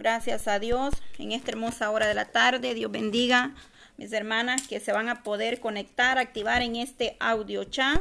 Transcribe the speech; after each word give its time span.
Gracias 0.00 0.48
a 0.48 0.58
Dios 0.58 0.94
en 1.18 1.32
esta 1.32 1.50
hermosa 1.50 1.90
hora 1.90 2.08
de 2.08 2.14
la 2.14 2.24
tarde. 2.24 2.72
Dios 2.72 2.90
bendiga 2.90 3.54
mis 3.98 4.10
hermanas 4.14 4.66
que 4.66 4.80
se 4.80 4.92
van 4.92 5.10
a 5.10 5.22
poder 5.22 5.60
conectar, 5.60 6.16
activar 6.16 6.62
en 6.62 6.76
este 6.76 7.18
audio 7.20 7.64
chat. 7.64 8.00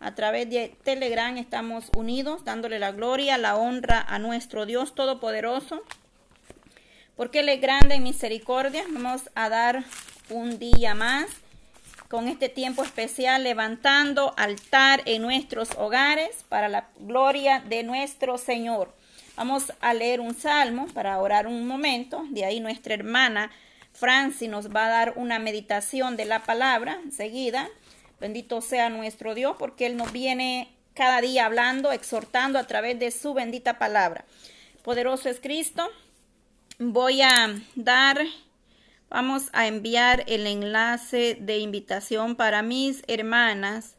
A 0.00 0.16
través 0.16 0.50
de 0.50 0.74
Telegram 0.82 1.36
estamos 1.36 1.90
unidos, 1.94 2.44
dándole 2.44 2.80
la 2.80 2.90
gloria, 2.90 3.38
la 3.38 3.54
honra 3.54 4.00
a 4.00 4.18
nuestro 4.18 4.66
Dios 4.66 4.96
Todopoderoso. 4.96 5.84
Porque 7.14 7.38
Él 7.38 7.50
es 7.50 7.60
grande 7.60 7.94
en 7.94 8.02
misericordia. 8.02 8.82
Vamos 8.90 9.30
a 9.36 9.48
dar 9.48 9.84
un 10.30 10.58
día 10.58 10.96
más 10.96 11.30
con 12.08 12.26
este 12.26 12.48
tiempo 12.48 12.82
especial 12.82 13.44
levantando 13.44 14.34
altar 14.36 15.02
en 15.04 15.22
nuestros 15.22 15.68
hogares 15.76 16.44
para 16.48 16.68
la 16.68 16.88
gloria 16.98 17.60
de 17.60 17.84
nuestro 17.84 18.38
Señor. 18.38 18.97
Vamos 19.38 19.72
a 19.80 19.94
leer 19.94 20.20
un 20.20 20.34
salmo 20.34 20.88
para 20.88 21.16
orar 21.20 21.46
un 21.46 21.64
momento. 21.64 22.26
De 22.30 22.44
ahí 22.44 22.58
nuestra 22.58 22.94
hermana 22.94 23.52
Franci 23.92 24.48
nos 24.48 24.74
va 24.74 24.86
a 24.86 24.88
dar 24.88 25.12
una 25.14 25.38
meditación 25.38 26.16
de 26.16 26.24
la 26.24 26.42
palabra 26.42 26.98
enseguida. 27.04 27.68
Bendito 28.18 28.60
sea 28.60 28.90
nuestro 28.90 29.36
Dios 29.36 29.54
porque 29.56 29.86
Él 29.86 29.96
nos 29.96 30.10
viene 30.10 30.74
cada 30.92 31.20
día 31.20 31.46
hablando, 31.46 31.92
exhortando 31.92 32.58
a 32.58 32.66
través 32.66 32.98
de 32.98 33.12
su 33.12 33.32
bendita 33.32 33.78
palabra. 33.78 34.24
Poderoso 34.82 35.28
es 35.28 35.38
Cristo. 35.38 35.88
Voy 36.80 37.22
a 37.22 37.60
dar, 37.76 38.18
vamos 39.08 39.50
a 39.52 39.68
enviar 39.68 40.24
el 40.26 40.48
enlace 40.48 41.38
de 41.40 41.58
invitación 41.58 42.34
para 42.34 42.62
mis 42.62 43.04
hermanas 43.06 43.94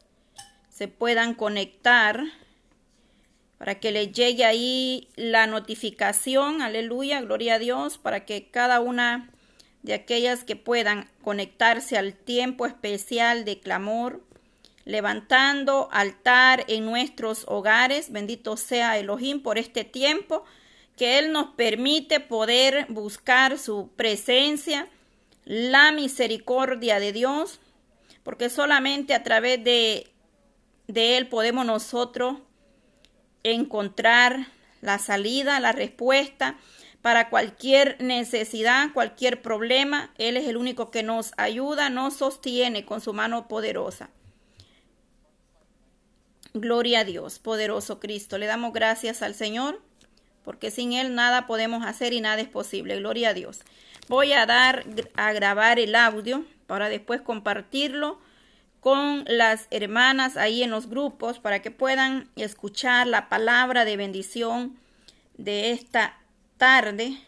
se 0.68 0.86
puedan 0.86 1.32
conectar 1.32 2.24
para 3.60 3.78
que 3.78 3.92
le 3.92 4.10
llegue 4.10 4.46
ahí 4.46 5.08
la 5.16 5.46
notificación, 5.46 6.62
aleluya, 6.62 7.20
gloria 7.20 7.56
a 7.56 7.58
Dios, 7.58 7.98
para 7.98 8.24
que 8.24 8.48
cada 8.48 8.80
una 8.80 9.28
de 9.82 9.92
aquellas 9.92 10.44
que 10.44 10.56
puedan 10.56 11.10
conectarse 11.20 11.98
al 11.98 12.14
tiempo 12.14 12.64
especial 12.64 13.44
de 13.44 13.60
clamor, 13.60 14.24
levantando 14.86 15.90
altar 15.92 16.64
en 16.68 16.86
nuestros 16.86 17.44
hogares, 17.48 18.10
bendito 18.10 18.56
sea 18.56 18.96
Elohim 18.96 19.42
por 19.42 19.58
este 19.58 19.84
tiempo 19.84 20.42
que 20.96 21.18
Él 21.18 21.30
nos 21.30 21.48
permite 21.48 22.18
poder 22.18 22.86
buscar 22.88 23.58
su 23.58 23.90
presencia, 23.94 24.88
la 25.44 25.92
misericordia 25.92 26.98
de 26.98 27.12
Dios, 27.12 27.60
porque 28.22 28.48
solamente 28.48 29.12
a 29.12 29.22
través 29.22 29.62
de, 29.62 30.10
de 30.86 31.18
Él 31.18 31.28
podemos 31.28 31.66
nosotros 31.66 32.38
encontrar 33.42 34.46
la 34.80 34.98
salida, 34.98 35.60
la 35.60 35.72
respuesta 35.72 36.56
para 37.02 37.30
cualquier 37.30 37.96
necesidad, 38.00 38.92
cualquier 38.92 39.42
problema. 39.42 40.10
Él 40.18 40.36
es 40.36 40.46
el 40.46 40.56
único 40.56 40.90
que 40.90 41.02
nos 41.02 41.32
ayuda, 41.36 41.90
nos 41.90 42.14
sostiene 42.14 42.84
con 42.84 43.00
su 43.00 43.12
mano 43.12 43.48
poderosa. 43.48 44.10
Gloria 46.52 47.00
a 47.00 47.04
Dios, 47.04 47.38
poderoso 47.38 48.00
Cristo. 48.00 48.36
Le 48.36 48.46
damos 48.46 48.72
gracias 48.72 49.22
al 49.22 49.34
Señor, 49.34 49.80
porque 50.44 50.70
sin 50.70 50.92
Él 50.92 51.14
nada 51.14 51.46
podemos 51.46 51.84
hacer 51.84 52.12
y 52.12 52.20
nada 52.20 52.40
es 52.40 52.48
posible. 52.48 52.96
Gloria 52.96 53.30
a 53.30 53.34
Dios. 53.34 53.60
Voy 54.08 54.32
a 54.32 54.46
dar 54.46 54.84
a 55.14 55.32
grabar 55.32 55.78
el 55.78 55.94
audio 55.94 56.44
para 56.66 56.88
después 56.88 57.20
compartirlo 57.20 58.18
con 58.80 59.24
las 59.26 59.66
hermanas 59.70 60.36
ahí 60.36 60.62
en 60.62 60.70
los 60.70 60.88
grupos 60.88 61.38
para 61.38 61.60
que 61.60 61.70
puedan 61.70 62.30
escuchar 62.36 63.06
la 63.06 63.28
palabra 63.28 63.84
de 63.84 63.96
bendición 63.96 64.78
de 65.36 65.72
esta 65.72 66.18
tarde, 66.56 67.18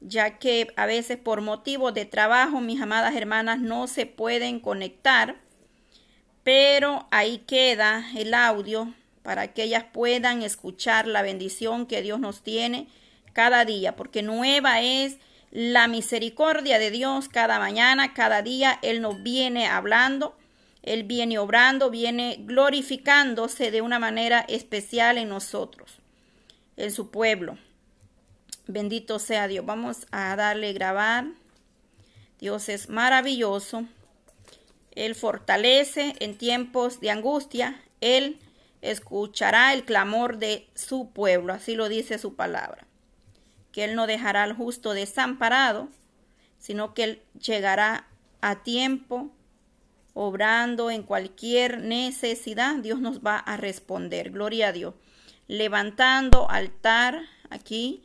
ya 0.00 0.38
que 0.38 0.72
a 0.76 0.86
veces 0.86 1.18
por 1.18 1.40
motivos 1.40 1.92
de 1.92 2.04
trabajo 2.04 2.60
mis 2.60 2.80
amadas 2.80 3.14
hermanas 3.14 3.58
no 3.60 3.88
se 3.88 4.06
pueden 4.06 4.60
conectar, 4.60 5.36
pero 6.44 7.06
ahí 7.10 7.38
queda 7.38 8.04
el 8.16 8.32
audio 8.32 8.92
para 9.22 9.52
que 9.52 9.64
ellas 9.64 9.84
puedan 9.92 10.42
escuchar 10.42 11.06
la 11.06 11.22
bendición 11.22 11.86
que 11.86 12.00
Dios 12.00 12.20
nos 12.20 12.42
tiene 12.42 12.86
cada 13.32 13.64
día, 13.64 13.96
porque 13.96 14.22
nueva 14.22 14.80
es 14.80 15.18
la 15.50 15.88
misericordia 15.88 16.78
de 16.78 16.90
Dios 16.90 17.28
cada 17.28 17.58
mañana, 17.58 18.14
cada 18.14 18.40
día 18.42 18.78
Él 18.82 19.02
nos 19.02 19.22
viene 19.22 19.66
hablando 19.66 20.36
él 20.82 21.04
viene 21.04 21.38
obrando, 21.38 21.90
viene 21.90 22.36
glorificándose 22.40 23.70
de 23.70 23.82
una 23.82 23.98
manera 23.98 24.40
especial 24.48 25.18
en 25.18 25.28
nosotros, 25.28 25.98
en 26.76 26.90
su 26.90 27.10
pueblo. 27.10 27.58
Bendito 28.66 29.18
sea 29.18 29.46
Dios. 29.46 29.66
Vamos 29.66 30.06
a 30.10 30.34
darle 30.36 30.72
grabar. 30.72 31.26
Dios 32.38 32.68
es 32.68 32.88
maravilloso. 32.88 33.84
Él 34.92 35.14
fortalece 35.14 36.14
en 36.20 36.38
tiempos 36.38 37.00
de 37.00 37.10
angustia. 37.10 37.82
Él 38.00 38.38
escuchará 38.80 39.74
el 39.74 39.84
clamor 39.84 40.38
de 40.38 40.66
su 40.74 41.10
pueblo. 41.10 41.52
Así 41.52 41.74
lo 41.74 41.88
dice 41.88 42.18
su 42.18 42.36
palabra. 42.36 42.86
Que 43.72 43.84
Él 43.84 43.94
no 43.94 44.06
dejará 44.06 44.44
al 44.44 44.54
justo 44.54 44.94
desamparado, 44.94 45.88
sino 46.58 46.94
que 46.94 47.04
Él 47.04 47.22
llegará 47.38 48.06
a 48.40 48.62
tiempo 48.62 49.30
obrando 50.14 50.90
en 50.90 51.02
cualquier 51.02 51.80
necesidad, 51.80 52.76
Dios 52.76 53.00
nos 53.00 53.20
va 53.20 53.38
a 53.38 53.56
responder. 53.56 54.30
Gloria 54.30 54.68
a 54.68 54.72
Dios. 54.72 54.94
Levantando 55.46 56.50
altar 56.50 57.20
aquí 57.50 58.02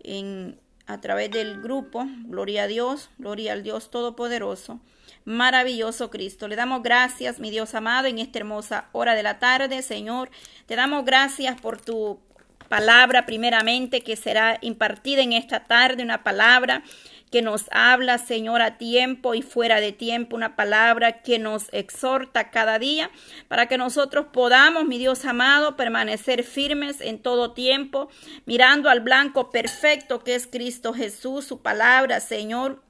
en, 0.00 0.58
a 0.86 1.00
través 1.00 1.30
del 1.30 1.60
grupo. 1.60 2.06
Gloria 2.24 2.64
a 2.64 2.66
Dios, 2.66 3.10
gloria 3.18 3.52
al 3.52 3.62
Dios 3.62 3.90
Todopoderoso. 3.90 4.80
Maravilloso 5.24 6.10
Cristo. 6.10 6.46
Le 6.46 6.56
damos 6.56 6.82
gracias, 6.82 7.40
mi 7.40 7.50
Dios 7.50 7.74
amado, 7.74 8.06
en 8.06 8.18
esta 8.18 8.38
hermosa 8.38 8.88
hora 8.92 9.14
de 9.14 9.24
la 9.24 9.38
tarde, 9.38 9.82
Señor. 9.82 10.30
Te 10.66 10.76
damos 10.76 11.04
gracias 11.04 11.60
por 11.60 11.80
tu 11.80 12.20
palabra 12.68 13.26
primeramente 13.26 14.02
que 14.02 14.16
será 14.16 14.58
impartida 14.60 15.22
en 15.22 15.32
esta 15.32 15.64
tarde, 15.64 16.02
una 16.02 16.22
palabra 16.22 16.82
que 17.30 17.42
nos 17.42 17.66
habla, 17.70 18.18
Señor, 18.18 18.62
a 18.62 18.78
tiempo 18.78 19.34
y 19.34 19.42
fuera 19.42 19.80
de 19.80 19.92
tiempo, 19.92 20.36
una 20.36 20.56
palabra 20.56 21.22
que 21.22 21.38
nos 21.38 21.72
exhorta 21.72 22.50
cada 22.50 22.78
día 22.78 23.10
para 23.48 23.66
que 23.66 23.78
nosotros 23.78 24.26
podamos, 24.32 24.86
mi 24.86 24.98
Dios 24.98 25.24
amado, 25.24 25.76
permanecer 25.76 26.44
firmes 26.44 27.00
en 27.00 27.18
todo 27.18 27.52
tiempo, 27.52 28.08
mirando 28.44 28.88
al 28.88 29.00
blanco 29.00 29.50
perfecto 29.50 30.22
que 30.22 30.34
es 30.34 30.46
Cristo 30.46 30.92
Jesús, 30.92 31.44
su 31.44 31.62
palabra, 31.62 32.20
Señor, 32.20 32.85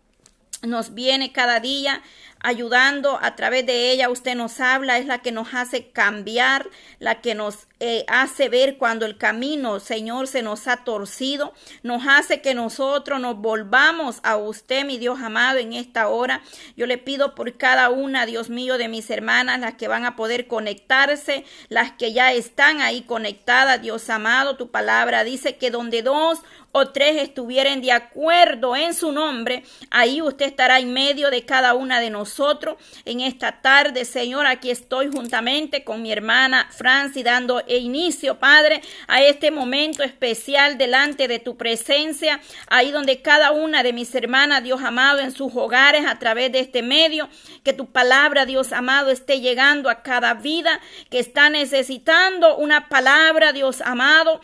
nos 0.66 0.94
viene 0.94 1.32
cada 1.32 1.60
día 1.60 2.02
ayudando 2.40 3.18
a 3.20 3.34
través 3.34 3.66
de 3.66 3.90
ella. 3.90 4.08
Usted 4.08 4.34
nos 4.36 4.60
habla, 4.60 4.98
es 4.98 5.06
la 5.06 5.18
que 5.18 5.32
nos 5.32 5.54
hace 5.54 5.88
cambiar, 5.88 6.68
la 6.98 7.20
que 7.20 7.34
nos 7.34 7.66
eh, 7.80 8.04
hace 8.08 8.48
ver 8.48 8.78
cuando 8.78 9.04
el 9.04 9.18
camino, 9.18 9.80
Señor, 9.80 10.28
se 10.28 10.42
nos 10.42 10.68
ha 10.68 10.78
torcido, 10.84 11.52
nos 11.82 12.06
hace 12.06 12.40
que 12.40 12.54
nosotros 12.54 13.20
nos 13.20 13.36
volvamos 13.36 14.20
a 14.22 14.36
usted, 14.36 14.84
mi 14.84 14.96
Dios 14.96 15.20
amado, 15.20 15.58
en 15.58 15.72
esta 15.72 16.08
hora. 16.08 16.42
Yo 16.76 16.86
le 16.86 16.98
pido 16.98 17.34
por 17.34 17.56
cada 17.56 17.90
una, 17.90 18.26
Dios 18.26 18.48
mío, 18.48 18.78
de 18.78 18.88
mis 18.88 19.10
hermanas, 19.10 19.60
las 19.60 19.74
que 19.74 19.88
van 19.88 20.04
a 20.04 20.16
poder 20.16 20.46
conectarse, 20.46 21.44
las 21.68 21.92
que 21.92 22.12
ya 22.12 22.32
están 22.32 22.80
ahí 22.80 23.02
conectadas, 23.02 23.82
Dios 23.82 24.08
amado, 24.08 24.56
tu 24.56 24.70
palabra 24.70 25.24
dice 25.24 25.56
que 25.56 25.70
donde 25.70 26.02
dos 26.02 26.38
o 26.78 26.88
tres 26.88 27.16
estuvieren 27.16 27.80
de 27.80 27.90
acuerdo 27.90 28.76
en 28.76 28.92
su 28.92 29.10
nombre, 29.10 29.62
ahí 29.90 30.20
usted 30.20 30.44
estará 30.44 30.78
en 30.78 30.92
medio 30.92 31.30
de 31.30 31.46
cada 31.46 31.72
una 31.72 32.00
de 32.00 32.10
nosotros. 32.10 32.76
En 33.06 33.22
esta 33.22 33.62
tarde, 33.62 34.04
Señor, 34.04 34.46
aquí 34.46 34.70
estoy 34.70 35.10
juntamente 35.10 35.84
con 35.84 36.02
mi 36.02 36.12
hermana 36.12 36.68
Franci 36.70 37.22
dando 37.22 37.62
inicio, 37.66 38.38
Padre, 38.38 38.82
a 39.08 39.22
este 39.22 39.50
momento 39.50 40.02
especial 40.02 40.76
delante 40.76 41.28
de 41.28 41.38
tu 41.38 41.56
presencia, 41.56 42.40
ahí 42.66 42.90
donde 42.90 43.22
cada 43.22 43.52
una 43.52 43.82
de 43.82 43.94
mis 43.94 44.14
hermanas, 44.14 44.62
Dios 44.62 44.82
amado, 44.82 45.20
en 45.20 45.32
sus 45.32 45.56
hogares 45.56 46.04
a 46.06 46.18
través 46.18 46.52
de 46.52 46.60
este 46.60 46.82
medio, 46.82 47.30
que 47.64 47.72
tu 47.72 47.86
palabra, 47.86 48.44
Dios 48.44 48.74
amado, 48.74 49.10
esté 49.10 49.40
llegando 49.40 49.88
a 49.88 50.02
cada 50.02 50.34
vida 50.34 50.78
que 51.08 51.20
está 51.20 51.48
necesitando 51.48 52.58
una 52.58 52.90
palabra, 52.90 53.54
Dios 53.54 53.80
amado, 53.80 54.42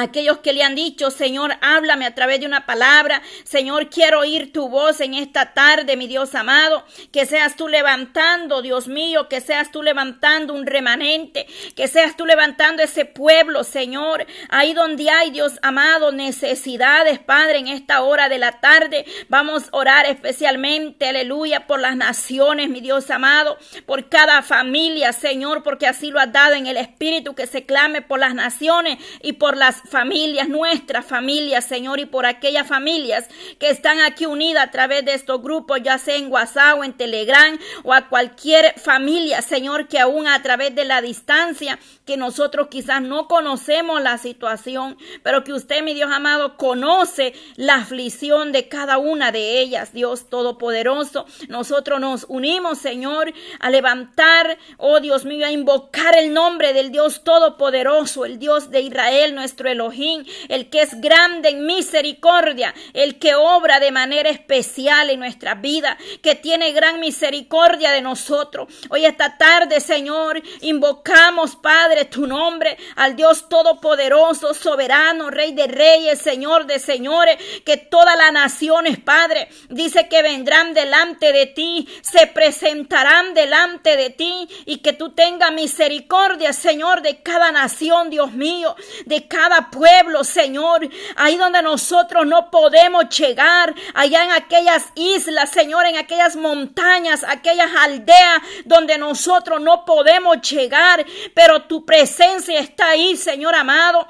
Aquellos 0.00 0.38
que 0.38 0.54
le 0.54 0.62
han 0.62 0.74
dicho, 0.74 1.10
Señor, 1.10 1.52
háblame 1.60 2.06
a 2.06 2.14
través 2.14 2.40
de 2.40 2.46
una 2.46 2.64
palabra. 2.64 3.20
Señor, 3.44 3.90
quiero 3.90 4.20
oír 4.20 4.50
tu 4.50 4.70
voz 4.70 5.02
en 5.02 5.12
esta 5.12 5.52
tarde, 5.52 5.94
mi 5.98 6.06
Dios 6.06 6.34
amado. 6.34 6.86
Que 7.12 7.26
seas 7.26 7.54
tú 7.54 7.68
levantando, 7.68 8.62
Dios 8.62 8.88
mío, 8.88 9.28
que 9.28 9.42
seas 9.42 9.70
tú 9.70 9.82
levantando 9.82 10.54
un 10.54 10.64
remanente. 10.64 11.46
Que 11.76 11.86
seas 11.86 12.16
tú 12.16 12.24
levantando 12.24 12.82
ese 12.82 13.04
pueblo, 13.04 13.62
Señor. 13.62 14.26
Ahí 14.48 14.72
donde 14.72 15.10
hay, 15.10 15.32
Dios 15.32 15.58
amado, 15.60 16.12
necesidades, 16.12 17.18
Padre, 17.18 17.58
en 17.58 17.68
esta 17.68 18.00
hora 18.00 18.30
de 18.30 18.38
la 18.38 18.60
tarde. 18.60 19.04
Vamos 19.28 19.64
a 19.64 19.76
orar 19.76 20.06
especialmente, 20.06 21.08
aleluya, 21.08 21.66
por 21.66 21.78
las 21.78 21.94
naciones, 21.94 22.70
mi 22.70 22.80
Dios 22.80 23.10
amado. 23.10 23.58
Por 23.84 24.08
cada 24.08 24.40
familia, 24.40 25.12
Señor, 25.12 25.62
porque 25.62 25.86
así 25.86 26.10
lo 26.10 26.20
has 26.20 26.32
dado 26.32 26.54
en 26.54 26.66
el 26.66 26.78
Espíritu, 26.78 27.34
que 27.34 27.46
se 27.46 27.66
clame 27.66 28.00
por 28.00 28.18
las 28.18 28.34
naciones 28.34 28.96
y 29.22 29.34
por 29.34 29.58
las 29.58 29.89
familias, 29.90 30.48
nuestras 30.48 31.04
familias, 31.04 31.66
Señor, 31.66 32.00
y 32.00 32.06
por 32.06 32.24
aquellas 32.24 32.66
familias 32.66 33.28
que 33.58 33.70
están 33.70 34.00
aquí 34.00 34.26
unidas 34.26 34.64
a 34.64 34.70
través 34.70 35.04
de 35.04 35.14
estos 35.14 35.42
grupos, 35.42 35.80
ya 35.82 35.98
sea 35.98 36.16
en 36.16 36.30
WhatsApp 36.32 36.78
o 36.78 36.84
en 36.84 36.92
Telegram 36.92 37.58
o 37.82 37.92
a 37.92 38.08
cualquier 38.08 38.78
familia, 38.78 39.42
Señor, 39.42 39.88
que 39.88 39.98
aún 39.98 40.26
a 40.26 40.42
través 40.42 40.74
de 40.74 40.84
la 40.84 41.02
distancia, 41.02 41.78
que 42.04 42.16
nosotros 42.16 42.68
quizás 42.68 43.02
no 43.02 43.28
conocemos 43.28 44.02
la 44.02 44.18
situación, 44.18 44.96
pero 45.22 45.44
que 45.44 45.52
usted, 45.52 45.82
mi 45.82 45.94
Dios 45.94 46.10
amado, 46.12 46.56
conoce 46.56 47.34
la 47.56 47.76
aflicción 47.76 48.52
de 48.52 48.68
cada 48.68 48.98
una 48.98 49.30
de 49.32 49.60
ellas, 49.60 49.92
Dios 49.92 50.28
Todopoderoso. 50.28 51.26
Nosotros 51.48 52.00
nos 52.00 52.26
unimos, 52.28 52.78
Señor, 52.78 53.32
a 53.60 53.70
levantar, 53.70 54.58
oh 54.76 55.00
Dios 55.00 55.24
mío, 55.24 55.46
a 55.46 55.52
invocar 55.52 56.16
el 56.16 56.32
nombre 56.32 56.72
del 56.72 56.90
Dios 56.90 57.22
Todopoderoso, 57.24 58.24
el 58.24 58.38
Dios 58.38 58.70
de 58.70 58.80
Israel, 58.80 59.34
nuestro 59.34 59.68
Elohim, 59.70 60.24
el 60.48 60.68
que 60.68 60.82
es 60.82 61.00
grande 61.00 61.50
en 61.50 61.66
misericordia, 61.66 62.74
el 62.92 63.18
que 63.18 63.34
obra 63.34 63.80
de 63.80 63.90
manera 63.90 64.30
especial 64.30 65.10
en 65.10 65.20
nuestra 65.20 65.54
vida, 65.54 65.96
que 66.22 66.34
tiene 66.34 66.72
gran 66.72 67.00
misericordia 67.00 67.92
de 67.92 68.02
nosotros. 68.02 68.68
Hoy 68.90 69.04
esta 69.04 69.36
tarde, 69.36 69.80
Señor, 69.80 70.42
invocamos, 70.60 71.56
Padre, 71.56 72.06
tu 72.06 72.26
nombre 72.26 72.76
al 72.96 73.16
Dios 73.16 73.48
Todopoderoso, 73.48 74.54
soberano, 74.54 75.30
Rey 75.30 75.52
de 75.52 75.66
Reyes, 75.66 76.20
Señor 76.20 76.66
de 76.66 76.78
Señores, 76.78 77.38
que 77.64 77.76
todas 77.76 78.16
las 78.16 78.32
naciones, 78.32 78.98
Padre, 78.98 79.48
dice 79.68 80.08
que 80.08 80.22
vendrán 80.22 80.74
delante 80.74 81.32
de 81.32 81.46
ti, 81.46 81.88
se 82.02 82.26
presentarán 82.26 83.34
delante 83.34 83.96
de 83.96 84.10
ti 84.10 84.48
y 84.66 84.78
que 84.78 84.92
tú 84.92 85.10
tengas 85.10 85.52
misericordia, 85.52 86.52
Señor, 86.52 87.02
de 87.02 87.22
cada 87.22 87.52
nación, 87.52 88.10
Dios 88.10 88.32
mío, 88.32 88.74
de 89.06 89.26
cada 89.28 89.59
pueblo, 89.68 90.24
Señor, 90.24 90.88
ahí 91.16 91.36
donde 91.36 91.60
nosotros 91.60 92.26
no 92.26 92.50
podemos 92.50 93.08
llegar, 93.10 93.74
allá 93.94 94.24
en 94.24 94.30
aquellas 94.30 94.86
islas, 94.94 95.50
Señor, 95.50 95.86
en 95.86 95.96
aquellas 95.96 96.36
montañas, 96.36 97.24
aquellas 97.26 97.70
aldeas 97.76 98.40
donde 98.64 98.96
nosotros 98.96 99.60
no 99.60 99.84
podemos 99.84 100.40
llegar, 100.48 101.04
pero 101.34 101.62
tu 101.62 101.84
presencia 101.84 102.60
está 102.60 102.90
ahí, 102.90 103.16
Señor 103.16 103.54
amado. 103.54 104.06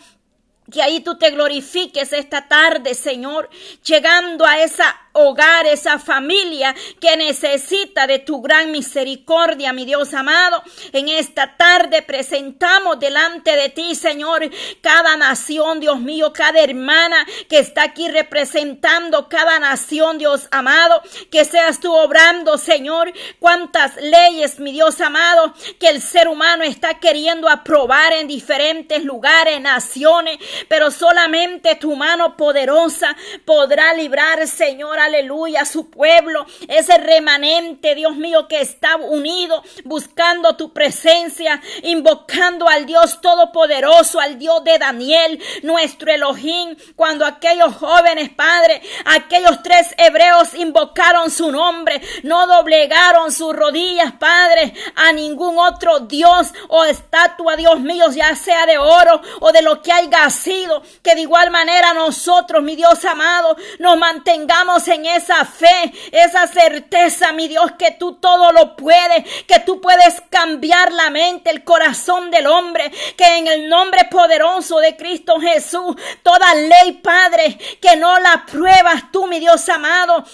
Que 0.70 0.82
ahí 0.82 1.00
tú 1.00 1.18
te 1.18 1.30
glorifiques 1.30 2.12
esta 2.12 2.46
tarde, 2.46 2.94
Señor, 2.94 3.50
llegando 3.82 4.46
a 4.46 4.60
esa 4.60 5.09
hogar, 5.12 5.66
esa 5.66 5.98
familia 5.98 6.74
que 7.00 7.16
necesita 7.16 8.06
de 8.06 8.20
tu 8.20 8.40
gran 8.40 8.70
misericordia, 8.70 9.72
mi 9.72 9.84
Dios 9.84 10.14
amado. 10.14 10.62
En 10.92 11.08
esta 11.08 11.56
tarde 11.56 12.02
presentamos 12.02 12.98
delante 13.00 13.56
de 13.56 13.68
ti, 13.70 13.94
Señor, 13.94 14.48
cada 14.80 15.16
nación, 15.16 15.80
Dios 15.80 16.00
mío, 16.00 16.32
cada 16.32 16.60
hermana 16.60 17.26
que 17.48 17.58
está 17.58 17.82
aquí 17.82 18.08
representando 18.08 19.28
cada 19.28 19.58
nación, 19.58 20.18
Dios 20.18 20.48
amado, 20.50 21.02
que 21.30 21.44
seas 21.44 21.80
tú 21.80 21.92
obrando, 21.92 22.56
Señor, 22.58 23.12
cuántas 23.38 23.96
leyes, 23.96 24.60
mi 24.60 24.72
Dios 24.72 25.00
amado, 25.00 25.54
que 25.78 25.88
el 25.88 26.00
ser 26.00 26.28
humano 26.28 26.62
está 26.64 27.00
queriendo 27.00 27.48
aprobar 27.48 28.12
en 28.12 28.28
diferentes 28.28 29.04
lugares, 29.04 29.60
naciones, 29.60 30.38
pero 30.68 30.90
solamente 30.90 31.74
tu 31.76 31.96
mano 31.96 32.36
poderosa 32.36 33.16
podrá 33.44 33.92
librar, 33.94 34.46
Señor, 34.46 34.99
aleluya, 35.04 35.64
su 35.64 35.90
pueblo, 35.90 36.46
ese 36.68 36.98
remanente, 36.98 37.94
Dios 37.94 38.16
mío, 38.16 38.48
que 38.48 38.60
está 38.60 38.96
unido 38.96 39.62
buscando 39.84 40.56
tu 40.56 40.72
presencia, 40.72 41.60
invocando 41.82 42.68
al 42.68 42.86
Dios 42.86 43.20
Todopoderoso, 43.20 44.20
al 44.20 44.38
Dios 44.38 44.62
de 44.64 44.78
Daniel, 44.78 45.42
nuestro 45.62 46.12
Elohim, 46.12 46.76
cuando 46.96 47.24
aquellos 47.24 47.74
jóvenes, 47.76 48.30
Padre, 48.30 48.82
aquellos 49.04 49.62
tres 49.62 49.94
hebreos 49.96 50.54
invocaron 50.54 51.30
su 51.30 51.50
nombre, 51.50 52.00
no 52.22 52.46
doblegaron 52.46 53.32
sus 53.32 53.54
rodillas, 53.54 54.12
Padre, 54.18 54.74
a 54.96 55.12
ningún 55.12 55.58
otro 55.58 56.00
Dios 56.00 56.48
o 56.68 56.84
estatua, 56.84 57.56
Dios 57.56 57.80
mío, 57.80 58.10
ya 58.10 58.34
sea 58.36 58.66
de 58.66 58.78
oro 58.78 59.20
o 59.40 59.52
de 59.52 59.62
lo 59.62 59.82
que 59.82 59.92
haya 59.92 60.28
sido, 60.30 60.82
que 61.02 61.14
de 61.14 61.22
igual 61.22 61.50
manera 61.50 61.94
nosotros, 61.94 62.62
mi 62.62 62.76
Dios 62.76 63.04
amado, 63.04 63.56
nos 63.78 63.96
mantengamos 63.98 64.88
en 64.90 65.06
esa 65.06 65.44
fe, 65.44 65.92
esa 66.12 66.46
certeza, 66.46 67.32
mi 67.32 67.48
Dios, 67.48 67.72
que 67.78 67.92
tú 67.92 68.14
todo 68.14 68.52
lo 68.52 68.76
puedes, 68.76 69.24
que 69.44 69.60
tú 69.60 69.80
puedes 69.80 70.20
cambiar 70.28 70.92
la 70.92 71.10
mente, 71.10 71.50
el 71.50 71.64
corazón 71.64 72.30
del 72.30 72.46
hombre, 72.46 72.90
que 73.16 73.38
en 73.38 73.46
el 73.46 73.68
nombre 73.68 74.04
poderoso 74.10 74.78
de 74.78 74.96
Cristo 74.96 75.40
Jesús, 75.40 75.96
toda 76.22 76.54
ley, 76.54 77.00
Padre, 77.02 77.58
que 77.80 77.96
no 77.96 78.18
la 78.18 78.44
pruebas 78.46 79.10
tú, 79.10 79.26
mi 79.26 79.38
Dios 79.38 79.68
amado, 79.68 80.24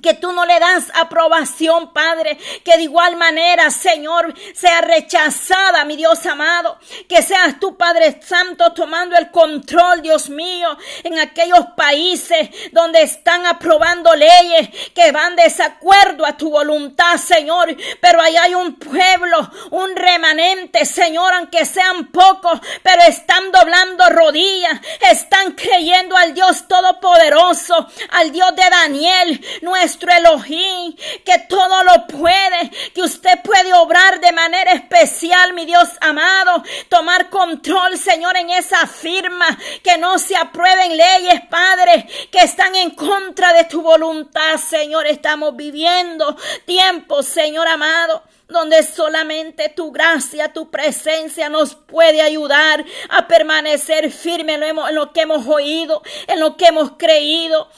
que 0.00 0.14
tú 0.14 0.32
no 0.32 0.46
le 0.46 0.58
das 0.58 0.90
aprobación, 0.94 1.92
Padre, 1.92 2.38
que 2.64 2.76
de 2.76 2.84
igual 2.84 3.16
manera, 3.16 3.70
Señor, 3.70 4.32
sea 4.54 4.80
rechazada, 4.80 5.84
mi 5.84 5.96
Dios 5.96 6.24
amado, 6.24 6.78
que 7.08 7.22
seas 7.22 7.60
tú, 7.60 7.76
Padre 7.76 8.20
Santo, 8.22 8.72
tomando 8.72 9.16
el 9.16 9.30
control, 9.30 10.00
Dios 10.00 10.30
mío, 10.30 10.76
en 11.04 11.18
aquellos 11.18 11.66
países 11.76 12.48
donde 12.72 13.02
están 13.02 13.44
aprobando 13.44 14.14
leyes 14.14 14.70
que 14.94 15.12
van 15.12 15.36
desacuerdo 15.36 16.24
a 16.24 16.36
tu 16.36 16.50
voluntad, 16.50 17.16
Señor, 17.18 17.76
pero 18.00 18.20
ahí 18.22 18.36
hay 18.36 18.54
un 18.54 18.76
pueblo, 18.76 19.50
un 19.70 19.94
remanente, 19.94 20.86
Señor, 20.86 21.34
aunque 21.34 21.66
sean 21.66 22.06
pocos, 22.10 22.60
pero 22.82 23.02
están 23.02 23.52
doblando 23.52 24.08
rodillas, 24.08 24.80
están 25.10 25.52
creyendo 25.52 26.16
al 26.16 26.32
Dios 26.32 26.66
Todopoderoso, 26.66 27.88
al 28.10 28.32
Dios 28.32 28.54
de 28.56 28.70
Daniel, 28.70 29.46
nuestro 29.82 30.12
Elohim, 30.12 30.94
que 31.24 31.40
todo 31.48 31.82
lo 31.82 32.06
puede, 32.06 32.70
que 32.94 33.02
usted 33.02 33.42
puede 33.42 33.74
obrar 33.74 34.20
de 34.20 34.30
manera 34.30 34.72
especial, 34.72 35.54
mi 35.54 35.66
Dios 35.66 35.88
amado, 36.00 36.62
tomar 36.88 37.28
control, 37.30 37.98
Señor, 37.98 38.36
en 38.36 38.50
esa 38.50 38.86
firma, 38.86 39.58
que 39.82 39.98
no 39.98 40.20
se 40.20 40.36
aprueben 40.36 40.96
leyes, 40.96 41.40
Padre, 41.50 42.06
que 42.30 42.38
están 42.38 42.76
en 42.76 42.90
contra 42.90 43.52
de 43.54 43.64
tu 43.64 43.82
voluntad, 43.82 44.56
Señor. 44.56 45.08
Estamos 45.08 45.56
viviendo 45.56 46.36
tiempos, 46.64 47.26
Señor 47.26 47.66
amado 47.66 48.22
donde 48.48 48.82
solamente 48.82 49.70
tu 49.70 49.90
gracia, 49.90 50.52
tu 50.52 50.70
presencia 50.70 51.48
nos 51.48 51.74
puede 51.74 52.20
ayudar 52.20 52.84
a 53.08 53.26
permanecer 53.26 54.12
firme 54.12 54.54
en 54.54 54.94
lo, 54.94 55.12
que 55.14 55.22
hemos 55.22 55.46
oído, 55.46 56.02
en 56.26 56.38
lo 56.38 56.58
que 56.58 56.66
hemos 56.66 56.92
creído 56.98 57.68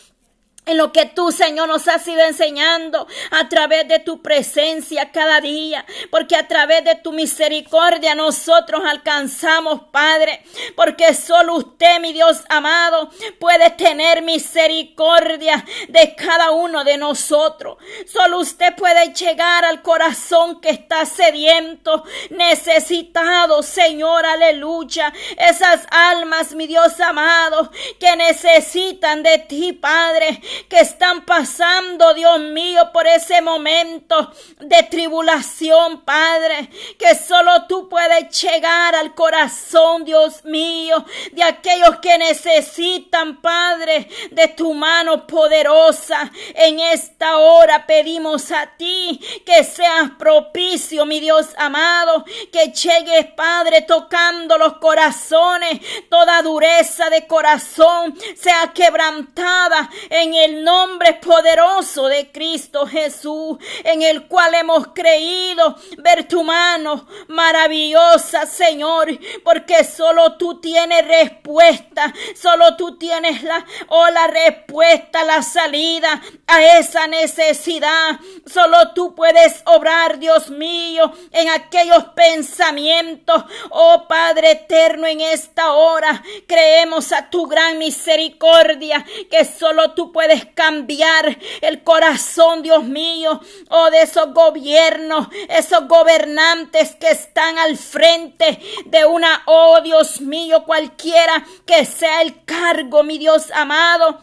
en 0.66 0.78
lo 0.78 0.93
que 0.93 1.06
tú, 1.06 1.31
Señor, 1.31 1.68
nos 1.68 1.87
has 1.88 2.06
ido 2.09 2.23
enseñando 2.23 3.06
a 3.30 3.49
través 3.49 3.87
de 3.87 3.99
tu 3.99 4.23
presencia 4.23 5.11
cada 5.12 5.40
día, 5.40 5.85
porque 6.11 6.37
a 6.37 6.49
través 6.49 6.85
de 6.85 6.94
tu 6.94 7.12
misericordia 7.12 8.14
nosotros 8.14 8.83
alcanzamos, 8.87 9.83
Padre, 9.90 10.42
porque 10.75 11.12
solo 11.14 11.56
usted, 11.56 12.00
mi 12.00 12.12
Dios 12.12 12.42
amado, 12.49 13.11
puede 13.38 13.71
tener 13.71 14.23
misericordia 14.23 15.64
de 15.88 16.14
cada 16.14 16.52
uno 16.52 16.83
de 16.83 16.97
nosotros. 16.97 17.76
Solo 18.06 18.38
usted 18.38 18.75
puede 18.75 19.12
llegar 19.12 19.64
al 19.64 19.83
corazón 19.83 20.61
que 20.61 20.71
está 20.71 21.04
sediento, 21.04 22.04
necesitado, 22.30 23.62
Señor, 23.62 24.25
aleluya. 24.25 25.12
Esas 25.37 25.87
almas, 25.90 26.54
mi 26.54 26.66
Dios 26.66 26.99
amado, 27.00 27.71
que 28.00 28.16
necesitan 28.16 29.23
de 29.23 29.38
ti, 29.38 29.73
Padre 29.75 30.40
que 30.68 30.80
están 30.80 31.25
pasando, 31.25 32.14
Dios 32.14 32.40
mío, 32.40 32.90
por 32.92 33.06
ese 33.06 33.40
momento 33.40 34.32
de 34.58 34.82
tribulación, 34.84 36.02
Padre, 36.04 36.70
que 36.99 37.14
solo 37.14 37.66
tú 37.66 37.88
puedes 37.88 38.40
llegar 38.40 38.94
al 38.94 39.14
corazón, 39.14 40.04
Dios 40.04 40.44
mío, 40.44 41.04
de 41.32 41.42
aquellos 41.42 41.99
que 41.99 42.18
necesitan, 42.18 43.40
Padre, 43.40 44.08
de 44.30 44.49
tu 44.49 44.75
mano 44.75 45.26
poderosa. 45.26 46.30
En 46.54 46.80
esta 46.80 47.38
hora 47.38 47.87
pedimos 47.87 48.50
a 48.50 48.66
ti 48.76 49.20
que 49.44 49.64
seas 49.64 50.11
propicio, 50.18 51.06
mi 51.06 51.20
Dios 51.20 51.49
amado, 51.56 52.25
que 52.52 52.73
llegues, 52.73 53.26
Padre, 53.32 53.82
tocando 53.82 54.58
los 54.58 54.75
corazones, 54.75 55.80
toda 56.08 56.42
dureza 56.42 57.11
de 57.11 57.26
corazón 57.26 58.16
sea 58.37 58.73
quebrantada 58.73 59.90
en 60.11 60.34
el 60.34 60.43
el 60.44 60.62
nombre 60.62 61.14
poderoso 61.14 62.06
de 62.06 62.30
Cristo 62.30 62.86
Jesús, 62.86 63.56
en 63.82 64.02
el 64.02 64.26
cual 64.26 64.54
hemos 64.54 64.88
creído 64.88 65.76
ver 65.98 66.28
tu 66.28 66.42
mano 66.42 67.06
maravillosa, 67.28 68.44
Señor, 68.46 69.08
porque 69.42 69.84
solo 69.84 70.36
tú 70.36 70.60
tienes 70.60 71.06
respuesta, 71.06 72.12
solo 72.34 72.76
tú 72.76 72.98
tienes 72.98 73.42
la, 73.42 73.64
oh, 73.88 74.10
la 74.10 74.26
respuesta, 74.26 75.24
la 75.24 75.42
salida 75.42 76.20
a 76.46 76.78
esa 76.78 77.06
necesidad. 77.06 78.18
Solo 78.46 78.92
tú 78.94 79.14
puedes 79.14 79.62
obrar, 79.64 80.18
Dios 80.18 80.50
mío, 80.50 81.12
en 81.32 81.48
aquellos 81.48 82.04
pensamientos, 82.14 83.44
oh 83.70 84.06
Padre 84.08 84.52
eterno, 84.52 85.06
en 85.06 85.20
esta 85.22 85.72
hora. 85.72 86.22
Creemos 86.46 87.12
a 87.12 87.30
tu 87.30 87.46
gran 87.46 87.78
misericordia, 87.78 89.04
que 89.30 89.44
solo 89.44 89.92
tú 89.92 90.12
puedes 90.12 90.34
cambiar 90.43 91.38
el 91.61 91.83
corazón, 91.83 92.62
Dios 92.62 92.85
mío, 92.85 93.41
oh 93.71 93.91
de 93.91 94.03
esos 94.03 94.33
gobiernos, 94.33 95.29
esos 95.49 95.87
gobernantes 95.88 96.97
que 96.97 97.11
están 97.11 97.59
al 97.59 97.76
frente 97.76 98.59
de 98.87 99.05
una, 99.07 99.43
oh 99.47 99.81
Dios 99.83 100.21
mío, 100.21 100.64
cualquiera 100.64 101.47
que 101.67 101.85
sea 101.85 102.23
el 102.23 102.45
cargo, 102.45 103.03
mi 103.03 103.19
Dios 103.19 103.50
amado 103.53 104.21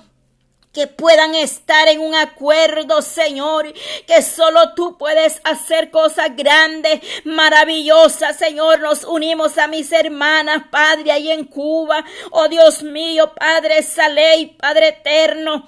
que 0.73 0.87
puedan 0.87 1.35
estar 1.35 1.87
en 1.87 1.99
un 1.99 2.15
acuerdo, 2.15 3.01
Señor, 3.01 3.73
que 4.07 4.21
solo 4.21 4.73
tú 4.73 4.97
puedes 4.97 5.41
hacer 5.43 5.91
cosas 5.91 6.35
grandes, 6.35 7.01
maravillosas, 7.25 8.37
Señor. 8.37 8.79
Nos 8.79 9.03
unimos 9.03 9.57
a 9.57 9.67
mis 9.67 9.91
hermanas, 9.91 10.63
Padre, 10.71 11.11
ahí 11.11 11.31
en 11.31 11.45
Cuba. 11.45 12.05
Oh 12.31 12.47
Dios 12.47 12.83
mío, 12.83 13.33
Padre, 13.35 13.79
esa 13.79 14.07
ley, 14.07 14.55
Padre 14.57 14.89
eterno 14.89 15.67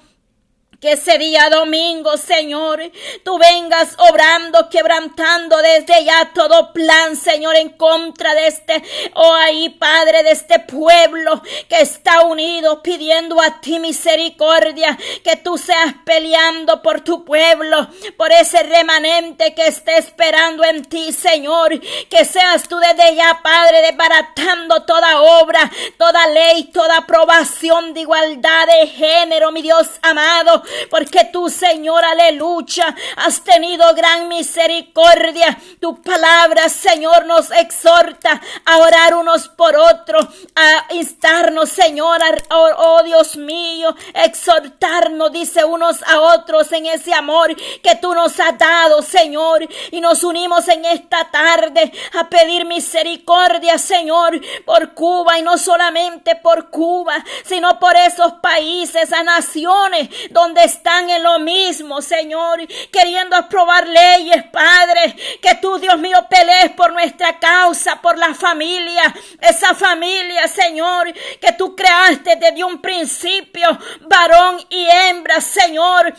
que 0.84 0.92
ese 0.92 1.16
día 1.16 1.48
domingo, 1.48 2.18
Señor, 2.18 2.78
tú 3.24 3.38
vengas 3.38 3.94
obrando, 3.96 4.68
quebrantando 4.68 5.56
desde 5.62 6.04
ya 6.04 6.30
todo 6.34 6.74
plan, 6.74 7.16
Señor, 7.16 7.56
en 7.56 7.70
contra 7.70 8.34
de 8.34 8.48
este, 8.48 8.82
oh 9.14 9.32
ahí, 9.32 9.70
Padre, 9.70 10.22
de 10.22 10.32
este 10.32 10.58
pueblo 10.58 11.40
que 11.70 11.80
está 11.80 12.24
unido 12.24 12.82
pidiendo 12.82 13.40
a 13.40 13.62
ti 13.62 13.78
misericordia, 13.78 14.98
que 15.22 15.36
tú 15.36 15.56
seas 15.56 15.94
peleando 16.04 16.82
por 16.82 17.00
tu 17.00 17.24
pueblo, 17.24 17.88
por 18.18 18.30
ese 18.30 18.62
remanente 18.62 19.54
que 19.54 19.68
esté 19.68 19.96
esperando 19.96 20.64
en 20.64 20.84
ti, 20.84 21.14
Señor, 21.14 21.80
que 22.10 22.26
seas 22.26 22.68
tú 22.68 22.76
desde 22.76 23.16
ya, 23.16 23.40
Padre, 23.42 23.80
desbaratando 23.80 24.82
toda 24.82 25.22
obra, 25.22 25.72
toda 25.96 26.26
ley, 26.26 26.64
toda 26.64 26.98
aprobación 26.98 27.94
de 27.94 28.00
igualdad 28.00 28.66
de 28.66 28.86
género, 28.88 29.50
mi 29.50 29.62
Dios 29.62 29.88
amado, 30.02 30.62
porque 30.90 31.28
tú, 31.32 31.48
Señor, 31.48 32.04
aleluya, 32.04 32.94
has 33.16 33.42
tenido 33.42 33.94
gran 33.94 34.28
misericordia. 34.28 35.58
Tu 35.80 36.00
palabra, 36.02 36.68
Señor, 36.68 37.26
nos 37.26 37.50
exhorta 37.50 38.40
a 38.64 38.78
orar 38.78 39.14
unos 39.14 39.48
por 39.48 39.76
otros, 39.76 40.26
a 40.54 40.92
instarnos, 40.94 41.68
Señor, 41.70 42.20
oh, 42.50 42.70
oh 42.76 43.02
Dios 43.02 43.36
mío, 43.36 43.94
exhortarnos, 44.14 45.32
dice 45.32 45.64
unos 45.64 46.02
a 46.02 46.20
otros 46.20 46.70
en 46.72 46.86
ese 46.86 47.14
amor 47.14 47.54
que 47.82 47.96
tú 48.00 48.14
nos 48.14 48.38
has 48.40 48.56
dado, 48.58 49.02
Señor, 49.02 49.66
y 49.90 50.00
nos 50.00 50.24
unimos 50.24 50.68
en 50.68 50.84
esta 50.84 51.30
tarde 51.30 51.92
a 52.18 52.28
pedir 52.28 52.64
misericordia, 52.64 53.78
Señor, 53.78 54.40
por 54.64 54.94
Cuba 54.94 55.38
y 55.38 55.42
no 55.42 55.58
solamente 55.58 56.36
por 56.36 56.70
Cuba, 56.70 57.24
sino 57.44 57.78
por 57.78 57.96
esos 57.96 58.34
países, 58.34 59.12
a 59.12 59.22
naciones 59.22 60.08
donde 60.30 60.63
están 60.64 61.10
en 61.10 61.22
lo 61.22 61.38
mismo, 61.38 62.00
Señor, 62.02 62.66
queriendo 62.90 63.36
aprobar 63.36 63.86
leyes, 63.86 64.44
Padre, 64.52 65.14
que 65.40 65.54
tú, 65.56 65.78
Dios 65.78 65.98
mío, 65.98 66.26
pelees 66.28 66.70
por 66.72 66.92
nuestra 66.92 67.38
causa, 67.38 68.00
por 68.00 68.18
la 68.18 68.34
familia, 68.34 69.14
esa 69.40 69.74
familia, 69.74 70.48
Señor, 70.48 71.12
que 71.40 71.52
tú 71.52 71.74
creaste 71.74 72.36
desde 72.36 72.64
un 72.64 72.80
principio, 72.80 73.78
varón 74.02 74.64
y 74.70 74.86
hembra, 74.86 75.40
Señor, 75.40 76.14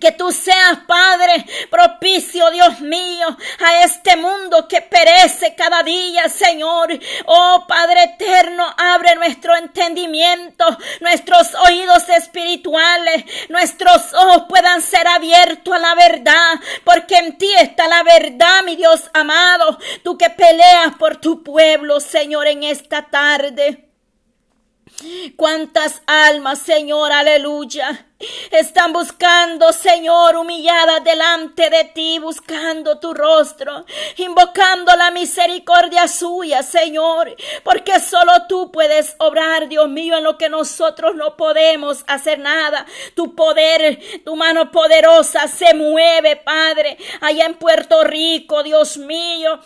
que 0.00 0.12
tú 0.12 0.32
seas, 0.32 0.78
Padre, 0.86 1.44
propicio, 1.70 2.50
Dios 2.50 2.80
mío, 2.80 3.36
a 3.64 3.84
este 3.84 4.16
mundo 4.16 4.66
que 4.68 4.80
perece 4.80 5.54
cada 5.54 5.82
día, 5.82 6.28
Señor. 6.28 6.88
Oh, 7.26 7.64
Padre 7.66 8.04
eterno, 8.04 8.64
abre 8.76 9.14
nuestro 9.14 9.56
entendimiento, 9.56 10.64
nuestros 11.00 11.54
oídos 11.66 12.08
espirituales, 12.08 13.24
nuestros 13.48 14.12
ojos 14.14 14.44
puedan 14.48 14.82
ser 14.82 15.06
abiertos 15.06 15.74
a 15.74 15.78
la 15.78 15.94
verdad, 15.94 16.60
porque 16.84 17.16
en 17.16 17.38
ti 17.38 17.52
está 17.60 17.88
la 17.88 18.02
verdad, 18.02 18.62
mi 18.64 18.76
Dios 18.76 19.10
amado. 19.12 19.78
Tú 20.02 20.18
que 20.18 20.30
peleas 20.30 20.94
por 20.98 21.16
tu 21.16 21.42
pueblo, 21.42 22.00
Señor, 22.00 22.46
en 22.46 22.62
esta 22.62 23.10
tarde. 23.10 23.91
Cuántas 25.36 26.02
almas, 26.06 26.60
Señor, 26.60 27.12
aleluya, 27.12 28.06
están 28.50 28.92
buscando, 28.92 29.72
Señor, 29.72 30.36
humilladas 30.36 31.02
delante 31.02 31.70
de 31.70 31.84
ti, 31.84 32.18
buscando 32.18 32.98
tu 32.98 33.14
rostro, 33.14 33.84
invocando 34.18 34.94
la 34.96 35.10
misericordia 35.10 36.06
suya, 36.06 36.62
Señor, 36.62 37.34
porque 37.64 37.98
solo 38.00 38.32
tú 38.48 38.70
puedes 38.70 39.16
obrar, 39.18 39.68
Dios 39.68 39.88
mío, 39.88 40.16
en 40.18 40.24
lo 40.24 40.38
que 40.38 40.48
nosotros 40.48 41.14
no 41.16 41.36
podemos 41.36 42.04
hacer 42.06 42.38
nada. 42.38 42.86
Tu 43.14 43.34
poder, 43.34 43.98
tu 44.24 44.36
mano 44.36 44.70
poderosa 44.70 45.48
se 45.48 45.74
mueve, 45.74 46.36
Padre, 46.36 46.96
allá 47.20 47.46
en 47.46 47.54
Puerto 47.54 48.04
Rico, 48.04 48.62
Dios 48.62 48.98
mío, 48.98 49.60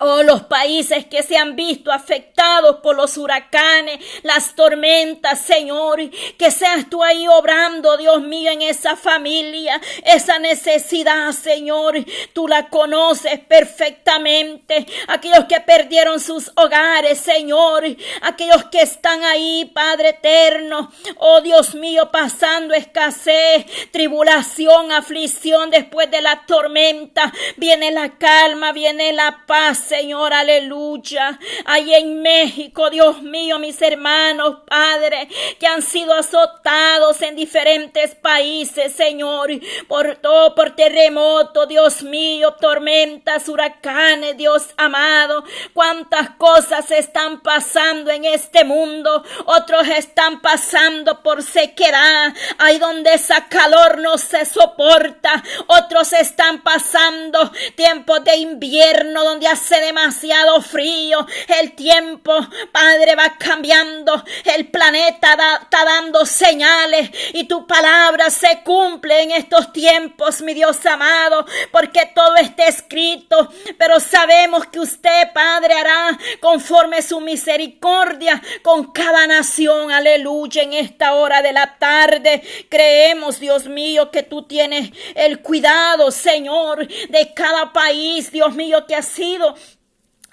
Oh, 0.00 0.22
los 0.22 0.42
países 0.44 1.06
que 1.06 1.24
se 1.24 1.36
han 1.36 1.56
visto 1.56 1.90
afectados 1.90 2.76
por 2.84 2.94
los 2.94 3.16
huracanes, 3.16 3.98
las 4.22 4.54
tormentas, 4.54 5.40
Señor, 5.40 5.98
que 6.38 6.52
seas 6.52 6.88
tú 6.88 7.02
ahí 7.02 7.26
obrando, 7.26 7.96
Dios 7.96 8.22
mío, 8.22 8.52
en 8.52 8.62
esa 8.62 8.94
familia, 8.94 9.80
esa 10.04 10.38
necesidad, 10.38 11.32
Señor, 11.32 11.96
tú 12.32 12.46
la 12.46 12.68
conoces 12.68 13.40
perfectamente. 13.40 14.86
Aquellos 15.08 15.46
que 15.46 15.60
perdieron 15.62 16.20
sus 16.20 16.52
hogares, 16.54 17.18
Señor, 17.18 17.84
aquellos 18.22 18.66
que 18.66 18.82
están 18.82 19.24
ahí, 19.24 19.64
Padre 19.74 20.10
eterno, 20.10 20.92
oh 21.16 21.40
Dios 21.40 21.74
mío, 21.74 22.08
pasando 22.12 22.72
escasez, 22.72 23.66
tribulación, 23.90 24.92
aflicción 24.92 25.70
después 25.70 26.08
de 26.08 26.22
la 26.22 26.46
tormenta, 26.46 27.32
viene 27.56 27.90
la 27.90 28.16
calma, 28.16 28.70
viene 28.70 29.12
la 29.12 29.44
paz. 29.44 29.87
Señor, 29.88 30.34
aleluya. 30.34 31.38
Ahí 31.64 31.94
en 31.94 32.20
México, 32.20 32.90
Dios 32.90 33.22
mío, 33.22 33.58
mis 33.58 33.80
hermanos, 33.80 34.58
Padre, 34.66 35.28
que 35.58 35.66
han 35.66 35.80
sido 35.80 36.12
azotados 36.12 37.22
en 37.22 37.34
diferentes 37.34 38.14
países, 38.14 38.92
Señor, 38.92 39.48
por 39.86 40.16
todo, 40.16 40.54
por 40.54 40.76
terremoto, 40.76 41.64
Dios 41.66 42.02
mío, 42.02 42.54
tormentas, 42.60 43.48
huracanes, 43.48 44.36
Dios 44.36 44.68
amado. 44.76 45.44
Cuántas 45.72 46.30
cosas 46.30 46.90
están 46.90 47.40
pasando 47.40 48.10
en 48.10 48.26
este 48.26 48.64
mundo. 48.64 49.24
Otros 49.46 49.88
están 49.88 50.42
pasando 50.42 51.22
por 51.22 51.42
sequedad. 51.42 52.34
Ahí 52.58 52.78
donde 52.78 53.14
esa 53.14 53.48
calor 53.48 53.98
no 53.98 54.18
se 54.18 54.44
soporta. 54.44 55.42
Otros 55.66 56.12
están 56.12 56.62
pasando 56.62 57.50
tiempos 57.74 58.22
de 58.24 58.36
invierno 58.36 59.24
donde 59.24 59.48
hace 59.48 59.77
demasiado 59.80 60.60
frío, 60.60 61.26
el 61.60 61.72
tiempo, 61.72 62.34
Padre, 62.72 63.14
va 63.14 63.36
cambiando, 63.38 64.22
el 64.44 64.68
planeta 64.68 65.36
está 65.62 65.84
dando 65.84 66.24
señales 66.26 67.10
y 67.32 67.44
tu 67.44 67.66
palabra 67.66 68.30
se 68.30 68.62
cumple 68.64 69.22
en 69.22 69.30
estos 69.32 69.72
tiempos, 69.72 70.40
mi 70.42 70.54
Dios 70.54 70.84
amado, 70.86 71.46
porque 71.70 72.10
todo 72.14 72.36
está 72.36 72.66
escrito, 72.66 73.52
pero 73.78 74.00
sabemos 74.00 74.66
que 74.66 74.80
usted, 74.80 75.32
Padre, 75.32 75.74
hará 75.74 76.18
conforme 76.40 77.02
su 77.02 77.20
misericordia 77.20 78.42
con 78.62 78.92
cada 78.92 79.26
nación, 79.26 79.90
aleluya, 79.90 80.62
en 80.62 80.72
esta 80.72 81.14
hora 81.14 81.42
de 81.42 81.52
la 81.52 81.78
tarde. 81.78 82.42
Creemos, 82.68 83.40
Dios 83.40 83.66
mío, 83.66 84.10
que 84.10 84.22
tú 84.22 84.42
tienes 84.42 84.90
el 85.14 85.40
cuidado, 85.40 86.10
Señor, 86.10 86.86
de 86.86 87.32
cada 87.34 87.72
país, 87.72 88.30
Dios 88.32 88.54
mío, 88.54 88.86
que 88.86 88.94
ha 88.94 89.02
sido 89.02 89.54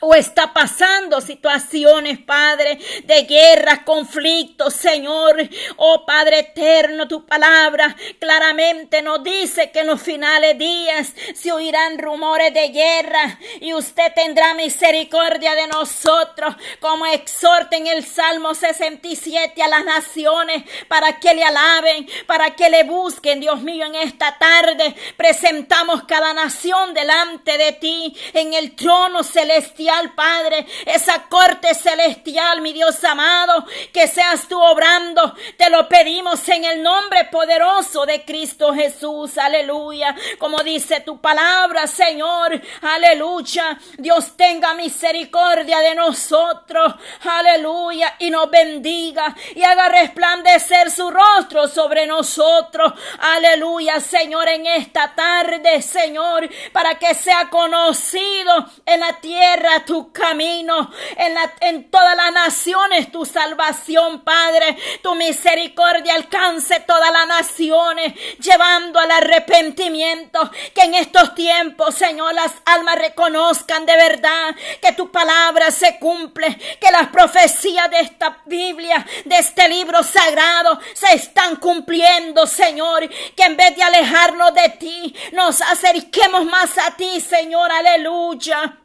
o 0.01 0.13
está 0.13 0.51
pasando 0.53 1.21
situaciones, 1.21 2.19
Padre, 2.19 2.77
de 3.05 3.23
guerras, 3.23 3.79
conflictos, 3.85 4.73
Señor. 4.73 5.37
Oh 5.77 6.05
Padre 6.05 6.39
eterno, 6.39 7.07
tu 7.07 7.25
palabra 7.25 7.95
claramente 8.19 9.01
nos 9.01 9.23
dice 9.23 9.71
que 9.71 9.79
en 9.79 9.87
los 9.87 10.01
finales 10.01 10.57
días 10.57 11.13
se 11.33 11.51
oirán 11.53 11.97
rumores 11.97 12.53
de 12.53 12.69
guerra 12.69 13.39
y 13.61 13.73
usted 13.73 14.11
tendrá 14.13 14.53
misericordia 14.53 15.55
de 15.55 15.67
nosotros, 15.67 16.55
como 16.81 17.05
exhorta 17.05 17.77
en 17.77 17.87
el 17.87 18.05
Salmo 18.05 18.53
67 18.53 19.63
a 19.63 19.67
las 19.69 19.85
naciones 19.85 20.63
para 20.89 21.19
que 21.19 21.33
le 21.33 21.43
alaben, 21.45 22.07
para 22.27 22.53
que 22.55 22.69
le 22.69 22.83
busquen, 22.83 23.39
Dios 23.39 23.61
mío, 23.61 23.85
en 23.85 23.95
esta 23.95 24.37
tarde 24.37 24.93
presentamos 25.15 26.03
cada 26.03 26.33
nación 26.33 26.93
delante 26.93 27.57
de 27.57 27.71
ti 27.71 28.13
en 28.33 28.53
el 28.53 28.75
trono 28.75 29.23
celestial 29.23 29.84
Padre, 30.15 30.65
esa 30.85 31.23
corte 31.23 31.73
celestial, 31.73 32.61
mi 32.61 32.73
Dios 32.73 33.03
amado, 33.03 33.65
que 33.91 34.07
seas 34.07 34.47
tú 34.47 34.61
obrando. 34.61 35.35
Te 35.57 35.69
lo 35.69 35.87
pedimos 35.87 36.47
en 36.49 36.65
el 36.65 36.83
nombre 36.83 37.25
poderoso 37.25 38.05
de 38.05 38.23
Cristo 38.25 38.73
Jesús. 38.73 39.37
Aleluya. 39.37 40.15
Como 40.37 40.59
dice 40.63 41.01
tu 41.01 41.19
palabra, 41.19 41.87
Señor. 41.87 42.61
Aleluya. 42.81 43.77
Dios 43.97 44.35
tenga 44.35 44.73
misericordia 44.73 45.79
de 45.79 45.95
nosotros. 45.95 46.93
Aleluya. 47.23 48.15
Y 48.19 48.29
nos 48.29 48.49
bendiga 48.49 49.35
y 49.55 49.63
haga 49.63 49.89
resplandecer 49.89 50.91
su 50.91 51.09
rostro 51.09 51.67
sobre 51.67 52.05
nosotros. 52.07 52.93
Aleluya, 53.19 53.99
Señor, 53.99 54.47
en 54.47 54.65
esta 54.67 55.13
tarde, 55.13 55.81
Señor, 55.81 56.49
para 56.71 56.95
que 56.95 57.13
sea 57.13 57.49
conocido 57.49 58.69
en 58.85 58.99
la 58.99 59.13
tierra 59.19 59.74
tu 59.83 60.11
camino, 60.11 60.91
en, 61.17 61.33
la, 61.33 61.53
en 61.61 61.89
todas 61.89 62.15
las 62.15 62.31
naciones 62.31 63.11
tu 63.11 63.25
salvación, 63.25 64.23
Padre, 64.23 64.77
tu 65.01 65.15
misericordia 65.15 66.15
alcance 66.15 66.79
todas 66.81 67.11
las 67.11 67.27
naciones, 67.27 68.13
llevando 68.39 68.99
al 68.99 69.11
arrepentimiento, 69.11 70.49
que 70.73 70.81
en 70.81 70.95
estos 70.95 71.35
tiempos, 71.35 71.95
Señor, 71.95 72.33
las 72.33 72.53
almas 72.65 72.97
reconozcan 72.99 73.85
de 73.85 73.95
verdad 73.95 74.55
que 74.81 74.93
tu 74.93 75.11
palabra 75.11 75.71
se 75.71 75.97
cumple, 75.99 76.55
que 76.79 76.91
las 76.91 77.07
profecías 77.07 77.89
de 77.89 77.99
esta 78.01 78.41
Biblia, 78.45 79.05
de 79.25 79.37
este 79.37 79.67
libro 79.67 80.03
sagrado, 80.03 80.79
se 80.93 81.15
están 81.15 81.55
cumpliendo, 81.57 82.45
Señor, 82.45 83.09
que 83.35 83.43
en 83.43 83.57
vez 83.57 83.75
de 83.75 83.83
alejarnos 83.83 84.53
de 84.53 84.69
ti, 84.69 85.15
nos 85.31 85.61
acerquemos 85.61 86.45
más 86.45 86.77
a 86.77 86.95
ti, 86.95 87.19
Señor, 87.19 87.71
aleluya. 87.71 88.84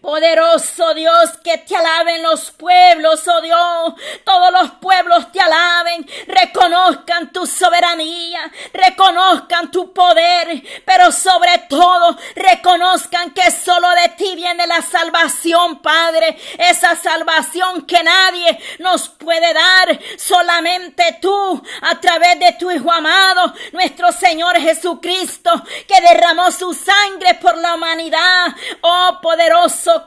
Poderoso 0.00 0.94
Dios, 0.94 1.30
que 1.42 1.58
te 1.58 1.76
alaben 1.76 2.22
los 2.22 2.50
pueblos, 2.52 3.26
oh 3.26 3.40
Dios. 3.40 3.94
Todos 4.24 4.52
los 4.52 4.70
pueblos 4.72 5.30
te 5.32 5.40
alaben, 5.40 6.08
reconozcan 6.26 7.32
tu 7.32 7.46
soberanía, 7.46 8.50
reconozcan 8.72 9.70
tu 9.70 9.92
poder, 9.92 10.62
pero 10.84 11.10
sobre 11.10 11.58
todo 11.68 12.16
reconozcan 12.36 13.32
que 13.32 13.50
solo 13.50 13.88
de 13.90 14.10
ti 14.10 14.36
viene 14.36 14.66
la 14.66 14.82
salvación, 14.82 15.80
Padre. 15.82 16.38
Esa 16.58 16.94
salvación 16.96 17.82
que 17.86 18.02
nadie 18.02 18.58
nos 18.78 19.08
puede 19.08 19.52
dar, 19.52 19.98
solamente 20.16 21.18
tú, 21.20 21.62
a 21.82 22.00
través 22.00 22.38
de 22.38 22.52
tu 22.52 22.70
Hijo 22.70 22.92
amado, 22.92 23.52
nuestro 23.72 24.12
Señor 24.12 24.58
Jesucristo, 24.60 25.50
que 25.86 26.00
derramó 26.00 26.50
su 26.50 26.72
sangre 26.72 27.34
por 27.34 27.56
la 27.56 27.74
humanidad. 27.74 28.54
Oh, 28.82 29.18
poderoso 29.20 29.57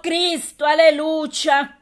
Cristo, 0.02 0.66
aleluya. 0.66 1.81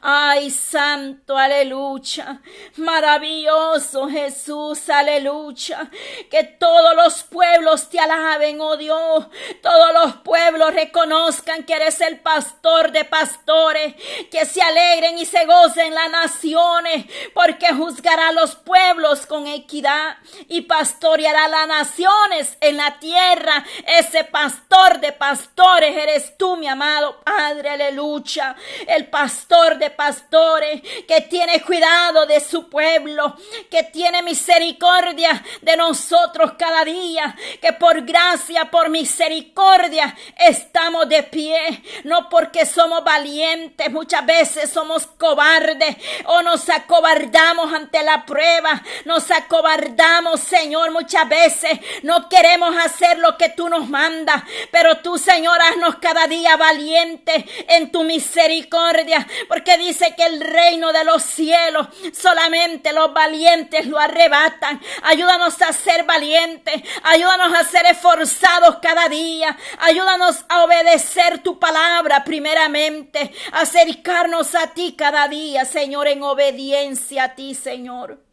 Ay, 0.00 0.50
santo, 0.50 1.36
aleluya. 1.36 2.40
Maravilloso 2.76 4.08
Jesús, 4.08 4.88
aleluya. 4.88 5.90
Que 6.30 6.44
todos 6.44 6.94
los 6.96 7.22
pueblos 7.24 7.90
te 7.90 8.00
alaben, 8.00 8.60
oh 8.60 8.76
Dios. 8.76 9.26
Todos 9.62 9.92
los 9.92 10.16
pueblos 10.22 10.72
reconozcan 10.72 11.64
que 11.64 11.74
eres 11.74 12.00
el 12.00 12.20
pastor 12.20 12.92
de 12.92 13.04
pastores. 13.04 13.94
Que 14.30 14.46
se 14.46 14.62
alegren 14.62 15.18
y 15.18 15.26
se 15.26 15.44
gocen 15.44 15.94
las 15.94 16.10
naciones. 16.10 17.04
Porque 17.34 17.74
juzgará 17.74 18.28
a 18.28 18.32
los 18.32 18.54
pueblos 18.54 19.26
con 19.26 19.46
equidad. 19.46 20.16
Y 20.48 20.62
pastoreará 20.62 21.48
las 21.48 21.68
naciones 21.68 22.56
en 22.60 22.78
la 22.78 22.98
tierra. 23.00 23.66
Ese 23.86 24.24
pastor 24.24 25.00
de 25.00 25.12
pastores 25.12 25.94
eres 25.94 26.38
tú, 26.38 26.56
mi 26.56 26.68
amado 26.68 27.20
Padre, 27.20 27.70
aleluya. 27.70 28.56
El 28.86 29.08
pastor 29.08 29.57
de 29.58 29.90
pastores, 29.90 30.80
que 31.06 31.20
tiene 31.22 31.60
cuidado 31.62 32.26
de 32.26 32.40
su 32.40 32.68
pueblo, 32.68 33.36
que 33.70 33.82
tiene 33.82 34.22
misericordia 34.22 35.42
de 35.62 35.76
nosotros 35.76 36.52
cada 36.56 36.84
día, 36.84 37.34
que 37.60 37.72
por 37.72 38.02
gracia, 38.02 38.70
por 38.70 38.88
misericordia 38.88 40.16
estamos 40.38 41.08
de 41.08 41.24
pie, 41.24 41.82
no 42.04 42.28
porque 42.28 42.66
somos 42.66 43.02
valientes, 43.02 43.90
muchas 43.90 44.24
veces 44.24 44.70
somos 44.70 45.06
cobardes 45.06 45.96
o 46.26 46.40
nos 46.42 46.68
acobardamos 46.68 47.72
ante 47.72 48.02
la 48.04 48.24
prueba, 48.24 48.80
nos 49.04 49.30
acobardamos, 49.30 50.40
Señor, 50.40 50.92
muchas 50.92 51.28
veces 51.28 51.80
no 52.04 52.28
queremos 52.28 52.76
hacer 52.76 53.18
lo 53.18 53.36
que 53.36 53.48
tú 53.48 53.68
nos 53.68 53.88
mandas, 53.88 54.44
pero 54.70 54.98
tú, 54.98 55.18
Señor, 55.18 55.60
haznos 55.60 55.96
cada 55.96 56.26
día 56.28 56.56
valientes 56.56 57.44
en 57.68 57.90
tu 57.90 58.04
misericordia, 58.04 59.26
porque 59.48 59.78
dice 59.78 60.14
que 60.16 60.24
el 60.24 60.40
reino 60.40 60.92
de 60.92 61.04
los 61.04 61.22
cielos 61.22 61.88
solamente 62.12 62.92
los 62.92 63.12
valientes 63.12 63.86
lo 63.86 63.98
arrebatan. 63.98 64.80
Ayúdanos 65.02 65.60
a 65.62 65.72
ser 65.72 66.04
valientes, 66.04 66.82
ayúdanos 67.02 67.52
a 67.54 67.64
ser 67.64 67.86
esforzados 67.86 68.76
cada 68.80 69.08
día, 69.08 69.56
ayúdanos 69.78 70.44
a 70.48 70.64
obedecer 70.64 71.42
tu 71.42 71.58
palabra 71.58 72.24
primeramente, 72.24 73.32
acercarnos 73.52 74.54
a 74.54 74.68
ti 74.68 74.94
cada 74.96 75.28
día, 75.28 75.64
Señor, 75.64 76.08
en 76.08 76.22
obediencia 76.22 77.24
a 77.24 77.34
ti, 77.34 77.54
Señor. 77.54 78.27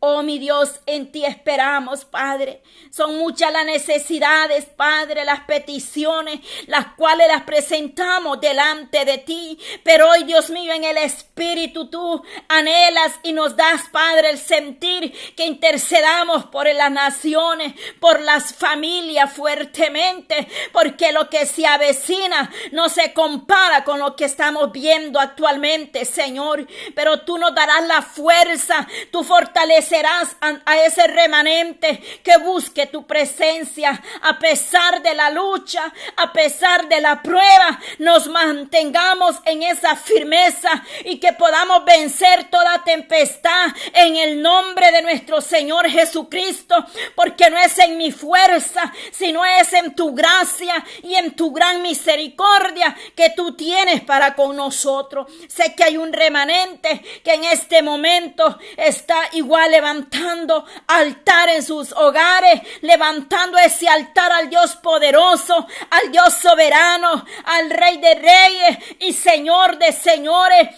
Oh 0.00 0.22
mi 0.22 0.38
Dios, 0.38 0.80
en 0.86 1.10
ti 1.10 1.24
esperamos, 1.24 2.04
Padre. 2.04 2.62
Son 2.90 3.18
muchas 3.18 3.52
las 3.52 3.64
necesidades, 3.64 4.66
Padre, 4.66 5.24
las 5.24 5.40
peticiones, 5.40 6.38
las 6.68 6.94
cuales 6.94 7.26
las 7.26 7.42
presentamos 7.42 8.40
delante 8.40 9.04
de 9.04 9.18
ti. 9.18 9.58
Pero 9.82 10.08
hoy, 10.08 10.22
Dios 10.22 10.50
mío, 10.50 10.72
en 10.72 10.84
el 10.84 10.98
Espíritu 10.98 11.90
tú 11.90 12.22
anhelas 12.48 13.18
y 13.24 13.32
nos 13.32 13.56
das, 13.56 13.88
Padre, 13.90 14.30
el 14.30 14.38
sentir 14.38 15.12
que 15.34 15.46
intercedamos 15.46 16.44
por 16.46 16.72
las 16.72 16.92
naciones, 16.92 17.74
por 17.98 18.20
las 18.20 18.54
familias 18.54 19.32
fuertemente, 19.32 20.46
porque 20.72 21.10
lo 21.10 21.28
que 21.28 21.44
se 21.44 21.66
avecina 21.66 22.52
no 22.70 22.88
se 22.88 23.12
compara 23.12 23.82
con 23.82 23.98
lo 23.98 24.14
que 24.14 24.26
estamos 24.26 24.70
viendo 24.70 25.18
actualmente, 25.18 26.04
Señor. 26.04 26.68
Pero 26.94 27.22
tú 27.22 27.36
nos 27.36 27.52
darás 27.52 27.84
la 27.88 28.02
fuerza, 28.02 28.86
tu 29.10 29.24
fortaleza 29.24 29.87
serás 29.88 30.36
a 30.40 30.76
ese 30.78 31.06
remanente 31.06 32.00
que 32.22 32.36
busque 32.38 32.86
tu 32.86 33.06
presencia 33.06 34.00
a 34.22 34.38
pesar 34.38 35.02
de 35.02 35.14
la 35.14 35.30
lucha, 35.30 35.92
a 36.16 36.32
pesar 36.32 36.88
de 36.88 37.00
la 37.00 37.22
prueba, 37.22 37.80
nos 37.98 38.28
mantengamos 38.28 39.36
en 39.44 39.62
esa 39.62 39.96
firmeza 39.96 40.70
y 41.04 41.18
que 41.18 41.32
podamos 41.32 41.84
vencer 41.84 42.50
toda 42.50 42.84
tempestad 42.84 43.68
en 43.94 44.16
el 44.16 44.42
nombre 44.42 44.90
de 44.92 45.02
nuestro 45.02 45.40
Señor 45.40 45.88
Jesucristo, 45.88 46.74
porque 47.14 47.50
no 47.50 47.58
es 47.58 47.78
en 47.78 47.96
mi 47.96 48.12
fuerza, 48.12 48.92
sino 49.12 49.44
es 49.44 49.72
en 49.72 49.94
tu 49.94 50.14
gracia 50.14 50.84
y 51.02 51.14
en 51.14 51.34
tu 51.34 51.52
gran 51.52 51.82
misericordia 51.82 52.96
que 53.14 53.30
tú 53.30 53.54
tienes 53.54 54.02
para 54.02 54.34
con 54.34 54.56
nosotros. 54.56 55.30
Sé 55.48 55.74
que 55.74 55.84
hay 55.84 55.96
un 55.96 56.12
remanente 56.12 57.02
que 57.24 57.34
en 57.34 57.44
este 57.44 57.82
momento 57.82 58.58
está 58.76 59.16
igual 59.32 59.74
levantando 59.78 60.66
altar 60.88 61.50
en 61.50 61.62
sus 61.62 61.92
hogares, 61.92 62.62
levantando 62.80 63.56
ese 63.58 63.88
altar 63.88 64.32
al 64.32 64.50
Dios 64.50 64.74
poderoso, 64.74 65.68
al 65.90 66.10
Dios 66.10 66.34
soberano, 66.34 67.24
al 67.44 67.70
Rey 67.70 67.98
de 67.98 68.14
Reyes 68.16 68.78
y 68.98 69.12
Señor 69.12 69.78
de 69.78 69.92
Señores. 69.92 70.68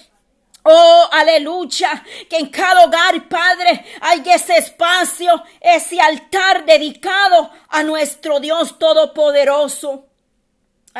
Oh, 0.64 1.08
aleluya, 1.10 2.04
que 2.28 2.36
en 2.36 2.50
cada 2.50 2.84
hogar, 2.84 3.26
Padre, 3.26 3.86
hay 4.02 4.22
ese 4.26 4.58
espacio, 4.58 5.42
ese 5.58 5.98
altar 5.98 6.66
dedicado 6.66 7.50
a 7.70 7.82
nuestro 7.82 8.38
Dios 8.38 8.78
Todopoderoso. 8.78 10.09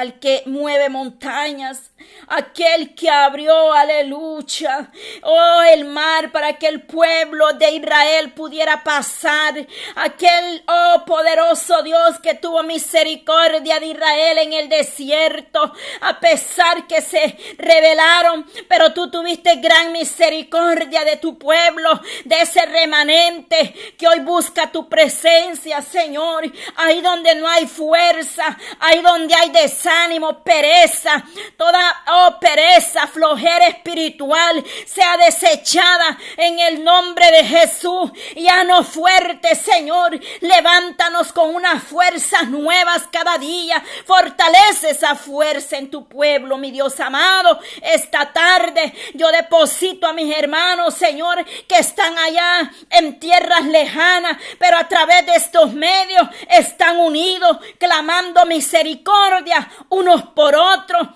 Al 0.00 0.18
que 0.18 0.42
mueve 0.46 0.88
montañas, 0.88 1.90
aquel 2.28 2.94
que 2.94 3.10
abrió, 3.10 3.72
aleluya, 3.72 4.90
oh 5.22 5.62
el 5.62 5.84
mar 5.84 6.32
para 6.32 6.54
que 6.54 6.68
el 6.68 6.82
pueblo 6.82 7.52
de 7.52 7.72
Israel 7.72 8.32
pudiera 8.32 8.82
pasar, 8.82 9.54
aquel, 9.96 10.64
oh 10.66 11.04
poderoso 11.04 11.82
Dios 11.82 12.18
que 12.22 12.34
tuvo 12.34 12.62
misericordia 12.62 13.78
de 13.78 13.86
Israel 13.88 14.38
en 14.38 14.52
el 14.54 14.68
desierto, 14.70 15.72
a 16.00 16.18
pesar 16.18 16.86
que 16.86 17.02
se 17.02 17.36
rebelaron, 17.58 18.46
pero 18.68 18.94
tú 18.94 19.10
tuviste 19.10 19.56
gran 19.56 19.92
misericordia 19.92 21.04
de 21.04 21.16
tu 21.16 21.38
pueblo, 21.38 22.00
de 22.24 22.40
ese 22.40 22.64
remanente 22.64 23.74
que 23.98 24.08
hoy 24.08 24.20
busca 24.20 24.72
tu 24.72 24.88
presencia, 24.88 25.82
Señor, 25.82 26.50
ahí 26.76 27.02
donde 27.02 27.34
no 27.34 27.46
hay 27.46 27.66
fuerza, 27.66 28.56
ahí 28.78 29.02
donde 29.02 29.34
hay 29.34 29.50
desánimo, 29.90 30.42
pereza, 30.42 31.22
toda 31.56 32.04
oh, 32.06 32.38
pereza, 32.40 33.06
flojera 33.08 33.66
espiritual 33.66 34.64
sea 34.86 35.16
desechada 35.16 36.16
en 36.36 36.58
el 36.58 36.84
nombre 36.84 37.30
de 37.30 37.44
Jesús. 37.44 38.10
Ya 38.36 38.62
no 38.64 38.84
fuerte, 38.84 39.54
Señor, 39.54 40.18
levántanos 40.40 41.32
con 41.32 41.54
unas 41.54 41.82
fuerzas 41.82 42.48
nuevas 42.48 43.08
cada 43.10 43.38
día. 43.38 43.82
Fortalece 44.06 44.90
esa 44.90 45.14
fuerza 45.16 45.76
en 45.76 45.90
tu 45.90 46.06
pueblo, 46.06 46.56
mi 46.56 46.70
Dios 46.70 46.98
amado. 47.00 47.58
Esta 47.82 48.32
tarde 48.32 48.92
yo 49.14 49.30
deposito 49.32 50.06
a 50.06 50.12
mis 50.12 50.34
hermanos, 50.36 50.94
Señor, 50.94 51.44
que 51.66 51.78
están 51.78 52.16
allá 52.16 52.70
en 52.90 53.18
tierras 53.18 53.64
lejanas, 53.64 54.38
pero 54.58 54.78
a 54.78 54.86
través 54.88 55.26
de 55.26 55.34
estos 55.34 55.72
medios 55.72 56.28
están 56.48 56.98
unidos, 57.00 57.58
clamando 57.78 58.44
misericordia 58.46 59.68
unos 59.88 60.22
por 60.22 60.54
otros 60.54 61.08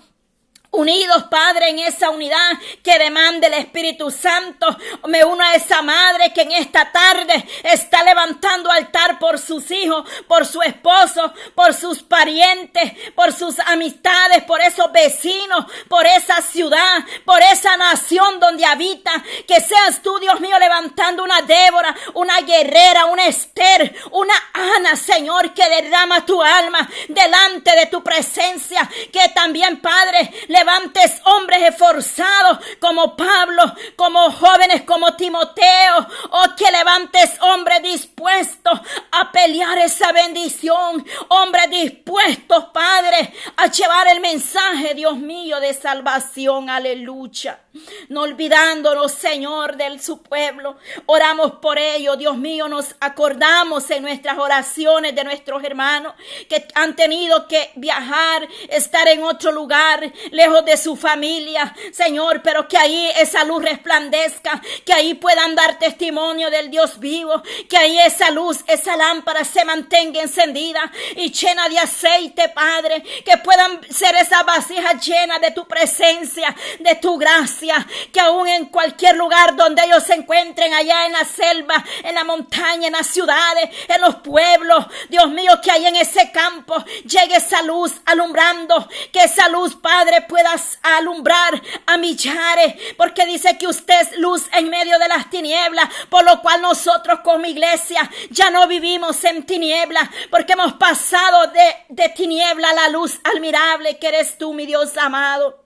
unidos, 0.75 1.23
Padre, 1.29 1.69
en 1.69 1.79
esa 1.79 2.09
unidad 2.09 2.51
que 2.83 2.99
demanda 2.99 3.47
el 3.47 3.53
Espíritu 3.53 4.11
Santo. 4.11 4.67
Me 5.07 5.23
uno 5.23 5.43
a 5.43 5.55
esa 5.55 5.81
madre 5.81 6.33
que 6.33 6.41
en 6.41 6.51
esta 6.51 6.91
tarde 6.91 7.47
está 7.63 8.03
levantando 8.03 8.71
altar 8.71 9.17
por 9.19 9.39
sus 9.39 9.71
hijos, 9.71 10.07
por 10.27 10.45
su 10.45 10.61
esposo, 10.61 11.33
por 11.55 11.73
sus 11.73 12.03
parientes, 12.03 12.91
por 13.15 13.33
sus 13.33 13.59
amistades, 13.59 14.43
por 14.43 14.61
esos 14.61 14.91
vecinos, 14.91 15.65
por 15.87 16.05
esa 16.05 16.41
ciudad, 16.41 17.05
por 17.23 17.41
esa 17.41 17.77
nación 17.77 18.39
donde 18.39 18.65
habita. 18.65 19.11
Que 19.47 19.61
seas 19.61 20.01
tú, 20.01 20.19
Dios 20.19 20.39
mío, 20.39 20.57
levantando 20.59 21.23
una 21.23 21.41
Débora, 21.41 21.95
una 22.13 22.41
guerrera, 22.41 23.05
una 23.05 23.27
Esther, 23.27 23.95
una 24.11 24.33
Ana, 24.53 24.95
Señor, 24.95 25.53
que 25.53 25.67
derrama 25.69 26.25
tu 26.25 26.41
alma 26.41 26.87
delante 27.07 27.75
de 27.75 27.85
tu 27.87 28.03
presencia. 28.03 28.89
Que 29.11 29.29
también, 29.29 29.81
Padre, 29.81 30.31
le 30.47 30.64
levantes 30.65 31.21
hombres 31.25 31.61
esforzados 31.61 32.57
como 32.79 33.15
Pablo, 33.15 33.63
como 33.95 34.31
jóvenes 34.31 34.81
como 34.81 35.15
Timoteo, 35.15 36.07
oh, 36.31 36.55
que 36.57 36.71
levantes 36.71 37.37
hombres 37.41 37.83
dispuestos 37.83 38.79
a 39.11 39.31
pelear 39.31 39.77
esa 39.77 40.11
bendición, 40.11 41.05
hombres 41.29 41.69
dispuestos, 41.69 42.65
Padre, 42.73 43.31
a 43.57 43.67
llevar 43.67 44.07
el 44.07 44.19
mensaje, 44.19 44.95
Dios 44.95 45.17
mío, 45.17 45.59
de 45.59 45.73
salvación, 45.73 46.69
aleluya. 46.69 47.59
No 48.07 48.21
olvidándonos, 48.21 49.11
Señor, 49.11 49.75
de 49.75 49.99
su 49.99 50.21
pueblo. 50.21 50.77
Oramos 51.05 51.53
por 51.53 51.77
ello, 51.77 52.15
Dios 52.15 52.37
mío, 52.37 52.67
nos 52.67 52.95
acordamos 52.99 53.89
en 53.91 54.01
nuestras 54.01 54.37
oraciones 54.37 55.13
de 55.13 55.23
nuestros 55.23 55.63
hermanos 55.63 56.13
que 56.49 56.67
han 56.73 56.95
tenido 56.95 57.47
que 57.47 57.71
viajar, 57.75 58.47
estar 58.69 59.07
en 59.07 59.23
otro 59.23 59.51
lugar, 59.51 60.11
lejos 60.31 60.54
de 60.61 60.77
su 60.77 60.95
familia, 60.95 61.75
Señor, 61.91 62.41
pero 62.43 62.67
que 62.67 62.77
ahí 62.77 63.11
esa 63.17 63.43
luz 63.43 63.63
resplandezca, 63.63 64.61
que 64.85 64.93
ahí 64.93 65.13
puedan 65.13 65.55
dar 65.55 65.79
testimonio 65.79 66.49
del 66.49 66.69
Dios 66.69 66.99
vivo, 66.99 67.41
que 67.69 67.77
ahí 67.77 67.97
esa 67.99 68.31
luz, 68.31 68.63
esa 68.67 68.95
lámpara 68.95 69.43
se 69.43 69.65
mantenga 69.65 70.21
encendida 70.21 70.91
y 71.15 71.31
llena 71.31 71.69
de 71.69 71.79
aceite, 71.79 72.49
Padre, 72.49 73.01
que 73.23 73.37
puedan 73.37 73.81
ser 73.91 74.15
esas 74.15 74.45
vasijas 74.45 75.05
llenas 75.05 75.41
de 75.41 75.51
tu 75.51 75.67
presencia, 75.67 76.55
de 76.79 76.95
tu 76.95 77.17
gracia, 77.17 77.85
que 78.11 78.19
aún 78.19 78.47
en 78.47 78.65
cualquier 78.65 79.15
lugar 79.15 79.55
donde 79.55 79.83
ellos 79.83 80.03
se 80.03 80.13
encuentren, 80.13 80.73
allá 80.73 81.05
en 81.05 81.13
la 81.13 81.25
selva, 81.25 81.83
en 82.03 82.15
la 82.15 82.23
montaña, 82.23 82.87
en 82.87 82.93
las 82.93 83.07
ciudades, 83.07 83.69
en 83.87 84.01
los 84.01 84.15
pueblos, 84.17 84.85
Dios 85.09 85.29
mío, 85.29 85.59
que 85.61 85.71
ahí 85.71 85.85
en 85.85 85.95
ese 85.95 86.31
campo 86.31 86.83
llegue 87.03 87.35
esa 87.35 87.61
luz 87.61 87.93
alumbrando, 88.05 88.87
que 89.11 89.23
esa 89.23 89.47
luz, 89.49 89.75
Padre, 89.75 90.21
pueda 90.21 90.34
a 90.39 90.97
alumbrar 90.97 91.61
a 91.85 91.97
millares, 91.97 92.75
porque 92.97 93.25
dice 93.25 93.57
que 93.57 93.67
usted 93.67 94.01
es 94.01 94.17
luz 94.17 94.47
en 94.53 94.69
medio 94.69 94.97
de 94.99 95.07
las 95.07 95.29
tinieblas, 95.29 95.89
por 96.09 96.23
lo 96.25 96.41
cual 96.41 96.61
nosotros 96.61 97.19
como 97.23 97.45
iglesia 97.45 98.09
ya 98.29 98.49
no 98.49 98.67
vivimos 98.67 99.23
en 99.23 99.45
tinieblas, 99.45 100.09
porque 100.29 100.53
hemos 100.53 100.73
pasado 100.73 101.47
de, 101.47 101.75
de 101.89 102.09
tiniebla 102.09 102.69
a 102.69 102.73
la 102.73 102.89
luz 102.89 103.19
admirable 103.23 103.97
que 103.97 104.07
eres 104.07 104.37
tú, 104.37 104.53
mi 104.53 104.65
Dios 104.65 104.97
amado. 104.97 105.63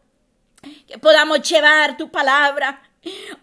Que 0.88 0.98
podamos 0.98 1.42
llevar 1.42 1.96
tu 1.96 2.12
palabra 2.12 2.89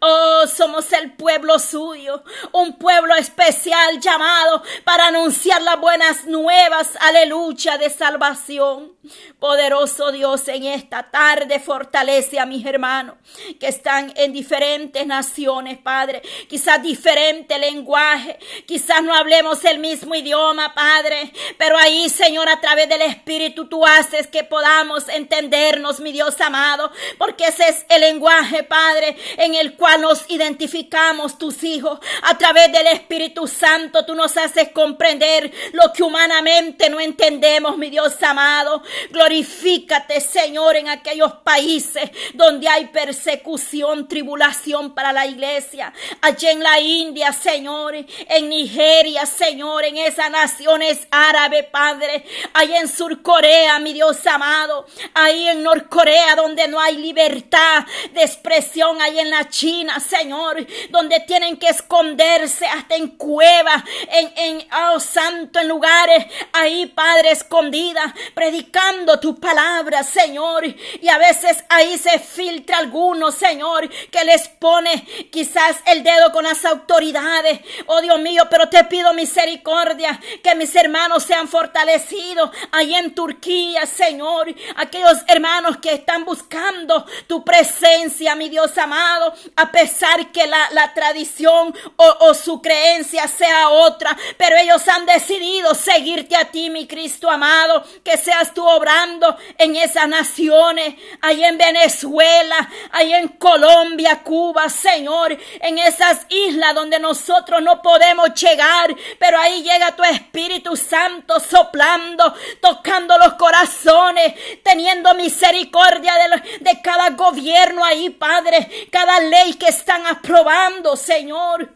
Oh, 0.01 0.45
somos 0.55 0.93
el 0.93 1.13
pueblo 1.13 1.59
suyo, 1.59 2.23
un 2.53 2.75
pueblo 2.75 3.15
especial 3.15 3.99
llamado 4.01 4.63
para 4.85 5.07
anunciar 5.07 5.63
las 5.63 5.81
buenas 5.81 6.27
nuevas, 6.27 6.91
aleluya, 7.01 7.79
de 7.79 7.89
salvación. 7.89 8.95
Poderoso 9.39 10.13
Dios, 10.13 10.49
en 10.49 10.65
esta 10.65 11.11
tarde 11.11 11.61
fortalece 11.61 12.41
a 12.41 12.47
mis 12.47 12.67
hermanos 12.67 13.15
que 13.61 13.69
están 13.69 14.13
en 14.17 14.33
diferentes 14.33 15.07
naciones, 15.07 15.79
Padre, 15.79 16.23
quizás 16.49 16.83
diferente 16.83 17.59
lenguaje, 17.59 18.39
quizás 18.67 19.03
no 19.03 19.15
hablemos 19.15 19.65
el 19.65 19.79
mismo 19.79 20.15
idioma, 20.15 20.75
Padre, 20.75 21.33
pero 21.57 21.79
ahí, 21.79 22.09
Señor, 22.09 22.49
a 22.49 22.61
través 22.61 22.89
del 22.89 23.03
Espíritu 23.03 23.69
tú 23.69 23.87
haces 23.87 24.27
que 24.27 24.43
podamos 24.45 25.09
entendernos, 25.09 26.01
mi 26.01 26.13
Dios 26.13 26.41
amado, 26.41 26.91
porque 27.17 27.47
ese 27.47 27.69
es 27.69 27.87
el 27.89 28.01
lenguaje, 28.01 28.65
Padre, 28.65 29.17
el 29.55 29.77
cual 29.77 30.03
nos 30.03 30.29
identificamos 30.31 31.39
tus 31.39 31.63
hijos. 31.65 31.99
A 32.23 32.37
través 32.37 32.73
del 32.73 32.87
Espíritu 32.89 33.47
Santo 33.47 34.05
tú 34.05 34.15
nos 34.15 34.37
haces 34.37 34.71
comprender 34.71 35.53
lo 35.73 35.93
que 35.93 36.03
humanamente 36.03 36.91
no 36.91 37.01
entendemos, 37.01 37.77
mi 37.79 37.91
Dios 37.91 38.23
amado. 38.23 38.83
Glorifícate, 39.11 40.21
Señor, 40.21 40.77
en 40.77 40.89
aquellos 40.89 41.33
países 41.45 42.11
donde 42.35 42.69
hay 42.69 42.87
persecución, 42.87 44.09
tribulación 44.09 44.95
para 44.95 45.13
la 45.13 45.27
iglesia. 45.27 45.93
Allí 46.21 46.47
en 46.47 46.63
la 46.63 46.81
India, 46.81 47.33
Señor, 47.33 47.95
en 47.95 48.49
Nigeria, 48.49 49.27
Señor, 49.27 49.85
en 49.85 49.97
esas 49.99 50.31
naciones 50.31 51.07
árabes, 51.11 51.67
Padre. 51.67 52.25
Ahí 52.53 52.75
en 52.75 52.89
Surcorea, 52.89 53.79
mi 53.79 53.93
Dios 53.93 54.27
amado. 54.27 54.87
Ahí 55.15 55.49
en 55.49 55.63
Norcorea, 55.63 56.37
donde 56.37 56.69
no 56.69 56.81
hay 56.81 56.97
libertad 56.97 57.85
de 58.13 58.23
expresión. 58.23 59.01
Ahí 59.01 59.19
en 59.19 59.31
la 59.31 59.36
China, 59.49 60.01
Señor, 60.01 60.67
donde 60.91 61.21
tienen 61.21 61.57
que 61.57 61.69
esconderse 61.69 62.67
hasta 62.67 62.97
en 62.97 63.17
cuevas, 63.17 63.83
en, 64.11 64.33
en, 64.37 64.69
oh 64.73 65.01
santo, 65.01 65.61
en 65.61 65.69
lugares 65.69 66.27
ahí, 66.53 66.87
Padre, 66.87 67.33
escondida, 67.33 68.15
predicando 68.35 69.21
tu 69.21 69.39
palabra, 69.39 70.03
Señor. 70.03 70.65
Y 70.67 71.09
a 71.09 71.19
veces 71.19 71.65
ahí 71.69 71.99
se 71.99 72.19
filtra 72.19 72.79
alguno, 72.79 73.31
Señor, 73.31 73.89
que 74.11 74.25
les 74.25 74.49
pone 74.49 75.07
quizás 75.31 75.77
el 75.87 76.03
dedo 76.03 76.33
con 76.33 76.45
las 76.45 76.65
autoridades. 76.65 77.61
Oh 77.87 78.01
Dios 78.01 78.19
mío, 78.21 78.45
pero 78.51 78.69
te 78.69 78.85
pido 78.85 79.13
misericordia, 79.13 80.19
que 80.43 80.55
mis 80.55 80.75
hermanos 80.75 81.23
sean 81.23 81.49
fortalecidos 81.49 82.51
ahí 82.73 82.95
en 82.95 83.15
Turquía, 83.15 83.87
Señor. 83.87 84.55
Aquellos 84.77 85.19
hermanos 85.29 85.79
que 85.79 85.93
están 85.93 86.25
buscando 86.25 87.07
tu 87.27 87.45
presencia, 87.45 88.35
mi 88.35 88.49
Dios 88.49 88.77
amado, 88.79 89.26
a 89.57 89.71
pesar 89.71 90.31
que 90.33 90.47
la, 90.47 90.93
tradición 90.95 91.75
o, 91.97 92.17
o, 92.21 92.35
su 92.35 92.63
creencia 92.63 93.27
sea 93.29 93.71
otra, 93.71 94.17
pero 94.37 94.57
ellos 94.57 94.87
han 94.89 95.05
decidido 95.07 95.75
seguirte 95.75 96.37
a 96.37 96.47
ti, 96.47 96.71
mi 96.71 96.87
Cristo 96.87 97.31
amado, 97.31 97.85
que 98.05 98.17
seas 98.17 98.55
tú 98.55 98.67
obrando 98.67 99.37
en 99.59 99.77
esas 99.77 100.09
naciones, 100.09 100.95
ahí 101.21 101.45
en 101.45 101.59
Venezuela, 101.59 102.71
ahí 102.93 103.13
en 103.13 103.29
Colombia, 103.29 104.23
Cuba, 104.23 104.69
Señor, 104.69 105.37
en 105.61 105.79
esas 105.79 106.27
islas 106.29 106.75
donde 106.75 106.99
nosotros 106.99 107.63
no 107.63 107.83
podemos 107.83 108.35
llegar, 108.35 108.95
pero 109.19 109.39
ahí 109.39 109.63
llega 109.63 109.97
tu 109.97 110.05
Espíritu 110.05 110.77
Santo 110.77 111.41
soplando, 111.41 112.35
tocando 112.61 113.19
los 113.19 113.35
corazones, 113.35 114.35
teniendo 114.63 115.15
misericordia 115.15 116.15
de, 116.15 116.61
de 116.61 116.81
cada 116.83 117.11
gobierno 117.11 117.85
ahí, 117.85 118.11
Padre, 118.11 118.89
cada 118.91 119.16
ley 119.21 119.55
que 119.55 119.69
están 119.69 120.07
aprobando, 120.07 120.97
Señor. 120.97 121.73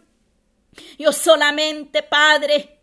Yo 0.99 1.13
solamente, 1.13 2.03
Padre, 2.03 2.83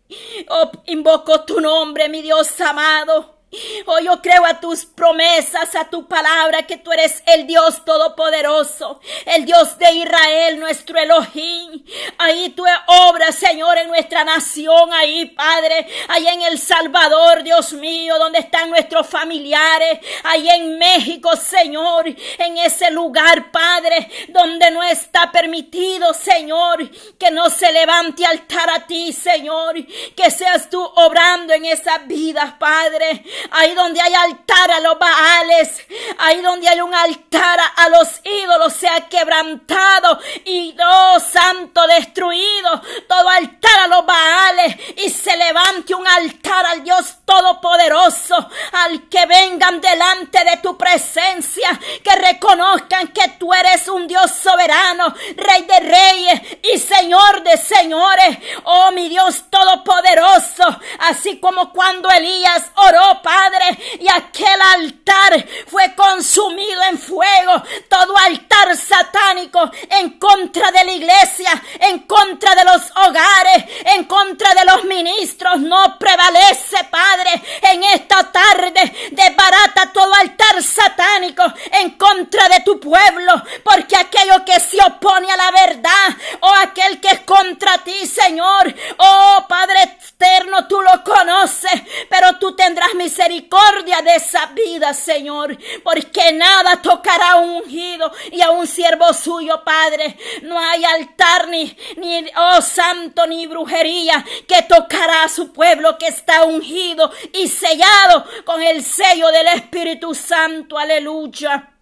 invoco 0.86 1.44
tu 1.44 1.60
nombre, 1.60 2.08
mi 2.08 2.22
Dios 2.22 2.60
amado. 2.60 3.37
Oh, 3.86 3.98
yo 4.00 4.20
creo 4.20 4.44
a 4.44 4.60
tus 4.60 4.84
promesas, 4.84 5.74
a 5.74 5.88
tu 5.88 6.06
palabra, 6.06 6.66
que 6.66 6.76
tú 6.76 6.92
eres 6.92 7.22
el 7.24 7.46
Dios 7.46 7.82
todopoderoso, 7.82 9.00
el 9.24 9.46
Dios 9.46 9.78
de 9.78 9.90
Israel, 9.90 10.60
nuestro 10.60 10.98
Elohim. 10.98 11.82
Ahí 12.18 12.50
tú 12.50 12.64
obras, 12.86 13.36
Señor, 13.36 13.78
en 13.78 13.88
nuestra 13.88 14.22
nación, 14.22 14.92
ahí, 14.92 15.24
Padre, 15.26 15.86
ahí 16.08 16.28
en 16.28 16.42
El 16.42 16.58
Salvador, 16.58 17.42
Dios 17.42 17.72
mío, 17.72 18.18
donde 18.18 18.40
están 18.40 18.68
nuestros 18.68 19.06
familiares, 19.06 20.00
ahí 20.24 20.46
en 20.50 20.78
México, 20.78 21.34
Señor, 21.34 22.06
en 22.06 22.58
ese 22.58 22.90
lugar, 22.90 23.50
Padre, 23.50 24.10
donde 24.28 24.70
no 24.70 24.82
está 24.82 25.32
permitido, 25.32 26.12
Señor, 26.12 26.90
que 27.18 27.30
no 27.30 27.48
se 27.48 27.72
levante 27.72 28.26
altar 28.26 28.68
a 28.68 28.86
ti, 28.86 29.10
Señor, 29.10 29.74
que 30.14 30.30
seas 30.30 30.68
tú 30.68 30.82
obrando 30.96 31.54
en 31.54 31.64
esas 31.64 32.06
vidas, 32.06 32.52
Padre 32.58 33.24
ahí 33.50 33.74
donde 33.74 34.00
hay 34.00 34.14
altar 34.14 34.70
a 34.70 34.80
los 34.80 34.98
baales, 34.98 35.86
ahí 36.18 36.40
donde 36.40 36.68
hay 36.68 36.80
un 36.80 36.94
altar 36.94 37.60
a 37.76 37.88
los 37.88 38.20
ídolos, 38.24 38.72
sea 38.72 39.08
quebrantado. 39.08 40.18
Y 40.44 40.74
oh 40.84 41.20
santo 41.20 41.86
destruido, 41.86 42.82
todo 43.08 43.28
altar 43.28 43.80
a 43.84 43.88
los 43.88 44.06
baales. 44.06 44.76
Y 44.96 45.10
se 45.10 45.36
levante 45.36 45.94
un 45.94 46.06
altar 46.06 46.66
al 46.66 46.82
Dios 46.82 47.16
todopoderoso, 47.24 48.36
al 48.72 49.08
que 49.08 49.26
vengan 49.26 49.80
delante 49.80 50.44
de 50.44 50.56
tu 50.58 50.76
presencia, 50.76 51.78
que 52.02 52.14
reconozcan 52.16 53.08
que 53.08 53.28
tú 53.38 53.52
eres 53.52 53.88
un 53.88 54.06
Dios 54.06 54.30
soberano, 54.30 55.14
Rey 55.36 55.62
de 55.62 55.80
reyes 55.80 56.40
y 56.62 56.78
Señor 56.78 57.42
de 57.42 57.56
señores, 57.56 58.38
oh 58.64 58.90
mi 58.92 59.08
Dios 59.08 59.44
todopoderoso, 59.50 60.64
así 61.00 61.38
como 61.38 61.72
cuando 61.72 62.10
Elías 62.10 62.70
oró, 62.76 63.20
Padre, 63.28 63.78
y 64.00 64.08
aquel 64.08 64.58
altar 64.62 65.46
fue 65.66 65.94
consumido 65.94 66.82
en 66.84 66.98
fuego. 66.98 67.62
Todo 67.86 68.16
altar 68.16 68.74
satánico 68.74 69.70
en 69.90 70.18
contra 70.18 70.70
de 70.70 70.82
la 70.86 70.92
iglesia, 70.92 71.62
en 71.80 71.98
contra 72.06 72.54
de 72.54 72.64
los 72.64 72.90
hogares, 72.96 73.64
en 73.96 74.04
contra 74.04 74.54
de 74.54 74.64
los 74.64 74.84
ministros, 74.84 75.60
no 75.60 75.98
prevalece, 75.98 76.84
Padre, 76.84 77.42
en 77.70 77.82
esta 77.84 78.32
tarde. 78.32 79.10
Desbarata 79.10 79.92
todo 79.92 80.14
altar 80.14 80.62
satánico 80.62 81.42
en 81.72 81.90
contra 81.98 82.48
de 82.48 82.60
tu 82.60 82.80
pueblo, 82.80 83.42
porque 83.62 83.94
aquello 83.94 84.42
que 84.46 84.58
se 84.58 84.82
opone 84.82 85.30
a 85.30 85.36
la 85.36 85.50
verdad, 85.50 86.16
o 86.40 86.54
aquel 86.62 86.98
que 86.98 87.08
es 87.08 87.20
contra 87.20 87.76
ti, 87.84 88.06
Señor, 88.06 88.74
oh 88.96 89.44
Padre 89.46 89.82
externo, 89.82 90.66
tú 90.66 90.80
lo 90.80 91.04
conoces, 91.04 91.82
pero 92.08 92.38
tú 92.38 92.56
tendrás 92.56 92.94
misericordia 93.18 94.00
de 94.02 94.14
esa 94.14 94.46
vida, 94.46 94.94
Señor, 94.94 95.56
porque 95.82 96.32
nada 96.32 96.80
tocará 96.80 97.32
a 97.32 97.36
un 97.36 97.50
ungido 97.62 98.12
y 98.30 98.40
a 98.40 98.50
un 98.50 98.66
siervo 98.66 99.12
suyo, 99.12 99.62
Padre. 99.64 100.16
No 100.42 100.58
hay 100.58 100.84
altar 100.84 101.48
ni, 101.48 101.76
ni, 101.96 102.24
oh 102.36 102.62
santo, 102.62 103.26
ni 103.26 103.46
brujería 103.46 104.24
que 104.46 104.62
tocará 104.62 105.24
a 105.24 105.28
su 105.28 105.52
pueblo 105.52 105.98
que 105.98 106.06
está 106.06 106.44
ungido 106.44 107.10
y 107.32 107.48
sellado 107.48 108.24
con 108.44 108.62
el 108.62 108.84
sello 108.84 109.28
del 109.32 109.48
Espíritu 109.48 110.14
Santo. 110.14 110.78
Aleluya. 110.78 111.77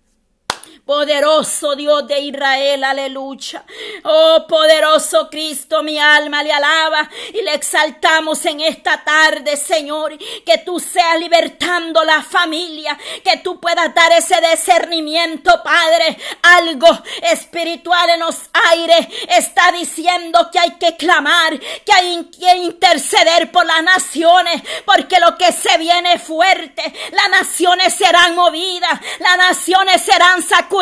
Poderoso 0.87 1.75
Dios 1.75 2.07
de 2.07 2.21
Israel, 2.21 2.85
aleluya. 2.85 3.65
Oh, 4.05 4.47
poderoso 4.49 5.29
Cristo, 5.29 5.83
mi 5.83 5.99
alma 5.99 6.45
le 6.45 6.53
alaba 6.53 7.11
y 7.35 7.43
le 7.43 7.55
exaltamos 7.55 8.47
en 8.47 8.61
esta 8.61 9.03
tarde, 9.03 9.57
Señor. 9.57 10.17
Que 10.45 10.59
tú 10.59 10.79
seas 10.79 11.19
libertando 11.19 12.05
la 12.05 12.23
familia, 12.23 12.97
que 13.25 13.39
tú 13.39 13.59
puedas 13.59 13.93
dar 13.97 14.13
ese 14.13 14.37
discernimiento, 14.49 15.61
Padre. 15.65 16.19
Algo 16.43 16.87
espiritual 17.33 18.09
en 18.11 18.21
los 18.21 18.37
aires 18.71 19.09
está 19.29 19.73
diciendo 19.73 20.51
que 20.53 20.61
hay 20.61 20.71
que 20.79 20.97
clamar, 20.97 21.59
que 21.59 21.93
hay 21.93 22.25
que 22.27 22.59
interceder 22.59 23.51
por 23.51 23.67
las 23.67 23.83
naciones, 23.83 24.63
porque 24.85 25.19
lo 25.19 25.37
que 25.37 25.51
se 25.51 25.79
viene 25.79 26.21
fuerte, 26.21 26.95
las 27.11 27.29
naciones 27.29 27.93
serán 27.93 28.37
movidas, 28.37 29.01
las 29.19 29.37
naciones 29.37 30.01
serán 30.01 30.45
sacudidas 30.45 30.76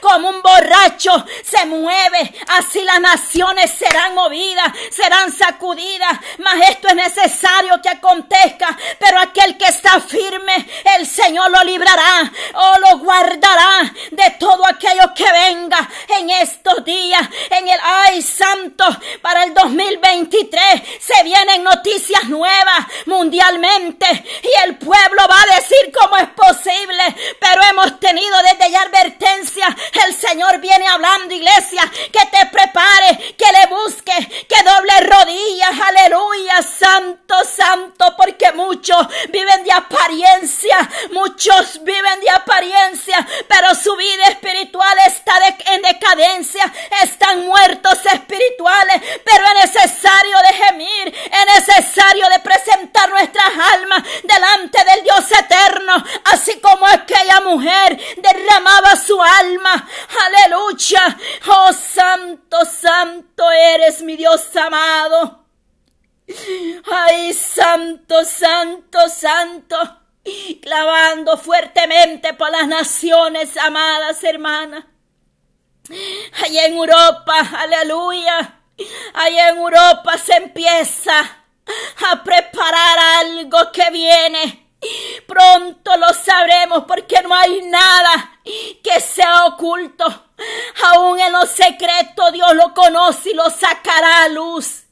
como 0.00 0.30
un 0.30 0.42
borracho 0.42 1.24
se 1.44 1.66
mueve, 1.66 2.34
así 2.48 2.82
las 2.82 3.00
naciones 3.00 3.70
serán 3.70 4.14
movidas, 4.14 4.72
serán 4.90 5.32
sacudidas, 5.32 6.18
mas 6.38 6.70
esto 6.70 6.88
es 6.88 6.94
necesario 6.94 7.80
que 7.82 7.90
acontezca, 7.90 8.76
pero 8.98 9.18
aquel 9.20 9.56
que 9.58 9.66
está 9.66 10.00
firme, 10.00 10.66
el 10.96 11.06
Señor 11.06 11.50
lo 11.50 11.62
librará 11.64 12.32
o 12.54 12.78
lo 12.78 12.98
guardará 12.98 13.92
de 14.10 14.30
todo 14.38 14.66
aquello 14.66 15.12
que 15.14 15.30
venga 15.30 15.88
en 16.18 16.30
estos 16.30 16.84
días, 16.84 17.22
en 17.50 17.68
el 17.68 17.78
ay 17.82 18.22
santo, 18.22 18.84
para 19.20 19.44
el 19.44 19.52
2023 19.52 20.82
se 21.00 21.22
vienen 21.24 21.62
noticias 21.62 22.24
nuevas 22.24 22.86
mundialmente 23.06 24.06
y 24.42 24.66
el 24.66 24.78
pueblo 24.78 25.22
va 25.28 25.42
a 25.42 25.56
decir 25.56 25.92
cómo 25.98 26.16
es 26.16 26.28
posible, 26.30 27.36
pero 27.38 27.62
hemos 27.70 28.00
tenido 28.00 28.36
desde 28.42 28.70
ya 28.70 28.78
el 29.18 30.14
Señor 30.14 30.58
viene 30.58 30.86
hablando, 30.86 31.34
iglesia, 31.34 31.82
que 32.12 32.26
te 32.26 32.46
prepare, 32.46 33.34
que 33.36 33.52
le 33.52 33.66
busque, 33.66 34.46
que 34.48 34.62
doble 34.62 35.00
rodillas, 35.00 35.70
aleluya, 35.86 36.62
santo, 36.62 37.34
santo, 37.44 38.14
porque 38.16 38.52
muchos 38.52 39.06
viven 39.30 39.64
de 39.64 39.72
apariencia, 39.72 40.76
muchos 41.12 41.82
viven 41.82 42.20
de 42.20 42.30
apariencia, 42.30 43.26
pero 43.48 43.74
su 43.74 43.94
vida 43.96 44.28
espiritual 44.28 44.98
está 45.06 45.38
en 45.72 45.82
decadencia, 45.82 46.72
están 47.02 47.46
muertos 47.46 47.98
espirituales, 48.12 49.02
pero 49.24 49.44
es 49.44 49.74
necesario 49.74 50.36
de 50.38 50.54
gemir, 50.64 51.08
es 51.08 51.66
necesario 51.66 52.28
de 52.28 52.38
presentar 52.40 53.08
nuestras 53.10 53.52
almas 53.74 54.02
delante 54.22 54.84
del 54.84 55.04
Dios 55.04 55.30
eterno, 55.30 56.04
así 56.24 56.60
como 56.60 56.86
aquella 56.86 57.40
mujer 57.40 57.98
derramaba 58.18 58.96
su 58.96 59.07
alma. 59.22 59.88
Aleluya. 60.26 61.18
Oh 61.46 61.72
santo, 61.72 62.64
santo 62.64 63.50
eres 63.50 64.02
mi 64.02 64.16
Dios 64.16 64.54
amado. 64.56 65.46
Ay, 66.90 67.32
santo, 67.32 68.24
santo, 68.24 69.08
santo. 69.08 69.76
Clavando 70.62 71.38
fuertemente 71.38 72.34
por 72.34 72.50
las 72.50 72.68
naciones, 72.68 73.56
amadas 73.56 74.22
hermanas. 74.24 74.84
Allá 76.44 76.66
en 76.66 76.74
Europa, 76.74 77.50
aleluya. 77.56 78.60
Allá 79.14 79.48
en 79.48 79.56
Europa 79.56 80.18
se 80.18 80.34
empieza 80.34 81.20
a 82.10 82.22
preparar 82.22 82.98
algo 83.20 83.72
que 83.72 83.90
viene 83.90 84.68
Pronto 85.26 85.96
lo 85.96 86.12
sabremos 86.14 86.84
porque 86.84 87.20
no 87.22 87.34
hay 87.34 87.62
nada 87.62 88.37
que 88.82 89.00
sea 89.00 89.46
oculto. 89.46 90.27
Aún 90.84 91.18
en 91.20 91.32
lo 91.32 91.46
secreto 91.46 92.30
Dios 92.32 92.54
lo 92.54 92.72
conoce 92.74 93.30
y 93.30 93.34
lo 93.34 93.50
sacará 93.50 94.24
a 94.24 94.28
luz. 94.28 94.84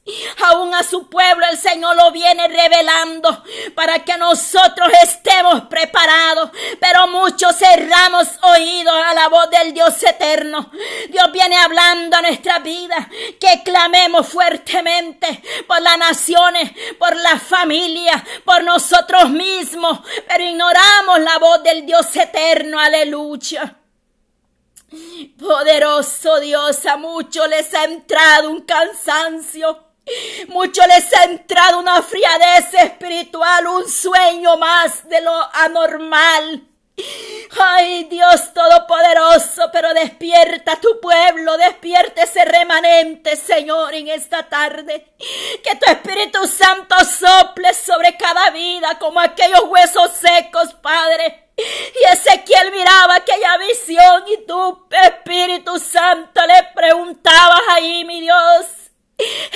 Aún 0.45 0.73
a 0.73 0.83
su 0.83 1.09
pueblo 1.09 1.45
el 1.51 1.57
Señor 1.57 1.95
lo 1.95 2.11
viene 2.11 2.47
revelando 2.47 3.43
para 3.75 3.99
que 3.99 4.17
nosotros 4.17 4.89
estemos 5.03 5.63
preparados. 5.63 6.51
Pero 6.79 7.07
muchos 7.07 7.57
cerramos 7.57 8.27
oídos 8.41 8.95
a 9.05 9.13
la 9.13 9.27
voz 9.27 9.49
del 9.49 9.73
Dios 9.73 10.01
eterno. 10.03 10.71
Dios 11.09 11.31
viene 11.31 11.57
hablando 11.57 12.15
a 12.15 12.21
nuestra 12.21 12.59
vida. 12.59 13.09
Que 13.39 13.63
clamemos 13.63 14.27
fuertemente 14.27 15.43
por 15.67 15.81
las 15.81 15.97
naciones, 15.97 16.71
por 16.97 17.15
la 17.15 17.37
familia, 17.39 18.23
por 18.45 18.63
nosotros 18.63 19.29
mismos. 19.29 19.99
Pero 20.27 20.43
ignoramos 20.43 21.19
la 21.19 21.37
voz 21.37 21.63
del 21.63 21.85
Dios 21.85 22.15
eterno. 22.15 22.79
Aleluya. 22.79 23.75
Poderoso 25.37 26.39
Dios, 26.39 26.85
a 26.85 26.97
muchos 26.97 27.47
les 27.49 27.73
ha 27.73 27.83
entrado 27.83 28.49
un 28.49 28.61
cansancio 28.61 29.87
Mucho 30.47 30.81
les 30.87 31.13
ha 31.13 31.23
entrado 31.25 31.79
una 31.79 32.01
friadez 32.01 32.73
espiritual, 32.73 33.67
un 33.67 33.89
sueño 33.89 34.57
más 34.57 35.07
de 35.09 35.21
lo 35.21 35.49
anormal. 35.53 36.63
Ay 37.59 38.05
Dios 38.05 38.53
Todopoderoso, 38.53 39.69
pero 39.71 39.93
despierta 39.93 40.79
tu 40.79 40.99
pueblo, 40.99 41.57
despierta 41.57 42.23
ese 42.23 42.43
remanente, 42.45 43.35
Señor, 43.35 43.93
en 43.93 44.07
esta 44.07 44.43
tarde. 44.43 45.13
Que 45.63 45.75
tu 45.75 45.91
Espíritu 45.91 46.47
Santo 46.47 46.95
sople 47.03 47.73
sobre 47.73 48.17
cada 48.17 48.49
vida 48.51 48.97
como 48.99 49.19
aquellos 49.19 49.63
huesos 49.67 50.11
secos, 50.11 50.73
Padre. 50.75 51.46
Y 51.57 52.13
Ezequiel 52.13 52.71
miraba 52.71 53.15
aquella 53.15 53.57
visión 53.57 54.23
y 54.27 54.45
tu 54.45 54.87
Espíritu 54.91 55.79
Santo 55.79 56.41
le 56.45 56.63
preguntabas 56.75 57.61
ahí, 57.71 58.05
mi 58.05 58.21
Dios, 58.21 58.65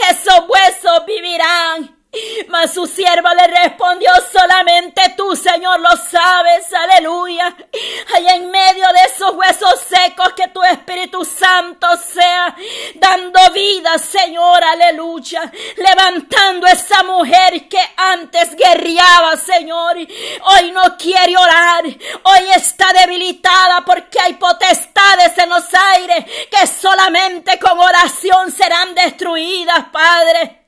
esos 0.10 0.50
huesos 0.50 1.06
vivirán. 1.06 2.01
Mas 2.50 2.74
su 2.74 2.86
siervo 2.86 3.30
le 3.34 3.48
respondió 3.48 4.12
solamente 4.32 5.02
tú 5.16 5.34
Señor, 5.36 5.80
lo 5.80 5.96
sabes, 5.96 6.74
aleluya. 6.74 7.56
Allá 8.16 8.36
en 8.36 8.52
medio 8.52 8.86
de 8.90 9.00
esos 9.14 9.34
huesos 9.34 9.76
secos, 9.88 10.34
que 10.34 10.50
tu 10.50 10.62
Espíritu 10.64 11.24
Santo 11.24 11.88
sea 11.98 12.56
dando 12.96 13.40
vida, 13.54 13.98
Señor, 13.98 14.64
aleluya. 14.64 15.52
Levantando 15.78 16.68
esa 16.68 17.04
mujer 17.04 17.70
que 17.70 17.80
antes 17.96 18.56
guerreaba, 18.56 19.38
Señor. 19.38 19.96
Hoy 19.98 20.72
no 20.72 20.98
quiere 20.98 21.38
orar. 21.38 21.86
Hoy 21.86 22.50
está 22.56 22.92
debilitada 22.94 23.84
porque 23.86 24.20
hay 24.20 24.34
potestades 24.34 25.38
en 25.38 25.50
los 25.50 25.66
aires 25.94 26.26
que 26.50 26.68
solamente 26.68 27.58
con 27.58 27.80
oración 27.80 28.52
serán 28.52 28.94
destruidas, 28.96 29.86
Padre. 29.92 30.61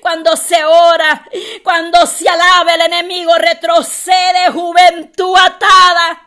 Cuando 0.00 0.36
se 0.36 0.64
ora, 0.64 1.24
cuando 1.62 2.06
se 2.06 2.28
alaba 2.28 2.74
el 2.74 2.82
enemigo, 2.82 3.34
retrocede 3.36 4.50
juventud 4.52 5.36
atada. 5.38 6.20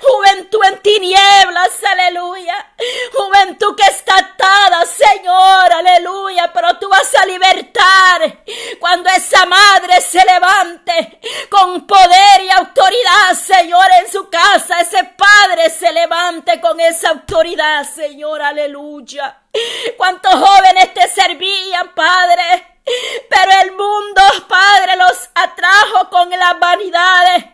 Juventud 0.00 0.60
en 0.64 0.82
tinieblas, 0.82 1.70
aleluya. 1.88 2.74
Juventud 3.12 3.76
que 3.76 3.84
está 3.84 4.16
atada, 4.18 4.84
Señor, 4.84 5.72
aleluya. 5.72 6.52
Pero 6.52 6.78
tú 6.78 6.88
vas 6.88 7.14
a 7.14 7.26
libertar 7.26 8.42
cuando 8.80 9.08
esa 9.10 9.46
madre 9.46 10.00
se 10.00 10.24
levante 10.24 11.20
con 11.48 11.86
poder 11.86 12.42
y 12.42 12.50
autoridad, 12.50 13.34
Señor, 13.40 13.86
en 14.00 14.10
su 14.10 14.28
casa. 14.28 14.80
Ese 14.80 15.04
padre 15.16 15.70
se 15.70 15.92
levante 15.92 16.60
con 16.60 16.80
esa 16.80 17.10
autoridad, 17.10 17.84
Señor, 17.84 18.42
aleluya. 18.42 19.42
¿Cuántos 19.96 20.32
jóvenes 20.32 20.92
te 20.92 21.06
servían, 21.06 21.94
Padre? 21.94 22.71
Pero 22.84 23.52
el 23.62 23.70
mundo, 23.72 24.22
Padre, 24.48 24.96
los 24.96 25.30
atrajo 25.34 26.10
con 26.10 26.28
las 26.30 26.58
vanidades, 26.58 27.44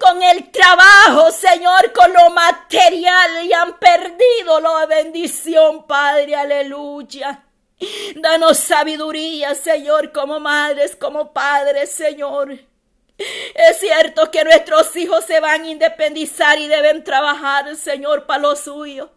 con 0.00 0.22
el 0.22 0.50
trabajo, 0.50 1.30
Señor, 1.30 1.92
con 1.92 2.12
lo 2.12 2.30
material 2.30 3.44
y 3.44 3.52
han 3.52 3.78
perdido 3.78 4.60
la 4.60 4.86
bendición, 4.86 5.86
Padre, 5.86 6.34
aleluya. 6.34 7.44
Danos 8.16 8.58
sabiduría, 8.58 9.54
Señor, 9.54 10.12
como 10.12 10.40
madres, 10.40 10.96
como 10.96 11.32
padres, 11.32 11.90
Señor. 11.90 12.52
Es 13.54 13.78
cierto 13.78 14.30
que 14.30 14.42
nuestros 14.42 14.94
hijos 14.96 15.24
se 15.24 15.38
van 15.38 15.62
a 15.62 15.70
independizar 15.70 16.58
y 16.58 16.66
deben 16.66 17.04
trabajar, 17.04 17.76
Señor, 17.76 18.26
para 18.26 18.40
lo 18.40 18.56
suyo. 18.56 19.10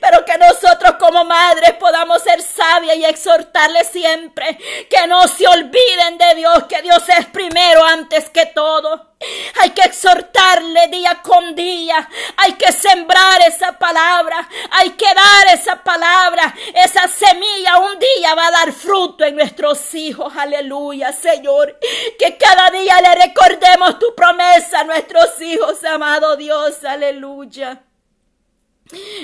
Pero 0.00 0.24
que 0.24 0.36
nosotros 0.38 0.96
como 0.98 1.24
madres 1.24 1.72
podamos 1.74 2.22
ser 2.22 2.42
sabias 2.42 2.96
y 2.96 3.04
exhortarles 3.04 3.88
siempre 3.88 4.58
que 4.88 5.06
no 5.06 5.26
se 5.28 5.46
olviden 5.46 6.18
de 6.18 6.34
Dios, 6.36 6.64
que 6.64 6.82
Dios 6.82 7.02
es 7.08 7.26
primero 7.26 7.84
antes 7.84 8.30
que 8.30 8.46
todo. 8.46 9.14
Hay 9.60 9.70
que 9.70 9.82
exhortarle 9.82 10.88
día 10.88 11.20
con 11.22 11.54
día. 11.54 12.08
Hay 12.36 12.52
que 12.54 12.72
sembrar 12.72 13.40
esa 13.46 13.78
palabra. 13.78 14.48
Hay 14.70 14.90
que 14.90 15.06
dar 15.14 15.54
esa 15.54 15.82
palabra. 15.82 16.54
Esa 16.74 17.08
semilla 17.08 17.78
un 17.78 17.98
día 17.98 18.34
va 18.34 18.48
a 18.48 18.50
dar 18.50 18.72
fruto 18.72 19.24
en 19.24 19.36
nuestros 19.36 19.94
hijos. 19.94 20.32
Aleluya, 20.36 21.12
Señor. 21.12 21.78
Que 22.18 22.36
cada 22.36 22.70
día 22.70 23.00
le 23.00 23.26
recordemos 23.26 23.98
tu 23.98 24.14
promesa 24.14 24.80
a 24.80 24.84
nuestros 24.84 25.40
hijos, 25.40 25.82
amado 25.84 26.36
Dios. 26.36 26.84
Aleluya. 26.84 27.82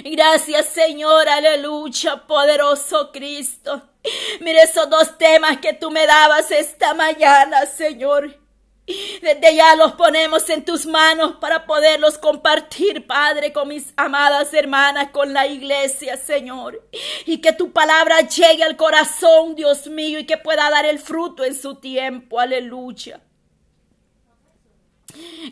Gracias 0.05 0.67
Señor, 0.67 1.29
aleluya, 1.29 2.27
poderoso 2.27 3.13
Cristo. 3.13 3.83
Mire 4.41 4.63
esos 4.63 4.89
dos 4.89 5.19
temas 5.19 5.59
que 5.59 5.75
tú 5.75 5.91
me 5.91 6.07
dabas 6.07 6.51
esta 6.51 6.95
mañana, 6.95 7.67
Señor. 7.67 8.39
Desde 9.23 9.55
ya 9.55 9.77
los 9.77 9.93
ponemos 9.93 10.49
en 10.51 10.65
tus 10.65 10.87
manos 10.87 11.37
para 11.41 11.67
poderlos 11.67 12.19
compartir, 12.19 13.07
Padre, 13.07 13.53
con 13.53 13.69
mis 13.69 13.93
amadas 13.97 14.53
hermanas, 14.53 15.11
con 15.11 15.33
la 15.33 15.47
iglesia, 15.47 16.17
Señor. 16.17 16.83
Y 17.27 17.39
que 17.39 17.53
tu 17.53 17.73
palabra 17.73 18.21
llegue 18.21 18.65
al 18.65 18.77
corazón, 18.77 19.55
Dios 19.55 19.87
mío, 19.87 20.19
y 20.19 20.27
que 20.27 20.39
pueda 20.39 20.71
dar 20.71 20.87
el 20.87 20.99
fruto 20.99 21.45
en 21.45 21.55
su 21.55 21.77
tiempo. 21.77 22.41
Aleluya. 22.41 23.21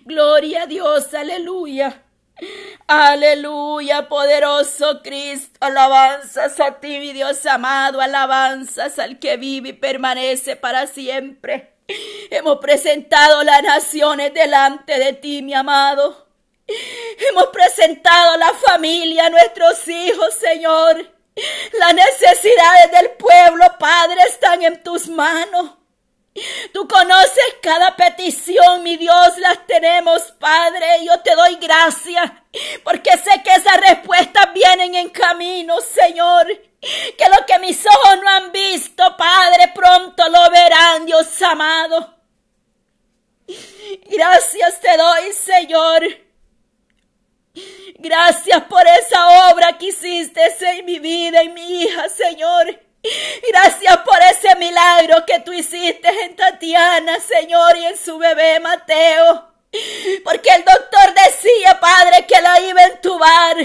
Gloria 0.04 0.62
a 0.62 0.66
Dios, 0.66 1.12
aleluya. 1.14 2.07
Aleluya, 2.86 4.08
poderoso 4.08 5.02
Cristo. 5.02 5.58
Alabanzas 5.60 6.58
a 6.60 6.80
ti, 6.80 6.98
mi 6.98 7.12
Dios 7.12 7.44
amado. 7.46 8.00
Alabanzas 8.00 8.98
al 8.98 9.18
que 9.18 9.36
vive 9.36 9.70
y 9.70 9.72
permanece 9.72 10.56
para 10.56 10.86
siempre. 10.86 11.74
Hemos 12.30 12.58
presentado 12.58 13.42
las 13.42 13.62
naciones 13.62 14.32
delante 14.34 14.98
de 14.98 15.14
ti, 15.14 15.42
mi 15.42 15.54
amado. 15.54 16.28
Hemos 17.30 17.46
presentado 17.46 18.36
la 18.36 18.52
familia, 18.54 19.30
nuestros 19.30 19.88
hijos, 19.88 20.34
Señor. 20.34 21.14
Las 21.78 21.94
necesidades 21.94 22.90
del 22.92 23.10
pueblo, 23.12 23.64
Padre, 23.78 24.20
están 24.28 24.62
en 24.62 24.82
tus 24.82 25.08
manos. 25.08 25.77
Tú 26.72 26.86
conoces 26.86 27.56
cada 27.62 27.96
petición, 27.96 28.82
mi 28.82 28.96
Dios, 28.96 29.38
las 29.38 29.66
tenemos, 29.66 30.22
Padre. 30.38 31.04
Yo 31.04 31.20
te 31.20 31.34
doy 31.34 31.56
gracias 31.56 32.30
porque 32.84 33.10
sé 33.18 33.42
que 33.42 33.50
esas 33.50 33.80
respuestas 33.80 34.52
vienen 34.52 34.94
en 34.94 35.10
camino, 35.10 35.80
Señor. 35.80 36.46
Que 36.80 37.28
lo 37.28 37.44
que 37.46 37.58
mis 37.58 37.84
ojos 37.84 38.18
no 38.22 38.28
han 38.28 38.52
visto, 38.52 39.16
Padre, 39.16 39.72
pronto 39.74 40.28
lo 40.28 40.50
verán, 40.50 41.06
Dios 41.06 41.42
amado. 41.42 42.14
Gracias 44.06 44.80
te 44.80 44.96
doy, 44.96 45.32
Señor. 45.32 46.02
Gracias 47.98 48.62
por 48.64 48.86
esa 48.86 49.50
obra 49.50 49.76
que 49.76 49.86
hiciste 49.86 50.40
en 50.60 50.84
mi 50.84 50.98
vida 51.00 51.42
y 51.42 51.48
mi 51.48 51.82
hija, 51.82 52.08
Señor. 52.08 52.87
Gracias 53.48 53.96
por 53.98 54.18
ese 54.30 54.54
milagro 54.56 55.24
que 55.26 55.40
tú 55.40 55.52
hiciste 55.52 56.08
en 56.24 56.36
Tatiana, 56.36 57.18
Señor, 57.20 57.76
y 57.76 57.84
en 57.86 57.96
su 57.96 58.18
bebé 58.18 58.60
Mateo. 58.60 59.48
Porque 60.24 60.50
el 60.54 60.64
doctor 60.64 61.14
decía, 61.14 61.78
Padre, 61.80 62.26
que 62.26 62.40
la 62.40 62.60
iba 62.60 62.80
a 62.80 62.86
entubar. 62.86 63.56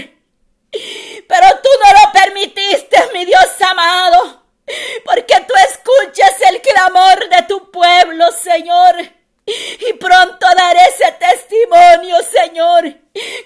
Pero 0.72 1.48
tú 1.62 1.70
no 1.84 2.06
lo 2.06 2.12
permitiste, 2.12 2.98
mi 3.14 3.26
Dios 3.26 3.48
amado. 3.62 4.44
Porque 5.06 5.36
tú 5.48 5.54
escuchas 5.70 6.42
el 6.50 6.62
clamor 6.62 7.30
de 7.30 7.42
tu 7.44 7.72
pueblo, 7.72 8.32
Señor. 8.32 8.96
Y 9.46 9.94
pronto 9.94 10.48
daré 10.58 10.80
ese 10.90 11.12
testimonio, 11.14 12.16
Señor. 12.24 12.96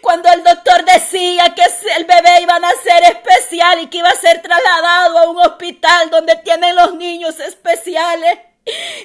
Cuando 0.01 0.29
el 0.31 0.43
doctor 0.43 0.85
decía 0.85 1.55
que 1.55 1.63
el 1.97 2.05
bebé 2.05 2.41
iba 2.41 2.55
a 2.55 2.59
nacer 2.59 3.03
especial 3.03 3.81
y 3.81 3.87
que 3.87 3.97
iba 3.97 4.09
a 4.09 4.15
ser 4.15 4.41
trasladado 4.41 5.17
a 5.17 5.29
un 5.29 5.37
hospital 5.37 6.09
donde 6.09 6.35
tienen 6.37 6.75
los 6.75 6.93
niños 6.93 7.39
especiales. 7.39 8.37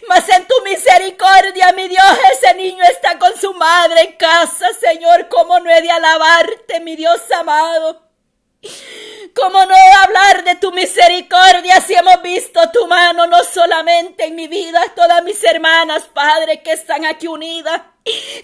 Mas 0.08 0.28
en 0.28 0.46
tu 0.46 0.54
misericordia, 0.64 1.72
mi 1.72 1.88
Dios, 1.88 2.04
ese 2.32 2.54
niño 2.54 2.82
está 2.84 3.18
con 3.18 3.34
su 3.40 3.54
madre 3.54 4.02
en 4.02 4.12
casa, 4.16 4.66
Señor. 4.74 5.28
¿Cómo 5.28 5.60
no 5.60 5.70
he 5.70 5.80
de 5.80 5.90
alabarte, 5.90 6.80
mi 6.80 6.96
Dios 6.96 7.20
amado? 7.30 8.11
¿Cómo 9.34 9.64
no 9.64 9.74
hablar 10.02 10.44
de 10.44 10.56
tu 10.56 10.72
misericordia 10.72 11.80
si 11.80 11.94
hemos 11.94 12.22
visto 12.22 12.60
tu 12.70 12.86
mano 12.86 13.26
no 13.26 13.42
solamente 13.44 14.24
en 14.24 14.36
mi 14.36 14.46
vida, 14.46 14.80
todas 14.94 15.24
mis 15.24 15.42
hermanas, 15.42 16.04
Padre, 16.12 16.62
que 16.62 16.72
están 16.72 17.04
aquí 17.06 17.26
unidas? 17.26 17.80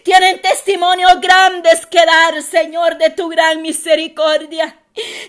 Tienen 0.02 0.40
testimonios 0.40 1.20
grandes 1.20 1.86
que 1.86 2.04
dar, 2.04 2.42
Señor, 2.42 2.96
de 2.96 3.10
tu 3.10 3.28
gran 3.28 3.60
misericordia. 3.60 4.76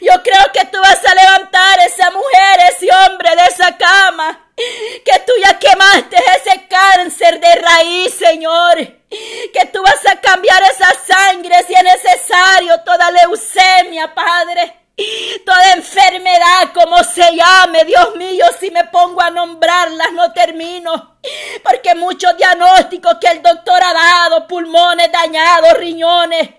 Yo 0.02 0.24
creo 0.24 0.52
que 0.54 0.66
tú 0.66 0.80
vas 0.80 1.06
a 1.06 1.14
levantar 1.14 1.80
esa 1.82 2.10
mujer, 2.10 2.60
ese 2.72 2.88
hombre 3.06 3.30
de 3.36 3.44
esa 3.44 3.78
cama. 3.78 4.48
Que 4.56 5.20
tú 5.26 5.34
ya 5.42 5.58
quemaste 5.60 6.18
ese 6.38 6.68
cáncer 6.68 7.40
de 7.40 7.56
raíz, 7.56 8.14
Señor. 8.14 8.78
Que 9.10 9.66
tú 9.72 9.82
vas 9.84 10.06
a 10.08 10.20
cambiar 10.20 10.62
esa 10.64 10.92
sangre 11.06 11.56
si 11.68 11.74
es 11.74 11.84
necesario, 11.84 12.82
toda 12.84 13.12
leucemia, 13.12 14.14
Padre. 14.14 14.79
Toda 15.46 15.74
enfermedad, 15.74 16.72
como 16.74 17.04
se 17.04 17.24
llame, 17.36 17.86
Dios 17.86 18.16
mío, 18.16 18.46
si 18.60 18.72
me 18.72 18.86
pongo 18.86 19.22
a 19.22 19.30
nombrarlas 19.30 20.12
no 20.14 20.32
termino. 20.34 21.19
Porque 21.64 21.96
muchos 21.96 22.36
diagnósticos 22.38 23.18
que 23.20 23.28
el 23.28 23.42
doctor 23.42 23.82
ha 23.84 23.94
dado, 23.94 24.48
pulmones 24.48 25.12
dañados, 25.12 25.74
riñones. 25.74 26.50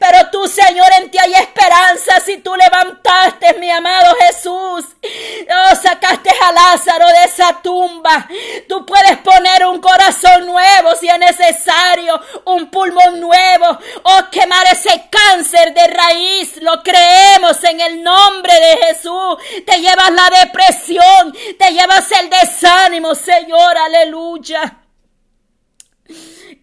Pero 0.00 0.30
tú, 0.32 0.48
Señor, 0.48 0.88
en 0.98 1.10
ti 1.12 1.18
hay 1.18 1.32
esperanza 1.34 2.18
si 2.18 2.38
tú 2.38 2.56
levantaste, 2.56 3.54
mi 3.54 3.70
amado 3.70 4.14
Jesús. 4.26 4.84
Oh, 4.84 5.76
sacaste 5.76 6.30
a 6.40 6.52
Lázaro 6.52 7.06
de 7.06 7.24
esa 7.24 7.62
tumba. 7.62 8.28
Tú 8.68 8.84
puedes 8.84 9.18
poner 9.18 9.64
un 9.66 9.80
corazón 9.80 10.46
nuevo 10.46 10.96
si 10.96 11.06
es 11.06 11.18
necesario, 11.18 12.20
un 12.46 12.68
pulmón 12.68 13.20
nuevo. 13.20 13.78
Oh, 14.02 14.22
quemar 14.32 14.66
ese 14.72 15.08
cáncer 15.08 15.72
de 15.72 15.86
raíz. 15.86 16.56
Lo 16.60 16.82
creemos 16.82 17.62
en 17.62 17.80
el 17.80 18.02
nombre 18.02 18.52
de 18.54 18.86
Jesús. 18.86 19.36
Te 19.64 19.78
llevas 19.78 20.10
la 20.10 20.30
depresión, 20.42 21.32
te 21.56 21.70
llevas 21.70 22.10
el 22.10 22.28
desánimo, 22.28 23.14
Señor. 23.14 23.78
Aleluya. 23.94 24.80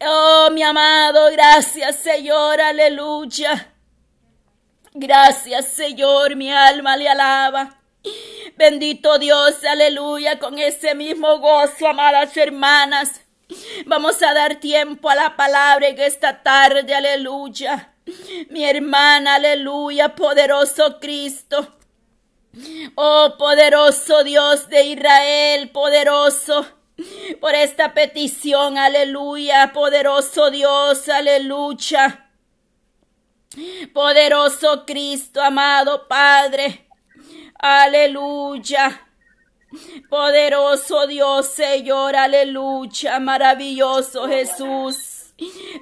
Oh, 0.05 0.49
mi 0.51 0.63
amado, 0.63 1.31
gracias 1.31 1.95
Señor, 1.95 2.59
aleluya. 2.59 3.73
Gracias 4.93 5.67
Señor, 5.69 6.35
mi 6.35 6.51
alma 6.51 6.97
le 6.97 7.07
alaba. 7.07 7.79
Bendito 8.57 9.17
Dios, 9.17 9.63
aleluya, 9.63 10.39
con 10.39 10.59
ese 10.59 10.93
mismo 10.93 11.39
gozo, 11.39 11.87
amadas 11.87 12.35
hermanas. 12.35 13.21
Vamos 13.85 14.21
a 14.21 14.33
dar 14.33 14.55
tiempo 14.55 15.09
a 15.09 15.15
la 15.15 15.37
palabra 15.37 15.87
en 15.87 15.99
esta 15.99 16.43
tarde, 16.43 16.93
aleluya. 16.93 17.93
Mi 18.49 18.65
hermana, 18.65 19.35
aleluya, 19.35 20.15
poderoso 20.15 20.99
Cristo. 20.99 21.77
Oh, 22.95 23.35
poderoso 23.37 24.21
Dios 24.25 24.67
de 24.67 24.83
Israel, 24.83 25.69
poderoso 25.69 26.80
por 27.39 27.55
esta 27.55 27.93
petición, 27.93 28.77
aleluya, 28.77 29.71
poderoso 29.73 30.51
Dios, 30.51 31.07
aleluya. 31.09 32.29
Poderoso 33.93 34.85
Cristo, 34.85 35.41
amado 35.41 36.07
Padre, 36.07 36.87
aleluya. 37.59 39.07
Poderoso 40.09 41.07
Dios, 41.07 41.47
Señor, 41.47 42.15
aleluya, 42.15 43.19
maravilloso 43.19 44.27
Jesús. 44.27 45.10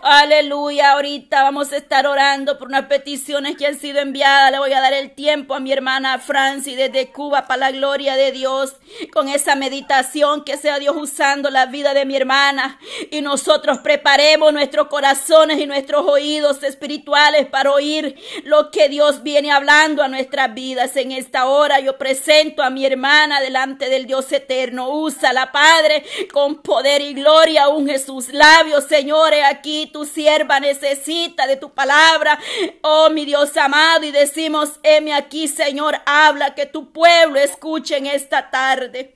Aleluya, 0.01 0.91
ahorita 0.91 1.43
vamos 1.43 1.73
a 1.73 1.77
estar 1.77 2.07
orando 2.07 2.57
por 2.57 2.69
unas 2.69 2.85
peticiones 2.85 3.57
que 3.57 3.67
han 3.67 3.77
sido 3.77 3.99
enviadas. 3.99 4.51
Le 4.51 4.59
voy 4.59 4.71
a 4.71 4.79
dar 4.79 4.93
el 4.93 5.11
tiempo 5.11 5.53
a 5.53 5.59
mi 5.59 5.73
hermana 5.73 6.17
Franci 6.19 6.75
desde 6.75 7.11
Cuba 7.11 7.47
para 7.47 7.59
la 7.59 7.71
gloria 7.71 8.15
de 8.15 8.31
Dios. 8.31 8.75
Con 9.11 9.27
esa 9.27 9.55
meditación 9.55 10.45
que 10.45 10.55
sea 10.55 10.79
Dios 10.79 10.95
usando 10.95 11.49
la 11.49 11.65
vida 11.65 11.93
de 11.93 12.05
mi 12.05 12.15
hermana. 12.15 12.79
Y 13.11 13.19
nosotros 13.21 13.79
preparemos 13.79 14.53
nuestros 14.53 14.87
corazones 14.87 15.59
y 15.59 15.65
nuestros 15.65 16.05
oídos 16.05 16.63
espirituales 16.63 17.47
para 17.47 17.71
oír 17.71 18.15
lo 18.45 18.71
que 18.71 18.87
Dios 18.87 19.23
viene 19.23 19.51
hablando 19.51 20.01
a 20.03 20.07
nuestras 20.07 20.53
vidas. 20.53 20.95
En 20.95 21.11
esta 21.11 21.47
hora 21.47 21.81
yo 21.81 21.97
presento 21.97 22.63
a 22.63 22.69
mi 22.69 22.85
hermana 22.85 23.41
delante 23.41 23.89
del 23.89 24.05
Dios 24.05 24.31
eterno. 24.31 24.89
Usa 24.89 25.33
la 25.33 25.51
Padre 25.51 26.05
con 26.31 26.61
poder 26.61 27.01
y 27.01 27.13
gloria. 27.13 27.67
Unge 27.67 27.99
sus 27.99 28.29
labios, 28.29 28.85
señores 28.85 29.48
aquí 29.49 29.87
tu 29.87 30.05
sierva 30.05 30.59
necesita 30.59 31.47
de 31.47 31.57
tu 31.57 31.73
palabra. 31.73 32.39
Oh, 32.81 33.09
mi 33.09 33.25
Dios 33.25 33.55
amado, 33.57 34.05
y 34.05 34.11
decimos, 34.11 34.79
heme 34.83 35.13
aquí, 35.13 35.47
Señor, 35.47 35.95
habla, 36.05 36.55
que 36.55 36.65
tu 36.65 36.91
pueblo 36.91 37.39
escuche 37.39 37.97
en 37.97 38.05
esta 38.05 38.49
tarde. 38.49 39.15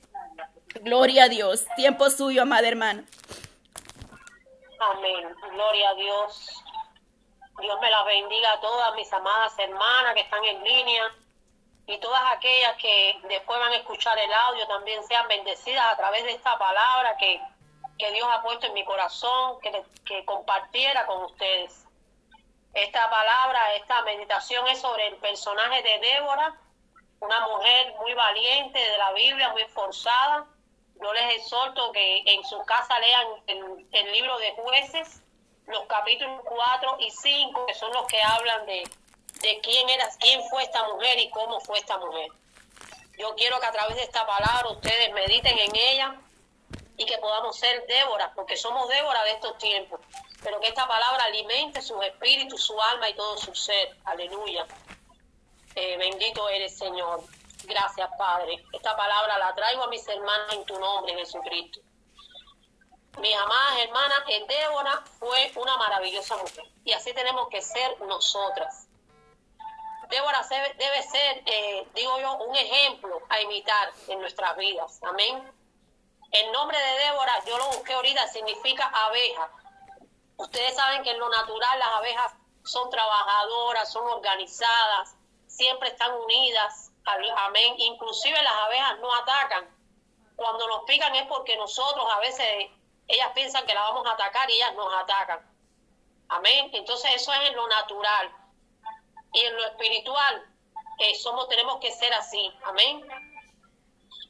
Gloria 0.81 1.25
a 1.25 1.29
Dios. 1.29 1.65
Tiempo 1.75 2.09
suyo, 2.09 2.41
amada 2.41 2.67
hermana. 2.67 3.03
Amén. 4.79 5.35
Gloria 5.53 5.89
a 5.89 5.93
Dios. 5.95 6.63
Dios 7.61 7.79
me 7.79 7.89
la 7.89 8.03
bendiga 8.03 8.51
a 8.53 8.59
todas 8.59 8.95
mis 8.95 9.11
amadas 9.13 9.57
hermanas 9.59 10.15
que 10.15 10.21
están 10.21 10.43
en 10.43 10.63
línea 10.63 11.03
y 11.85 11.97
todas 11.99 12.21
aquellas 12.31 12.75
que 12.77 13.19
después 13.27 13.59
van 13.59 13.71
a 13.71 13.77
escuchar 13.77 14.17
el 14.17 14.33
audio 14.33 14.67
también 14.67 15.03
sean 15.03 15.27
bendecidas 15.27 15.93
a 15.93 15.97
través 15.97 16.23
de 16.23 16.31
esta 16.31 16.57
palabra 16.57 17.15
que 17.17 17.41
que 17.97 18.11
Dios 18.11 18.27
ha 18.31 18.41
puesto 18.41 18.67
en 18.67 18.73
mi 18.73 18.83
corazón, 18.85 19.59
que, 19.61 19.83
que 20.05 20.25
compartiera 20.25 21.05
con 21.05 21.23
ustedes. 21.23 21.85
Esta 22.73 23.09
palabra, 23.09 23.75
esta 23.75 24.01
meditación 24.01 24.67
es 24.67 24.81
sobre 24.81 25.07
el 25.07 25.15
personaje 25.17 25.83
de 25.83 25.99
Débora, 25.99 26.55
una 27.19 27.47
mujer 27.47 27.93
muy 27.99 28.13
valiente 28.13 28.79
de 28.79 28.97
la 28.97 29.13
Biblia, 29.13 29.49
muy 29.49 29.61
esforzada. 29.61 30.45
Yo 30.95 31.13
les 31.13 31.37
exhorto 31.37 31.91
que 31.91 32.23
en 32.25 32.43
su 32.43 32.63
casa 32.65 32.99
lean 32.99 33.27
el, 33.47 33.87
el 33.91 34.11
libro 34.11 34.37
de 34.39 34.51
jueces, 34.53 35.21
los 35.67 35.85
capítulos 35.85 36.41
4 36.45 36.97
y 36.99 37.11
5, 37.11 37.65
que 37.67 37.73
son 37.75 37.93
los 37.93 38.05
que 38.07 38.21
hablan 38.21 38.65
de, 38.65 38.83
de 39.41 39.59
quién 39.61 39.89
era, 39.89 40.09
quién 40.19 40.41
fue 40.49 40.63
esta 40.63 40.87
mujer 40.89 41.19
y 41.19 41.29
cómo 41.29 41.59
fue 41.61 41.77
esta 41.77 41.97
mujer. 41.97 42.29
Yo 43.17 43.35
quiero 43.35 43.59
que 43.59 43.67
a 43.67 43.71
través 43.71 43.95
de 43.95 44.03
esta 44.03 44.25
palabra 44.25 44.69
ustedes 44.71 45.13
mediten 45.13 45.57
en 45.57 45.75
ella, 45.75 46.15
y 46.97 47.05
que 47.05 47.17
podamos 47.17 47.57
ser 47.57 47.85
Débora, 47.87 48.31
porque 48.35 48.55
somos 48.55 48.87
Débora 48.89 49.23
de 49.23 49.31
estos 49.31 49.57
tiempos, 49.57 49.99
pero 50.43 50.59
que 50.59 50.67
esta 50.67 50.87
palabra 50.87 51.25
alimente 51.25 51.81
su 51.81 52.01
espíritu, 52.01 52.57
su 52.57 52.79
alma 52.79 53.09
y 53.09 53.15
todo 53.15 53.37
su 53.37 53.53
ser. 53.55 53.97
Aleluya. 54.05 54.65
Eh, 55.75 55.97
bendito 55.97 56.47
eres, 56.49 56.77
Señor. 56.77 57.23
Gracias, 57.63 58.09
Padre. 58.17 58.63
Esta 58.73 58.95
palabra 58.95 59.37
la 59.37 59.55
traigo 59.55 59.83
a 59.83 59.87
mis 59.87 60.07
hermanas 60.07 60.53
en 60.53 60.65
tu 60.65 60.79
nombre, 60.79 61.15
Jesucristo. 61.15 61.79
Mis 63.19 63.35
amadas 63.35 63.79
hermanas, 63.79 64.23
Débora 64.47 65.03
fue 65.19 65.51
una 65.55 65.77
maravillosa 65.77 66.35
mujer 66.37 66.65
y 66.83 66.93
así 66.93 67.13
tenemos 67.13 67.47
que 67.47 67.61
ser 67.61 68.01
nosotras. 68.01 68.87
Débora 70.09 70.43
debe 70.77 71.03
ser, 71.03 71.43
eh, 71.45 71.87
digo 71.95 72.19
yo, 72.19 72.33
un 72.37 72.55
ejemplo 72.55 73.21
a 73.29 73.41
imitar 73.41 73.91
en 74.07 74.19
nuestras 74.19 74.57
vidas. 74.57 74.99
Amén 75.03 75.62
el 76.33 76.51
nombre 76.51 76.77
de 76.77 77.05
Débora, 77.05 77.43
yo 77.45 77.57
lo 77.57 77.67
busqué 77.67 77.93
ahorita, 77.93 78.27
significa 78.27 78.85
abeja. 78.87 79.49
Ustedes 80.37 80.75
saben 80.75 81.03
que 81.03 81.11
en 81.11 81.19
lo 81.19 81.29
natural 81.29 81.77
las 81.77 81.89
abejas 81.89 82.33
son 82.63 82.89
trabajadoras, 82.89 83.91
son 83.91 84.07
organizadas, 84.07 85.15
siempre 85.47 85.89
están 85.89 86.11
unidas. 86.13 86.91
Amén. 87.05 87.75
Inclusive 87.77 88.41
las 88.41 88.53
abejas 88.53 88.99
no 88.99 89.13
atacan. 89.13 89.69
Cuando 90.35 90.67
nos 90.67 90.83
pican 90.85 91.13
es 91.15 91.27
porque 91.27 91.55
nosotros 91.55 92.05
a 92.11 92.19
veces 92.19 92.71
ellas 93.07 93.31
piensan 93.35 93.65
que 93.67 93.75
la 93.75 93.81
vamos 93.83 94.07
a 94.07 94.13
atacar 94.13 94.49
y 94.49 94.55
ellas 94.55 94.73
nos 94.73 94.91
atacan. 94.91 95.39
Amén. 96.29 96.71
Entonces 96.73 97.11
eso 97.13 97.31
es 97.31 97.49
en 97.49 97.55
lo 97.55 97.67
natural. 97.67 98.35
Y 99.33 99.39
en 99.39 99.55
lo 99.55 99.65
espiritual 99.65 100.47
eh, 100.97 101.13
somos, 101.15 101.47
tenemos 101.47 101.79
que 101.79 101.91
ser 101.91 102.11
así. 102.13 102.51
Amén. 102.63 103.05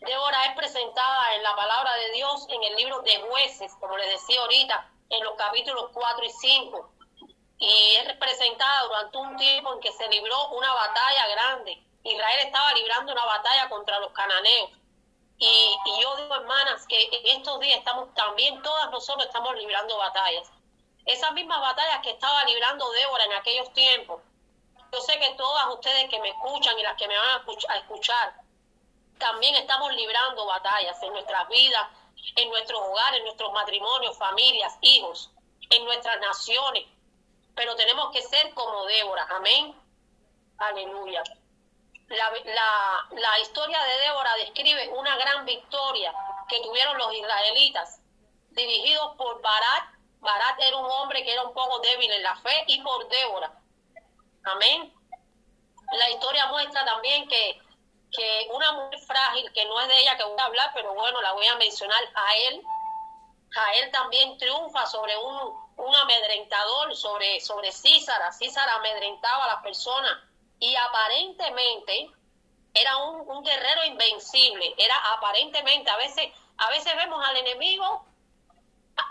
Débora 0.06 0.46
es 0.46 0.56
presentada 0.56 1.36
en 1.36 1.44
la 1.44 1.56
palabra 1.56 1.94
de 1.96 2.12
Dios 2.12 2.46
en 2.50 2.62
el 2.64 2.76
libro 2.76 3.00
de 3.02 3.22
jueces, 3.22 3.72
como 3.80 3.98
les 3.98 4.10
decía 4.12 4.42
ahorita, 4.42 4.90
en 5.10 5.24
los 5.24 5.36
capítulos 5.36 5.92
4 5.94 6.26
y 6.26 6.30
5. 6.30 6.90
Y 7.60 7.96
es 7.96 8.14
presentada 8.18 8.84
durante 8.84 9.18
un 9.18 9.38
tiempo 9.38 9.74
en 9.74 9.80
que 9.80 9.94
se 9.94 10.08
libró 10.10 10.50
una 10.50 10.74
batalla 10.74 11.28
grande. 11.30 11.82
Israel 12.04 12.40
estaba 12.44 12.74
librando 12.74 13.14
una 13.14 13.24
batalla 13.24 13.70
contra 13.70 14.00
los 14.00 14.12
cananeos. 14.12 14.72
Y, 15.38 15.78
y 15.86 16.02
yo 16.02 16.16
digo, 16.18 16.36
hermanas, 16.36 16.86
que 16.88 17.02
en 17.02 17.38
estos 17.38 17.60
días 17.62 17.78
estamos 17.78 18.14
también, 18.14 18.62
todas 18.62 18.92
nosotros 18.92 19.26
estamos 19.26 19.56
librando 19.56 19.98
batallas. 19.98 20.52
Esas 21.06 21.32
mismas 21.32 21.62
batallas 21.62 22.02
que 22.02 22.12
estaba 22.12 22.44
librando 22.44 22.92
Débora 22.92 23.24
en 23.26 23.34
aquellos 23.34 23.72
tiempos. 23.72 24.22
Yo 24.92 25.00
sé 25.00 25.18
que 25.18 25.34
todas 25.36 25.68
ustedes 25.70 26.10
que 26.10 26.20
me 26.20 26.30
escuchan 26.30 26.78
y 26.78 26.84
las 26.84 26.98
que 26.98 27.08
me 27.08 27.18
van 27.18 27.42
a 27.70 27.78
escuchar, 27.78 28.43
también 29.18 29.56
estamos 29.56 29.94
librando 29.94 30.46
batallas 30.46 31.02
en 31.02 31.14
nuestras 31.14 31.48
vidas, 31.48 31.88
en 32.36 32.50
nuestros 32.50 32.82
hogares, 32.82 33.20
en 33.20 33.26
nuestros 33.26 33.52
matrimonios, 33.54 34.18
familias, 34.18 34.78
hijos, 34.82 35.32
en 35.70 35.86
nuestras 35.86 36.20
naciones. 36.20 36.86
Pero 37.56 37.76
tenemos 37.76 38.12
que 38.12 38.22
ser 38.22 38.54
como 38.54 38.86
Débora. 38.86 39.28
Amén. 39.30 39.76
Aleluya. 40.58 41.24
La, 42.08 42.32
la, 43.12 43.40
historia 43.40 43.82
de 43.82 43.98
Débora 44.00 44.36
describe 44.36 44.90
una 44.90 45.16
gran 45.18 45.46
victoria 45.46 46.14
que 46.48 46.60
tuvieron 46.62 46.98
los 46.98 47.14
israelitas, 47.14 48.02
dirigidos 48.52 49.16
por 49.16 49.42
Barat. 49.42 49.90
Barat 50.20 50.60
era 50.60 50.78
un 50.78 50.90
hombre 50.90 51.24
que 51.24 51.34
era 51.34 51.44
un 51.44 51.54
poco 51.54 51.80
débil 51.80 52.12
en 52.12 52.24
la 52.24 52.36
fe 52.38 52.64
y 52.68 52.82
por 52.82 53.08
Débora. 53.08 53.52
Amén. 54.44 54.94
La 55.94 56.10
historia 56.10 56.48
muestra 56.48 56.86
también 56.86 57.28
que 57.28 57.63
que 58.14 58.48
una 58.52 58.72
mujer 58.74 59.00
frágil, 59.00 59.52
que 59.52 59.66
no 59.66 59.80
es 59.82 59.88
de 59.88 60.00
ella 60.02 60.16
que 60.18 60.24
voy 60.24 60.40
a 60.40 60.46
hablar, 60.46 60.72
pero 60.74 60.94
bueno, 60.94 61.20
la 61.22 61.34
voy 61.34 61.48
a 61.48 61.56
mencionar 61.56 62.02
a 62.14 62.36
él, 62.48 62.62
a 63.56 63.74
él 63.74 63.92
también 63.92 64.38
triunfa 64.38 64.86
sobre 64.86 65.18
un, 65.18 65.36
un 65.78 65.96
amedrentador, 65.96 66.96
sobre, 66.96 67.42
sobre 67.42 67.72
Císara. 67.72 68.32
Císara 68.32 68.76
amedrentaba 68.76 69.46
a 69.46 69.48
las 69.48 69.64
personas 69.64 70.18
y 70.60 70.76
aparentemente 70.76 72.12
era 72.76 72.98
un, 72.98 73.30
un, 73.30 73.44
guerrero 73.44 73.84
invencible, 73.86 74.74
era 74.78 74.96
aparentemente, 75.14 75.90
a 75.90 75.98
veces, 75.98 76.32
a 76.58 76.70
veces 76.70 76.96
vemos 76.96 77.24
al 77.28 77.38
enemigo 77.38 78.06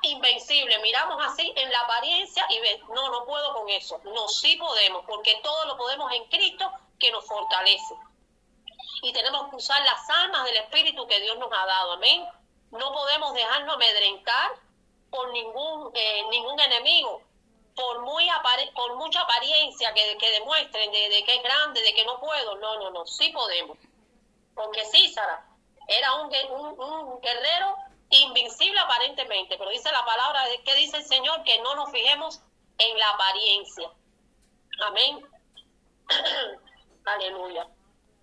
invencible, 0.03 0.79
miramos 0.79 1.25
así 1.27 1.53
en 1.57 1.71
la 1.71 1.81
apariencia 1.81 2.47
y 2.51 2.61
no, 2.93 3.11
no 3.11 3.25
puedo 3.25 3.53
con 3.55 3.69
eso, 3.69 4.01
no, 4.05 4.29
sí 4.29 4.57
podemos, 4.57 5.05
porque 5.07 5.41
todo 5.43 5.65
lo 5.67 5.77
podemos 5.77 6.13
en 6.13 6.25
Cristo 6.27 6.73
que 6.99 7.11
nos 7.11 7.27
fortalece 7.27 7.95
y 9.03 9.13
tenemos 9.13 9.51
que 9.51 9.57
usar 9.57 9.83
las 9.83 10.09
armas 10.09 10.45
del 10.45 10.57
Espíritu 10.59 11.07
que 11.09 11.21
Dios 11.21 11.37
nos 11.37 11.53
ha 11.53 11.67
dado. 11.67 11.93
Amén. 11.93 12.25
No 12.71 12.93
podemos 12.93 13.35
dejarnos 13.35 13.75
amedrentar 13.75 14.53
por 15.11 15.31
ningún, 15.33 15.91
eh, 15.93 16.23
ningún 16.31 16.59
enemigo, 16.61 17.21
por, 17.75 18.03
muy 18.03 18.29
por 18.75 18.97
mucha 18.97 19.21
apariencia 19.23 19.93
que, 19.93 20.17
que 20.19 20.31
demuestren 20.31 20.91
de, 20.93 21.25
que 21.25 21.35
es 21.35 21.43
grande, 21.43 21.83
de 21.83 21.93
que 21.93 22.05
no 22.05 22.21
puedo. 22.21 22.55
No, 22.57 22.79
no, 22.79 22.91
no, 22.91 23.05
sí 23.05 23.31
podemos. 23.31 23.77
Porque 24.55 24.85
Císara 24.85 25.45
era 25.89 26.15
un, 26.15 26.33
un, 26.53 26.81
un 26.81 27.21
guerrero 27.21 27.77
invencible 28.09 28.79
aparentemente, 28.79 29.59
pero 29.59 29.71
dice 29.71 29.91
la 29.91 30.05
palabra 30.05 30.47
de 30.47 30.63
que 30.63 30.75
dice 30.77 30.99
el 30.99 31.05
Señor 31.05 31.43
que 31.43 31.61
no 31.61 31.75
nos 31.75 31.91
fijemos 31.91 32.41
en 32.79 32.99
la 32.99 33.11
apariencia. 33.11 33.91
Amén. 34.81 35.27
Aleluya. 37.05 37.67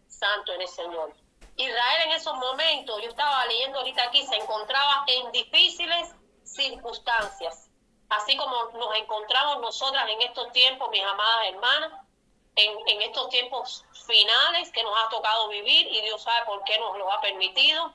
Santo 0.09 0.53
en 0.53 0.61
el 0.61 0.67
Señor. 0.67 1.13
Israel 1.55 2.01
en 2.05 2.11
esos 2.11 2.33
momentos, 2.35 3.01
yo 3.01 3.09
estaba 3.09 3.45
leyendo 3.45 3.79
ahorita 3.79 4.03
aquí, 4.03 4.25
se 4.25 4.35
encontraba 4.35 5.05
en 5.07 5.31
difíciles 5.31 6.15
circunstancias, 6.43 7.69
así 8.09 8.35
como 8.37 8.65
nos 8.73 8.95
encontramos 8.97 9.61
nosotras 9.61 10.07
en 10.09 10.21
estos 10.21 10.51
tiempos, 10.51 10.89
mis 10.89 11.03
amadas 11.03 11.47
hermanas, 11.47 11.91
en, 12.55 13.01
estos 13.01 13.29
tiempos 13.29 13.85
finales 14.05 14.71
que 14.71 14.83
nos 14.83 14.93
ha 14.97 15.09
tocado 15.09 15.47
vivir 15.49 15.87
y 15.87 16.01
Dios 16.01 16.21
sabe 16.21 16.45
por 16.45 16.63
qué 16.63 16.77
nos 16.79 16.97
lo 16.97 17.11
ha 17.11 17.21
permitido. 17.21 17.93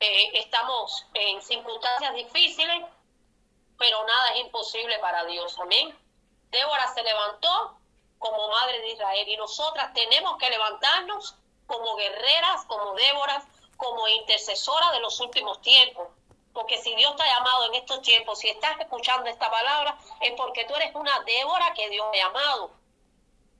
Eh, 0.00 0.30
estamos 0.34 1.06
en 1.14 1.42
circunstancias 1.42 2.14
difíciles, 2.14 2.84
pero 3.78 4.04
nada 4.06 4.30
es 4.34 4.40
imposible 4.40 4.98
para 4.98 5.24
Dios. 5.24 5.58
Amén. 5.58 5.96
Débora 6.50 6.92
se 6.94 7.02
levantó 7.02 7.78
como 8.22 8.48
madre 8.48 8.78
de 8.80 8.92
Israel 8.92 9.28
y 9.28 9.36
nosotras 9.36 9.92
tenemos 9.92 10.38
que 10.38 10.48
levantarnos 10.48 11.34
como 11.66 11.96
guerreras, 11.96 12.64
como 12.66 12.94
Déboras, 12.94 13.44
como 13.76 14.06
intercesoras 14.08 14.92
de 14.92 15.00
los 15.00 15.18
últimos 15.20 15.60
tiempos. 15.60 16.08
Porque 16.52 16.78
si 16.78 16.94
Dios 16.94 17.16
te 17.16 17.22
ha 17.22 17.38
llamado 17.38 17.66
en 17.66 17.74
estos 17.74 18.00
tiempos, 18.02 18.38
si 18.38 18.48
estás 18.48 18.78
escuchando 18.78 19.28
esta 19.28 19.50
palabra, 19.50 19.98
es 20.20 20.32
porque 20.36 20.64
tú 20.66 20.74
eres 20.76 20.94
una 20.94 21.18
Débora 21.20 21.74
que 21.74 21.88
Dios 21.90 22.06
ha 22.12 22.16
llamado. 22.16 22.70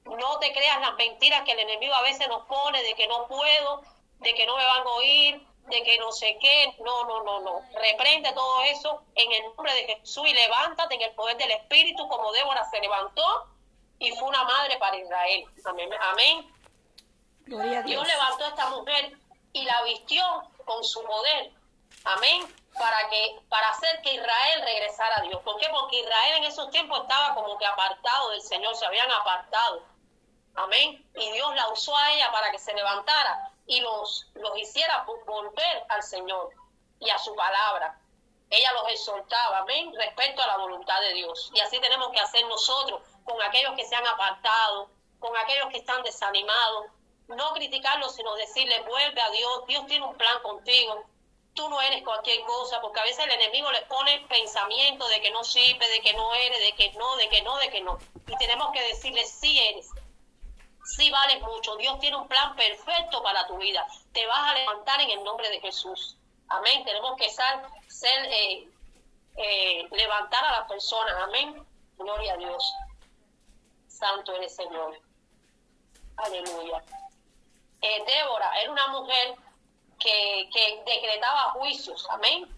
No 0.04 0.38
te 0.38 0.52
creas 0.52 0.80
las 0.80 0.94
mentiras 0.94 1.42
que 1.42 1.52
el 1.52 1.60
enemigo 1.60 1.94
a 1.94 2.02
veces 2.02 2.28
nos 2.28 2.46
pone 2.46 2.82
de 2.82 2.94
que 2.94 3.08
no 3.08 3.26
puedo, 3.26 3.82
de 4.20 4.34
que 4.34 4.46
no 4.46 4.56
me 4.56 4.64
van 4.64 4.86
a 4.86 4.90
oír, 4.90 5.46
de 5.66 5.82
que 5.82 5.98
no 5.98 6.12
sé 6.12 6.38
qué. 6.40 6.74
No, 6.80 7.04
no, 7.04 7.24
no, 7.24 7.40
no. 7.40 7.62
Reprende 7.74 8.32
todo 8.32 8.62
eso 8.62 9.02
en 9.16 9.32
el 9.32 9.42
nombre 9.44 9.74
de 9.74 9.96
Jesús 9.96 10.28
y 10.28 10.34
levántate 10.34 10.94
en 10.94 11.02
el 11.02 11.14
poder 11.14 11.36
del 11.36 11.50
Espíritu 11.50 12.06
como 12.08 12.30
Débora 12.32 12.68
se 12.70 12.80
levantó 12.80 13.51
y 14.02 14.10
fue 14.16 14.28
una 14.28 14.42
madre 14.42 14.76
para 14.78 14.96
Israel. 14.96 15.44
Amén. 15.64 15.90
Amén. 16.00 16.54
Dios. 17.46 18.06
levantó 18.06 18.44
a 18.44 18.48
esta 18.48 18.68
mujer 18.70 19.16
y 19.52 19.64
la 19.64 19.82
vistió 19.82 20.24
con 20.64 20.82
su 20.82 21.02
poder. 21.04 21.52
Amén. 22.04 22.52
Para 22.76 23.08
que 23.10 23.38
para 23.48 23.68
hacer 23.68 24.02
que 24.02 24.14
Israel 24.14 24.62
regresara 24.64 25.18
a 25.18 25.22
Dios. 25.22 25.40
¿Por 25.42 25.56
qué? 25.58 25.68
Porque 25.68 26.00
Israel 26.00 26.38
en 26.38 26.44
esos 26.44 26.68
tiempos 26.70 27.02
estaba 27.02 27.34
como 27.34 27.56
que 27.58 27.66
apartado 27.66 28.30
del 28.30 28.42
Señor, 28.42 28.74
se 28.74 28.86
habían 28.86 29.10
apartado. 29.10 29.84
Amén. 30.56 31.08
Y 31.14 31.30
Dios 31.30 31.54
la 31.54 31.68
usó 31.68 31.96
a 31.96 32.12
ella 32.12 32.32
para 32.32 32.50
que 32.50 32.58
se 32.58 32.74
levantara 32.74 33.52
y 33.66 33.80
los, 33.80 34.26
los 34.34 34.58
hiciera 34.58 35.06
volver 35.26 35.84
al 35.88 36.02
Señor 36.02 36.50
y 36.98 37.08
a 37.08 37.18
su 37.18 37.36
palabra. 37.36 38.00
Ella 38.50 38.72
los 38.72 38.88
exhortaba, 38.90 39.58
amén, 39.58 39.94
respecto 39.96 40.42
a 40.42 40.46
la 40.46 40.56
voluntad 40.58 41.00
de 41.00 41.14
Dios. 41.14 41.50
Y 41.54 41.60
así 41.60 41.80
tenemos 41.80 42.10
que 42.10 42.20
hacer 42.20 42.44
nosotros 42.48 43.00
con 43.24 43.40
aquellos 43.42 43.74
que 43.74 43.84
se 43.84 43.94
han 43.94 44.06
apartado, 44.06 44.90
con 45.18 45.36
aquellos 45.36 45.68
que 45.68 45.78
están 45.78 46.02
desanimados, 46.02 46.86
no 47.28 47.52
criticarlos, 47.52 48.14
sino 48.14 48.34
decirle, 48.34 48.80
vuelve 48.82 49.20
a 49.20 49.30
Dios, 49.30 49.66
Dios 49.66 49.86
tiene 49.86 50.06
un 50.06 50.16
plan 50.16 50.42
contigo, 50.42 51.04
tú 51.54 51.68
no 51.68 51.80
eres 51.80 52.02
cualquier 52.02 52.42
cosa, 52.44 52.80
porque 52.80 53.00
a 53.00 53.04
veces 53.04 53.24
el 53.24 53.32
enemigo 53.32 53.70
le 53.70 53.82
pone 53.82 54.26
pensamiento 54.28 55.06
de 55.08 55.20
que 55.20 55.30
no 55.30 55.44
sirve, 55.44 55.88
de 55.88 56.00
que 56.00 56.14
no 56.14 56.34
eres, 56.34 56.58
de 56.60 56.72
que 56.72 56.92
no, 56.92 57.16
de 57.16 57.28
que 57.28 57.42
no, 57.42 57.56
de 57.58 57.70
que 57.70 57.80
no. 57.80 57.98
Y 58.26 58.36
tenemos 58.36 58.72
que 58.72 58.82
decirle, 58.82 59.24
sí 59.26 59.58
eres, 59.58 59.90
sí 60.84 61.10
vales 61.10 61.40
mucho, 61.42 61.76
Dios 61.76 61.98
tiene 62.00 62.16
un 62.16 62.28
plan 62.28 62.56
perfecto 62.56 63.22
para 63.22 63.46
tu 63.46 63.56
vida, 63.58 63.86
te 64.12 64.26
vas 64.26 64.50
a 64.50 64.54
levantar 64.54 65.00
en 65.00 65.10
el 65.10 65.24
nombre 65.24 65.48
de 65.50 65.60
Jesús. 65.60 66.16
Amén, 66.48 66.84
tenemos 66.84 67.16
que 67.16 67.30
ser, 67.30 67.62
ser 67.88 68.26
eh, 68.26 68.68
eh, 69.36 69.88
levantar 69.90 70.44
a 70.44 70.52
las 70.52 70.68
personas, 70.68 71.14
amén, 71.22 71.66
gloria 71.96 72.34
a 72.34 72.36
Dios. 72.36 72.74
Santo 74.02 74.34
eres 74.34 74.56
Señor. 74.56 74.98
Aleluya 76.16 76.82
eh, 77.82 78.04
Débora 78.04 78.60
era 78.60 78.70
una 78.72 78.88
mujer 78.88 79.36
que, 80.00 80.50
que 80.52 80.82
decretaba 80.84 81.50
juicios, 81.50 82.04
amén. 82.10 82.48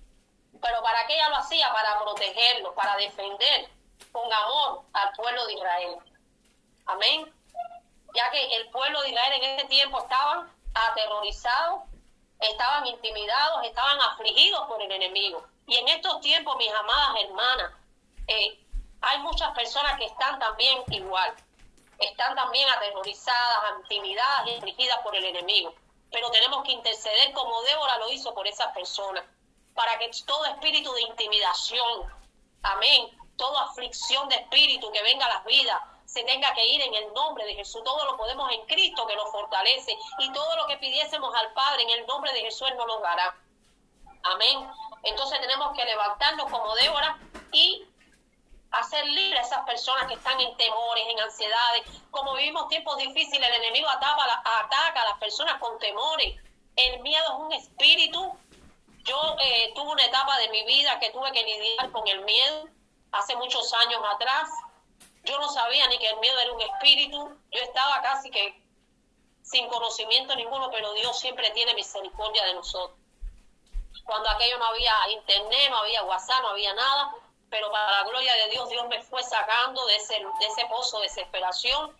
Pero 0.62 0.82
¿para 0.82 1.06
qué 1.06 1.14
ella 1.14 1.28
lo 1.28 1.36
hacía? 1.36 1.70
Para 1.70 2.00
protegerlo, 2.00 2.74
para 2.74 2.96
defender 2.96 3.68
con 4.10 4.32
amor 4.32 4.84
al 4.94 5.12
pueblo 5.12 5.46
de 5.46 5.52
Israel. 5.52 5.98
Amén. 6.86 7.34
Ya 8.14 8.30
que 8.30 8.56
el 8.56 8.70
pueblo 8.70 9.02
de 9.02 9.10
Israel 9.10 9.42
en 9.42 9.58
ese 9.58 9.66
tiempo 9.66 9.98
estaban 9.98 10.50
aterrorizados, 10.74 11.82
estaban 12.40 12.86
intimidados, 12.86 13.66
estaban 13.66 14.00
afligidos 14.00 14.66
por 14.66 14.80
el 14.80 14.92
enemigo. 14.92 15.46
Y 15.66 15.76
en 15.76 15.88
estos 15.88 16.20
tiempos, 16.20 16.56
mis 16.56 16.72
amadas 16.72 17.16
hermanas, 17.22 17.72
eh, 18.28 18.63
hay 19.06 19.18
muchas 19.18 19.54
personas 19.54 19.98
que 19.98 20.06
están 20.06 20.38
también 20.38 20.82
igual 20.88 21.34
están 21.98 22.34
también 22.34 22.68
aterrorizadas, 22.70 23.80
intimidadas 23.82 24.48
y 24.48 24.56
afligidas 24.56 24.98
por 24.98 25.14
el 25.14 25.24
enemigo. 25.24 25.74
Pero 26.10 26.30
tenemos 26.30 26.64
que 26.64 26.72
interceder 26.72 27.32
como 27.32 27.62
Débora 27.62 27.98
lo 27.98 28.10
hizo 28.10 28.34
por 28.34 28.46
esas 28.46 28.72
personas, 28.72 29.24
para 29.74 29.98
que 29.98 30.10
todo 30.26 30.44
espíritu 30.46 30.92
de 30.92 31.02
intimidación, 31.02 32.04
amén, 32.62 33.08
toda 33.36 33.64
aflicción 33.64 34.28
de 34.28 34.36
espíritu 34.36 34.90
que 34.92 35.02
venga 35.02 35.26
a 35.26 35.34
las 35.34 35.44
vidas, 35.44 35.80
se 36.06 36.22
tenga 36.22 36.54
que 36.54 36.66
ir 36.66 36.80
en 36.82 36.94
el 36.94 37.12
nombre 37.12 37.44
de 37.44 37.54
Jesús. 37.54 37.82
Todo 37.82 38.04
lo 38.04 38.16
podemos 38.16 38.52
en 38.52 38.64
Cristo 38.66 39.06
que 39.06 39.16
nos 39.16 39.32
fortalece 39.32 39.96
y 40.18 40.32
todo 40.32 40.56
lo 40.56 40.66
que 40.68 40.76
pidiésemos 40.76 41.34
al 41.34 41.52
Padre 41.54 41.82
en 41.82 41.90
el 41.90 42.06
nombre 42.06 42.32
de 42.32 42.40
Jesús 42.40 42.68
Él 42.70 42.76
nos 42.76 42.86
lo 42.86 43.00
dará. 43.00 43.36
Amén. 44.22 44.70
Entonces 45.02 45.40
tenemos 45.40 45.76
que 45.76 45.84
levantarnos 45.84 46.50
como 46.50 46.74
Débora 46.76 47.18
y 47.50 47.84
hacer 48.80 49.04
libre 49.06 49.38
a 49.38 49.42
esas 49.42 49.64
personas 49.64 50.06
que 50.06 50.14
están 50.14 50.40
en 50.40 50.56
temores, 50.56 51.04
en 51.08 51.20
ansiedades. 51.20 51.82
Como 52.10 52.34
vivimos 52.34 52.68
tiempos 52.68 52.96
difíciles, 52.98 53.48
el 53.48 53.54
enemigo 53.62 53.88
ataca, 53.88 54.42
ataca 54.44 55.02
a 55.02 55.04
las 55.06 55.18
personas 55.18 55.58
con 55.58 55.78
temores. 55.78 56.34
El 56.76 57.00
miedo 57.00 57.24
es 57.24 57.38
un 57.38 57.52
espíritu. 57.52 58.38
Yo 59.04 59.36
eh, 59.40 59.72
tuve 59.74 59.92
una 59.92 60.04
etapa 60.04 60.38
de 60.38 60.48
mi 60.48 60.64
vida 60.64 60.98
que 60.98 61.10
tuve 61.10 61.30
que 61.32 61.42
lidiar 61.42 61.90
con 61.92 62.06
el 62.08 62.24
miedo 62.24 62.68
hace 63.12 63.36
muchos 63.36 63.72
años 63.74 64.00
atrás. 64.14 64.48
Yo 65.24 65.38
no 65.38 65.48
sabía 65.48 65.86
ni 65.88 65.98
que 65.98 66.08
el 66.08 66.18
miedo 66.18 66.38
era 66.38 66.52
un 66.52 66.60
espíritu. 66.60 67.38
Yo 67.52 67.60
estaba 67.60 68.02
casi 68.02 68.30
que 68.30 68.62
sin 69.42 69.68
conocimiento 69.68 70.34
ninguno, 70.36 70.70
pero 70.70 70.92
Dios 70.94 71.18
siempre 71.18 71.50
tiene 71.50 71.74
misericordia 71.74 72.44
de 72.46 72.54
nosotros. 72.54 72.98
Cuando 74.04 74.28
aquello 74.30 74.58
no 74.58 74.66
había 74.66 74.92
internet, 75.10 75.70
no 75.70 75.78
había 75.78 76.02
WhatsApp, 76.02 76.42
no 76.42 76.48
había 76.48 76.74
nada, 76.74 77.14
pero 77.54 77.70
para 77.70 77.88
la 77.88 78.02
gloria 78.02 78.34
de 78.34 78.50
Dios, 78.50 78.68
Dios 78.68 78.84
me 78.88 79.00
fue 79.00 79.22
sacando 79.22 79.86
de 79.86 79.94
ese, 79.94 80.14
de 80.14 80.46
ese 80.46 80.66
pozo 80.66 80.98
de 80.98 81.04
desesperación, 81.04 81.96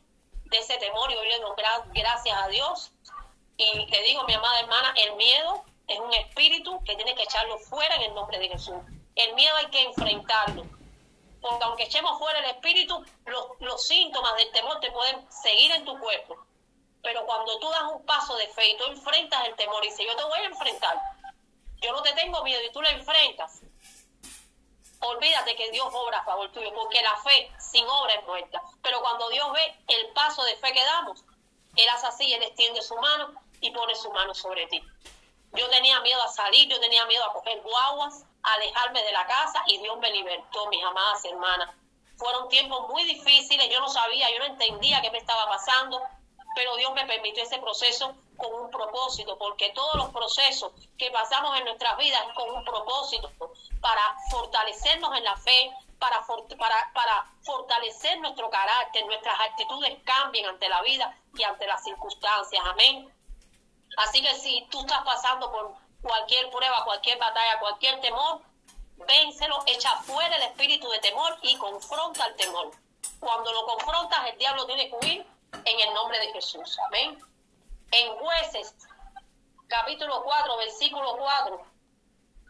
de 0.46 0.58
ese 0.58 0.76
temor, 0.78 1.12
y 1.12 1.14
hoy 1.14 1.28
le 1.28 1.38
doy 1.38 1.52
gracias 1.94 2.42
a 2.42 2.48
Dios. 2.48 2.90
Y 3.56 3.86
le 3.86 4.02
digo, 4.02 4.24
mi 4.24 4.34
amada 4.34 4.58
hermana, 4.58 4.92
el 4.96 5.14
miedo 5.14 5.62
es 5.86 6.00
un 6.00 6.12
espíritu 6.12 6.82
que 6.82 6.96
tiene 6.96 7.14
que 7.14 7.22
echarlo 7.22 7.56
fuera 7.58 7.94
en 7.94 8.02
el 8.02 8.14
nombre 8.16 8.40
de 8.40 8.48
Jesús. 8.48 8.74
El 9.14 9.32
miedo 9.34 9.54
hay 9.54 9.66
que 9.66 9.80
enfrentarlo. 9.82 10.66
Porque 11.40 11.64
aunque 11.64 11.84
echemos 11.84 12.18
fuera 12.18 12.40
el 12.40 12.46
espíritu, 12.46 13.04
los, 13.26 13.46
los 13.60 13.86
síntomas 13.86 14.34
del 14.34 14.50
temor 14.50 14.80
te 14.80 14.90
pueden 14.90 15.24
seguir 15.30 15.70
en 15.70 15.84
tu 15.84 15.96
cuerpo. 16.00 16.36
Pero 17.00 17.24
cuando 17.26 17.60
tú 17.60 17.70
das 17.70 17.92
un 17.92 18.04
paso 18.04 18.34
de 18.38 18.48
fe 18.48 18.70
y 18.70 18.76
tú 18.76 18.86
enfrentas 18.86 19.46
el 19.46 19.54
temor 19.54 19.84
y 19.84 19.88
dices, 19.88 20.04
yo 20.04 20.16
te 20.16 20.24
voy 20.24 20.40
a 20.40 20.46
enfrentar, 20.46 21.00
yo 21.80 21.92
no 21.92 22.02
te 22.02 22.12
tengo 22.14 22.42
miedo 22.42 22.60
y 22.68 22.72
tú 22.72 22.82
lo 22.82 22.88
enfrentas, 22.88 23.60
olvídate 25.08 25.56
que 25.56 25.70
Dios 25.70 25.88
obra 25.92 26.18
a 26.18 26.24
favor 26.24 26.50
tuyo, 26.52 26.72
porque 26.74 27.02
la 27.02 27.16
fe 27.18 27.50
sin 27.58 27.86
obra 27.88 28.14
es 28.14 28.24
muerta. 28.26 28.62
Pero 28.82 29.00
cuando 29.00 29.28
Dios 29.28 29.52
ve 29.52 29.84
el 29.88 30.12
paso 30.12 30.42
de 30.44 30.56
fe 30.56 30.72
que 30.72 30.84
damos, 30.84 31.24
Él 31.76 31.88
hace 31.88 32.06
así, 32.06 32.32
Él 32.32 32.42
extiende 32.42 32.82
su 32.82 32.96
mano 32.96 33.34
y 33.60 33.70
pone 33.70 33.94
su 33.94 34.10
mano 34.12 34.34
sobre 34.34 34.66
ti. 34.66 34.82
Yo 35.52 35.68
tenía 35.70 36.00
miedo 36.00 36.20
a 36.22 36.28
salir, 36.28 36.68
yo 36.68 36.80
tenía 36.80 37.04
miedo 37.06 37.24
a 37.24 37.32
coger 37.32 37.60
guaguas, 37.62 38.24
a 38.42 38.54
alejarme 38.54 39.02
de 39.02 39.12
la 39.12 39.26
casa 39.26 39.62
y 39.66 39.78
Dios 39.78 39.96
me 39.98 40.10
libertó, 40.10 40.66
mis 40.68 40.84
amadas 40.84 41.24
hermanas. 41.24 41.70
Fueron 42.16 42.48
tiempos 42.48 42.88
muy 42.88 43.04
difíciles, 43.04 43.68
yo 43.70 43.80
no 43.80 43.88
sabía, 43.88 44.30
yo 44.30 44.38
no 44.40 44.46
entendía 44.46 45.00
qué 45.00 45.10
me 45.10 45.18
estaba 45.18 45.48
pasando, 45.48 46.00
pero 46.54 46.76
Dios 46.76 46.92
me 46.94 47.06
permitió 47.06 47.42
ese 47.42 47.58
proceso 47.58 48.14
con 48.36 48.52
un 48.54 48.70
propósito, 48.70 49.36
porque 49.38 49.70
todos 49.70 49.96
los 49.96 50.10
procesos 50.10 50.72
que 50.98 51.10
pasamos 51.10 51.56
en 51.58 51.64
nuestras 51.64 51.96
vidas 51.98 52.22
con 52.34 52.50
un 52.50 52.64
propósito, 52.64 53.30
para 53.80 54.16
fortalecernos 54.30 55.16
en 55.16 55.24
la 55.24 55.36
fe, 55.36 55.72
para, 55.98 56.24
para, 56.58 56.92
para 56.92 57.26
fortalecer 57.42 58.18
nuestro 58.20 58.50
carácter, 58.50 59.06
nuestras 59.06 59.38
actitudes 59.40 59.98
cambien 60.04 60.46
ante 60.46 60.68
la 60.68 60.82
vida 60.82 61.16
y 61.36 61.42
ante 61.42 61.66
las 61.66 61.82
circunstancias. 61.82 62.64
Amén. 62.66 63.12
Así 63.96 64.22
que 64.22 64.34
si 64.34 64.66
tú 64.70 64.80
estás 64.80 65.02
pasando 65.04 65.50
por 65.50 65.74
cualquier 66.02 66.50
prueba, 66.50 66.84
cualquier 66.84 67.18
batalla, 67.18 67.58
cualquier 67.60 68.00
temor, 68.00 68.40
vénselo, 69.06 69.62
echa 69.66 69.90
fuera 70.02 70.36
el 70.36 70.42
espíritu 70.42 70.88
de 70.90 70.98
temor 70.98 71.36
y 71.42 71.56
confronta 71.56 72.26
el 72.26 72.36
temor. 72.36 72.70
Cuando 73.20 73.52
lo 73.52 73.64
confrontas, 73.66 74.26
el 74.28 74.38
diablo 74.38 74.66
tiene 74.66 74.90
que 74.90 74.96
huir 74.96 75.33
en 75.64 75.80
el 75.80 75.94
nombre 75.94 76.18
de 76.18 76.32
Jesús. 76.32 76.78
Amén. 76.86 77.18
En 77.92 78.16
jueces, 78.16 78.74
capítulo 79.68 80.22
4, 80.24 80.56
versículo 80.58 81.16
4, 81.16 81.66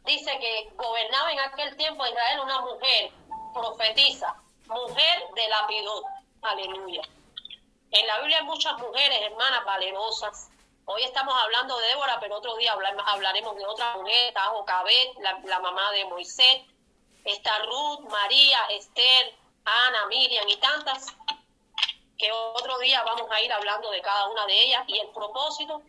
dice 0.05 0.39
que 0.39 0.71
gobernaba 0.75 1.33
en 1.33 1.41
aquel 1.41 1.77
tiempo 1.77 2.07
Israel 2.07 2.41
una 2.41 2.61
mujer 2.61 3.13
profetisa, 3.53 4.35
mujer 4.67 5.25
de 5.35 5.49
lapidot. 5.49 6.05
Aleluya. 6.43 7.03
En 7.91 8.07
la 8.07 8.19
Biblia 8.19 8.39
hay 8.39 8.45
muchas 8.45 8.79
mujeres, 8.79 9.21
hermanas, 9.23 9.65
valerosas. 9.65 10.51
Hoy 10.87 11.03
estamos 11.03 11.35
hablando 11.43 11.79
de 11.79 11.87
Débora, 11.89 12.19
pero 12.21 12.37
otro 12.37 12.57
día 12.57 12.73
hablaremos 12.73 13.57
de 13.57 13.65
otra 13.65 13.97
mujer, 13.97 14.29
está 14.29 14.43
Jocabet, 14.47 15.15
la, 15.21 15.39
la 15.45 15.61
mamá 15.61 15.93
de 15.93 16.05
Moisés, 16.07 16.63
está 17.25 17.59
Ruth, 17.61 18.01
María, 18.11 18.67
Esther, 18.71 19.35
Ana, 19.65 20.07
Miriam 20.07 20.47
y 20.49 20.57
tantas, 20.57 21.07
que 22.25 22.33
otro 22.33 22.79
día 22.79 23.03
vamos 23.03 23.31
a 23.31 23.43
ir 23.43 23.53
hablando 23.53 23.91
de 23.91 24.01
cada 24.01 24.29
una 24.29 24.47
de 24.47 24.63
ellas 24.63 24.85
y 24.87 24.99
el 24.99 25.09
propósito 25.09 25.83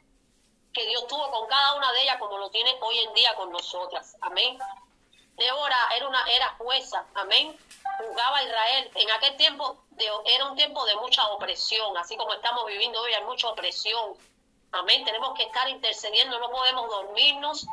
que 0.73 0.85
Dios 0.85 1.07
tuvo 1.07 1.31
con 1.31 1.47
cada 1.47 1.75
una 1.75 1.89
de 1.93 2.01
ellas 2.01 2.17
como 2.19 2.37
lo 2.37 2.49
tiene 2.49 2.75
hoy 2.81 2.99
en 2.99 3.13
día 3.13 3.33
con 3.35 3.53
nosotras. 3.53 4.17
Amén. 4.19 4.59
Débora 5.37 5.77
era 5.95 6.09
una 6.09 6.29
era 6.29 6.53
jueza, 6.57 7.05
amén. 7.13 7.57
Jugaba 7.99 8.39
a 8.39 8.43
Israel. 8.43 8.91
En 8.95 9.11
aquel 9.11 9.37
tiempo 9.37 9.77
era 10.25 10.45
un 10.49 10.57
tiempo 10.57 10.85
de 10.85 10.97
mucha 10.97 11.25
opresión, 11.27 11.95
así 11.95 12.17
como 12.17 12.33
estamos 12.33 12.65
viviendo 12.65 13.01
hoy 13.01 13.13
hay 13.13 13.23
mucha 13.23 13.47
opresión. 13.47 14.17
Amén. 14.73 15.05
Tenemos 15.05 15.37
que 15.37 15.43
estar 15.43 15.69
intercediendo, 15.69 16.37
no 16.37 16.51
podemos 16.51 16.89
dormirnos. 16.89 17.65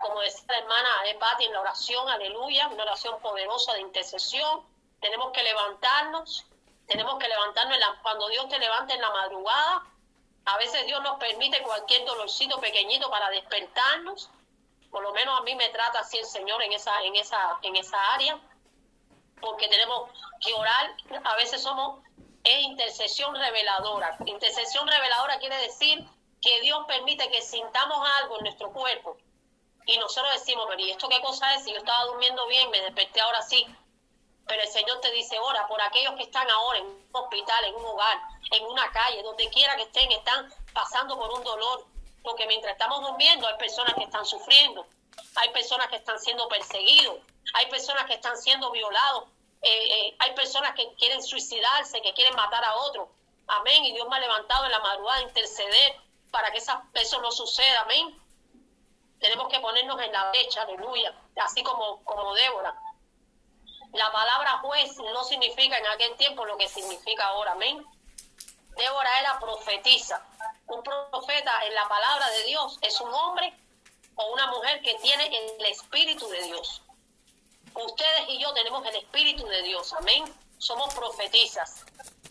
Como 0.00 0.20
decía 0.22 0.44
la 0.48 0.58
hermana 0.58 0.88
Pati 1.20 1.44
en 1.44 1.52
la 1.52 1.60
oración, 1.60 2.08
aleluya, 2.08 2.66
una 2.66 2.82
oración 2.82 3.20
poderosa 3.20 3.74
de 3.74 3.80
intercesión. 3.82 4.66
Tenemos 5.00 5.30
que 5.30 5.44
levantarnos, 5.44 6.48
tenemos 6.88 7.18
que 7.18 7.28
levantarnos 7.28 7.78
cuando 8.02 8.28
Dios 8.28 8.48
te 8.48 8.58
levante 8.58 8.94
en 8.94 9.00
la 9.00 9.10
madrugada. 9.10 9.86
A 10.46 10.56
veces 10.56 10.86
Dios 10.86 11.02
nos 11.02 11.18
permite 11.18 11.62
cualquier 11.62 12.04
dolorcito 12.06 12.58
pequeñito 12.58 13.10
para 13.10 13.30
despertarnos 13.30 14.30
por 14.90 15.02
lo 15.02 15.12
menos 15.12 15.38
a 15.38 15.42
mí 15.42 15.54
me 15.54 15.68
trata 15.68 16.00
así 16.00 16.18
el 16.18 16.24
Señor 16.24 16.62
en 16.62 16.72
esa, 16.72 17.02
en 17.02 17.14
esa, 17.16 17.58
en 17.62 17.76
esa 17.76 18.14
área, 18.14 18.38
porque 19.40 19.68
tenemos 19.68 20.10
que 20.40 20.54
orar, 20.54 20.94
a 21.24 21.36
veces 21.36 21.62
somos, 21.62 22.02
es 22.44 22.62
intercesión 22.62 23.34
reveladora. 23.34 24.16
Intercesión 24.24 24.86
reveladora 24.86 25.38
quiere 25.38 25.56
decir 25.58 26.04
que 26.40 26.60
Dios 26.62 26.84
permite 26.86 27.30
que 27.30 27.42
sintamos 27.42 28.08
algo 28.20 28.38
en 28.38 28.44
nuestro 28.44 28.72
cuerpo 28.72 29.16
y 29.86 29.98
nosotros 29.98 30.32
decimos, 30.34 30.66
pero 30.68 30.80
¿y 30.80 30.90
esto 30.90 31.08
qué 31.08 31.20
cosa 31.20 31.54
es? 31.54 31.64
Si 31.64 31.72
yo 31.72 31.78
estaba 31.78 32.04
durmiendo 32.04 32.46
bien, 32.46 32.70
me 32.70 32.80
desperté 32.80 33.20
ahora 33.20 33.42
sí. 33.42 33.66
Pero 34.48 34.62
el 34.62 34.68
Señor 34.68 35.00
te 35.00 35.10
dice, 35.12 35.38
ora 35.38 35.68
por 35.68 35.80
aquellos 35.80 36.14
que 36.14 36.22
están 36.22 36.50
ahora 36.50 36.78
en 36.78 36.86
un 36.86 37.06
hospital, 37.12 37.64
en 37.66 37.74
un 37.74 37.84
hogar, 37.84 38.18
en 38.50 38.64
una 38.64 38.90
calle, 38.90 39.22
donde 39.22 39.48
quiera 39.50 39.76
que 39.76 39.82
estén, 39.82 40.10
están 40.10 40.52
pasando 40.72 41.18
por 41.18 41.30
un 41.32 41.44
dolor, 41.44 41.84
porque 42.22 42.46
mientras 42.46 42.72
estamos 42.72 43.02
durmiendo 43.02 43.46
hay 43.46 43.56
personas 43.58 43.94
que 43.94 44.04
están 44.04 44.24
sufriendo, 44.24 44.86
hay 45.36 45.50
personas 45.50 45.88
que 45.88 45.96
están 45.96 46.18
siendo 46.18 46.48
perseguidos, 46.48 47.18
hay 47.54 47.66
personas 47.66 48.06
que 48.06 48.14
están 48.14 48.36
siendo 48.38 48.70
violados, 48.70 49.24
eh, 49.60 49.68
eh, 49.70 50.16
hay 50.18 50.34
personas 50.34 50.72
que 50.74 50.94
quieren 50.94 51.22
suicidarse, 51.22 52.00
que 52.00 52.14
quieren 52.14 52.34
matar 52.34 52.64
a 52.64 52.74
otros. 52.76 53.08
Amén. 53.48 53.84
Y 53.84 53.92
Dios 53.92 54.08
me 54.08 54.16
ha 54.16 54.20
levantado 54.20 54.64
en 54.66 54.72
la 54.72 54.80
madrugada 54.80 55.18
a 55.18 55.22
interceder 55.22 55.96
para 56.30 56.50
que 56.52 56.58
eso 56.58 57.20
no 57.20 57.30
suceda. 57.30 57.80
Amén. 57.80 58.16
Tenemos 59.20 59.48
que 59.48 59.58
ponernos 59.60 60.00
en 60.00 60.12
la 60.12 60.30
brecha, 60.30 60.62
aleluya, 60.62 61.12
así 61.36 61.62
como, 61.62 62.04
como 62.04 62.34
Débora. 62.34 62.74
La 63.92 64.12
palabra 64.12 64.58
juez 64.58 64.96
no 64.98 65.24
significa 65.24 65.78
en 65.78 65.86
aquel 65.86 66.16
tiempo 66.16 66.44
lo 66.44 66.56
que 66.56 66.68
significa 66.68 67.26
ahora. 67.26 67.52
Amén. 67.52 67.84
Débora 68.76 69.20
era 69.20 69.38
profetisa. 69.40 70.24
Un 70.66 70.82
profeta 70.82 71.66
en 71.66 71.74
la 71.74 71.88
palabra 71.88 72.28
de 72.28 72.44
Dios 72.44 72.78
es 72.82 73.00
un 73.00 73.12
hombre 73.12 73.52
o 74.14 74.32
una 74.32 74.46
mujer 74.48 74.82
que 74.82 74.94
tiene 74.96 75.26
el 75.26 75.66
Espíritu 75.66 76.28
de 76.28 76.42
Dios. 76.42 76.82
Ustedes 77.74 78.28
y 78.28 78.38
yo 78.38 78.52
tenemos 78.54 78.84
el 78.86 78.96
Espíritu 78.96 79.46
de 79.46 79.62
Dios, 79.62 79.92
amén. 79.94 80.24
Somos 80.58 80.92
profetizas. 80.94 81.84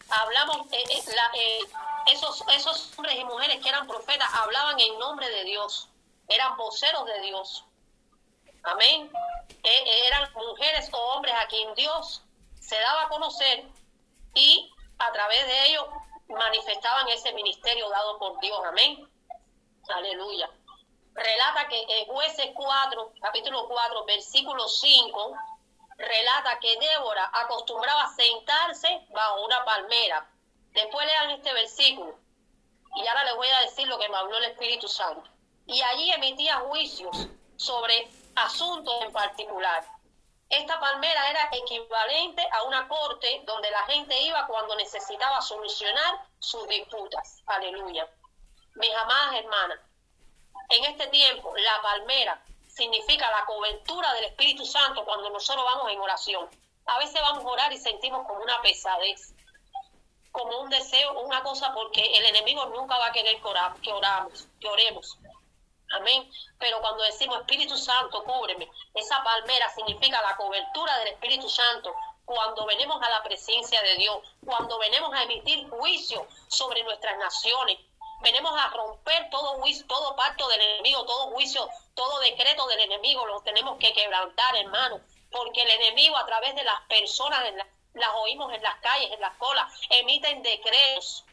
Hablamos, 0.09 0.67
eh, 0.71 0.83
eh, 0.89 1.03
eh, 1.33 1.59
esos, 2.07 2.43
esos 2.53 2.91
hombres 2.97 3.17
y 3.17 3.23
mujeres 3.25 3.61
que 3.61 3.69
eran 3.69 3.87
profetas 3.87 4.29
hablaban 4.33 4.79
en 4.79 4.99
nombre 4.99 5.29
de 5.29 5.43
Dios, 5.43 5.89
eran 6.27 6.55
voceros 6.57 7.05
de 7.05 7.21
Dios. 7.21 7.65
Amén. 8.63 9.11
eran 9.63 10.33
mujeres 10.33 10.89
o 10.91 10.97
hombres 10.97 11.33
a 11.35 11.47
quien 11.47 11.73
Dios 11.75 12.23
se 12.59 12.79
daba 12.79 13.03
a 13.03 13.09
conocer 13.09 13.65
y 14.33 14.71
a 14.99 15.11
través 15.11 15.45
de 15.47 15.67
ellos 15.67 15.85
manifestaban 16.29 17.07
ese 17.09 17.31
ministerio 17.33 17.89
dado 17.89 18.17
por 18.19 18.39
Dios. 18.39 18.59
Amén. 18.65 19.09
Aleluya. 19.89 20.49
Relata 21.13 21.67
que 21.67 21.81
en 21.81 22.05
jueces 22.05 22.49
4, 22.53 23.13
capítulo 23.21 23.67
4, 23.67 24.05
versículo 24.05 24.67
5, 24.67 25.35
relata 25.97 26.59
que 26.59 26.77
Débora 26.77 27.29
acostumbraba 27.33 28.07
sentarse 28.15 29.07
bajo 29.09 29.45
una 29.45 29.65
palmera. 29.65 30.29
Después 30.73 31.07
lean 31.07 31.31
este 31.31 31.53
versículo. 31.53 32.19
Y 32.95 33.07
ahora 33.07 33.23
les 33.25 33.35
voy 33.35 33.47
a 33.47 33.61
decir 33.61 33.87
lo 33.87 33.97
que 33.97 34.09
me 34.09 34.17
habló 34.17 34.37
el 34.37 34.45
Espíritu 34.45 34.87
Santo. 34.87 35.29
Y 35.65 35.81
allí 35.81 36.11
emitía 36.11 36.59
juicios 36.59 37.27
sobre 37.55 38.09
asuntos 38.37 39.01
en 39.01 39.11
particular. 39.11 39.83
Esta 40.49 40.79
palmera 40.79 41.29
era 41.29 41.49
equivalente 41.51 42.47
a 42.51 42.63
una 42.63 42.87
corte 42.87 43.41
donde 43.45 43.69
la 43.69 43.83
gente 43.83 44.19
iba 44.21 44.47
cuando 44.47 44.75
necesitaba 44.75 45.41
solucionar 45.41 46.25
sus 46.39 46.65
disputas. 46.67 47.41
Aleluya. 47.47 48.07
Mis 48.75 48.93
amadas 48.93 49.35
hermanas, 49.35 49.79
en 50.69 50.85
este 50.85 51.07
tiempo 51.07 51.53
la 51.57 51.81
palmera 51.81 52.41
significa 52.67 53.29
la 53.31 53.45
cobertura 53.45 54.13
del 54.13 54.25
Espíritu 54.25 54.65
Santo 54.65 55.03
cuando 55.03 55.29
nosotros 55.31 55.65
vamos 55.65 55.91
en 55.91 55.99
oración. 55.99 56.49
A 56.85 56.99
veces 56.99 57.19
vamos 57.21 57.43
a 57.43 57.47
orar 57.47 57.73
y 57.73 57.77
sentimos 57.77 58.25
como 58.25 58.41
una 58.41 58.61
pesadez, 58.61 59.33
como 60.31 60.61
un 60.61 60.69
deseo, 60.69 61.19
una 61.21 61.41
cosa, 61.43 61.73
porque 61.73 62.01
el 62.15 62.25
enemigo 62.25 62.65
nunca 62.67 62.97
va 62.97 63.07
a 63.07 63.11
querer 63.11 63.41
que, 63.81 63.91
oramos, 63.91 64.47
que 64.61 64.69
oremos. 64.69 65.17
Amén. 65.91 66.29
Pero 66.59 66.79
cuando 66.81 67.03
decimos 67.03 67.39
Espíritu 67.39 67.77
Santo, 67.77 68.23
cúbreme, 68.23 68.69
esa 68.93 69.23
palmera 69.23 69.69
significa 69.69 70.21
la 70.21 70.35
cobertura 70.35 70.97
del 70.99 71.09
Espíritu 71.09 71.49
Santo. 71.49 71.93
Cuando 72.25 72.65
venimos 72.65 73.01
a 73.01 73.09
la 73.09 73.23
presencia 73.23 73.81
de 73.81 73.95
Dios, 73.95 74.17
cuando 74.45 74.77
venimos 74.79 75.13
a 75.13 75.23
emitir 75.23 75.69
juicio 75.69 76.27
sobre 76.49 76.83
nuestras 76.83 77.17
naciones, 77.17 77.79
venimos 78.21 78.51
a 78.59 78.69
romper 78.69 79.29
todo 79.29 79.59
juicio, 79.59 79.85
todo 79.87 80.15
pacto 80.15 80.47
del 80.49 80.61
enemigo, 80.61 81.05
todo 81.05 81.31
juicio, 81.31 81.69
todo 81.93 82.19
decreto 82.19 82.67
del 82.67 82.79
enemigo, 82.81 83.25
lo 83.25 83.41
tenemos 83.41 83.77
que 83.77 83.93
quebrantar, 83.93 84.55
hermano, 84.57 84.99
porque 85.31 85.61
el 85.61 85.69
enemigo 85.69 86.17
a 86.17 86.25
través 86.25 86.55
de 86.55 86.63
las 86.63 86.81
personas, 86.87 87.41
las 87.93 88.09
oímos 88.15 88.53
en 88.53 88.61
las 88.61 88.75
calles, 88.81 89.11
en 89.11 89.21
las 89.21 89.35
colas, 89.37 89.71
emiten 89.89 90.41
decretos 90.41 91.23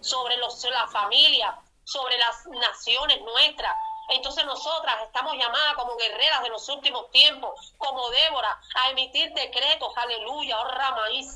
sobre 0.00 0.36
los, 0.36 0.62
la 0.64 0.86
familia, 0.88 1.58
sobre 1.84 2.16
las 2.18 2.46
naciones 2.46 3.20
nuestras, 3.22 3.74
entonces 4.08 4.44
nosotras 4.44 5.02
estamos 5.02 5.34
llamadas 5.34 5.74
como 5.74 5.96
guerreras 5.96 6.42
de 6.42 6.50
los 6.50 6.68
últimos 6.68 7.10
tiempos, 7.10 7.74
como 7.78 8.10
Débora, 8.10 8.60
a 8.76 8.90
emitir 8.90 9.32
decretos, 9.32 9.92
aleluya, 9.96 10.60
oh 10.60 10.68
Rama 10.68 11.10
y 11.10 11.26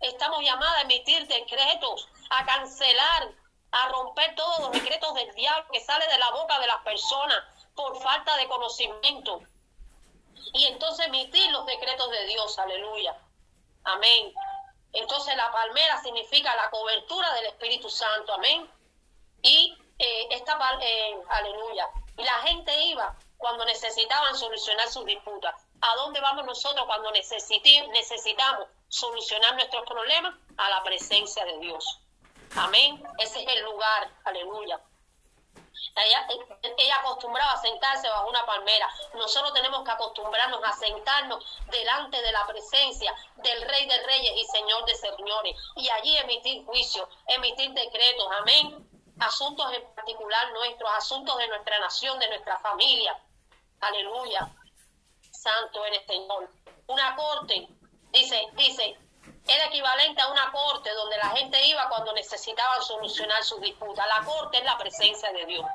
Estamos 0.00 0.42
llamadas 0.42 0.78
a 0.78 0.82
emitir 0.82 1.26
decretos, 1.26 2.08
a 2.30 2.44
cancelar, 2.44 3.32
a 3.72 3.88
romper 3.88 4.34
todos 4.36 4.60
los 4.60 4.72
decretos 4.72 5.14
del 5.14 5.34
diablo 5.34 5.66
que 5.72 5.80
sale 5.80 6.06
de 6.06 6.18
la 6.18 6.30
boca 6.30 6.58
de 6.60 6.66
las 6.66 6.82
personas 6.82 7.42
por 7.74 8.00
falta 8.00 8.36
de 8.36 8.46
conocimiento. 8.46 9.42
Y 10.52 10.66
entonces 10.66 11.06
emitir 11.06 11.50
los 11.50 11.66
decretos 11.66 12.10
de 12.10 12.26
Dios, 12.26 12.58
aleluya. 12.58 13.16
Amén. 13.84 14.32
Entonces 14.92 15.36
la 15.36 15.50
palmera 15.50 16.00
significa 16.02 16.54
la 16.56 16.70
cobertura 16.70 17.32
del 17.34 17.46
Espíritu 17.46 17.90
Santo, 17.90 18.32
amén. 18.34 18.70
Y 19.42 19.76
eh, 19.98 20.28
esta, 20.30 20.58
eh, 20.80 21.16
aleluya. 21.28 21.88
Y 22.18 22.24
la 22.24 22.38
gente 22.40 22.84
iba 22.84 23.14
cuando 23.36 23.64
necesitaban 23.64 24.36
solucionar 24.36 24.88
sus 24.88 25.04
disputas. 25.04 25.54
¿A 25.80 25.94
dónde 25.96 26.20
vamos 26.20 26.44
nosotros 26.44 26.86
cuando 26.86 27.10
necesitamos 27.12 28.68
solucionar 28.88 29.54
nuestros 29.54 29.86
problemas? 29.86 30.34
A 30.56 30.70
la 30.70 30.82
presencia 30.82 31.44
de 31.44 31.58
Dios. 31.58 32.00
Amén. 32.56 33.02
Ese 33.18 33.42
es 33.42 33.48
el 33.48 33.64
lugar, 33.64 34.10
aleluya. 34.24 34.80
Ella, 35.96 36.28
ella, 36.76 36.96
acostumbraba 36.96 37.52
a 37.52 37.60
sentarse 37.60 38.08
bajo 38.08 38.28
una 38.28 38.44
palmera. 38.44 38.86
Nosotros 39.14 39.52
tenemos 39.54 39.82
que 39.82 39.90
acostumbrarnos 39.90 40.62
a 40.62 40.72
sentarnos 40.72 41.44
delante 41.70 42.20
de 42.20 42.32
la 42.32 42.46
presencia 42.46 43.14
del 43.36 43.62
Rey 43.62 43.86
de 43.86 44.06
Reyes 44.06 44.32
y 44.36 44.44
Señor 44.44 44.84
de 44.84 44.94
Señores. 44.94 45.56
Y 45.76 45.88
allí 45.88 46.16
emitir 46.18 46.64
juicio, 46.66 47.08
emitir 47.28 47.70
decretos. 47.72 48.28
Amén 48.40 48.95
asuntos 49.20 49.72
en 49.72 49.94
particular 49.94 50.52
nuestros, 50.52 50.90
asuntos 50.96 51.36
de 51.38 51.48
nuestra 51.48 51.78
nación, 51.80 52.18
de 52.18 52.28
nuestra 52.28 52.58
familia. 52.58 53.18
Aleluya. 53.80 54.48
Santo 55.30 55.84
eres 55.84 56.06
Señor. 56.06 56.50
Una 56.88 57.16
corte, 57.16 57.68
dice, 58.10 58.46
dice, 58.54 58.98
era 59.46 59.66
equivalente 59.66 60.20
a 60.20 60.28
una 60.28 60.50
corte 60.50 60.92
donde 60.92 61.16
la 61.18 61.30
gente 61.30 61.66
iba 61.66 61.88
cuando 61.88 62.12
necesitaban 62.12 62.82
solucionar 62.82 63.42
sus 63.44 63.60
disputas. 63.60 64.06
La 64.06 64.24
corte 64.24 64.58
es 64.58 64.64
la 64.64 64.78
presencia 64.78 65.32
de 65.32 65.46
Dios. 65.46 65.66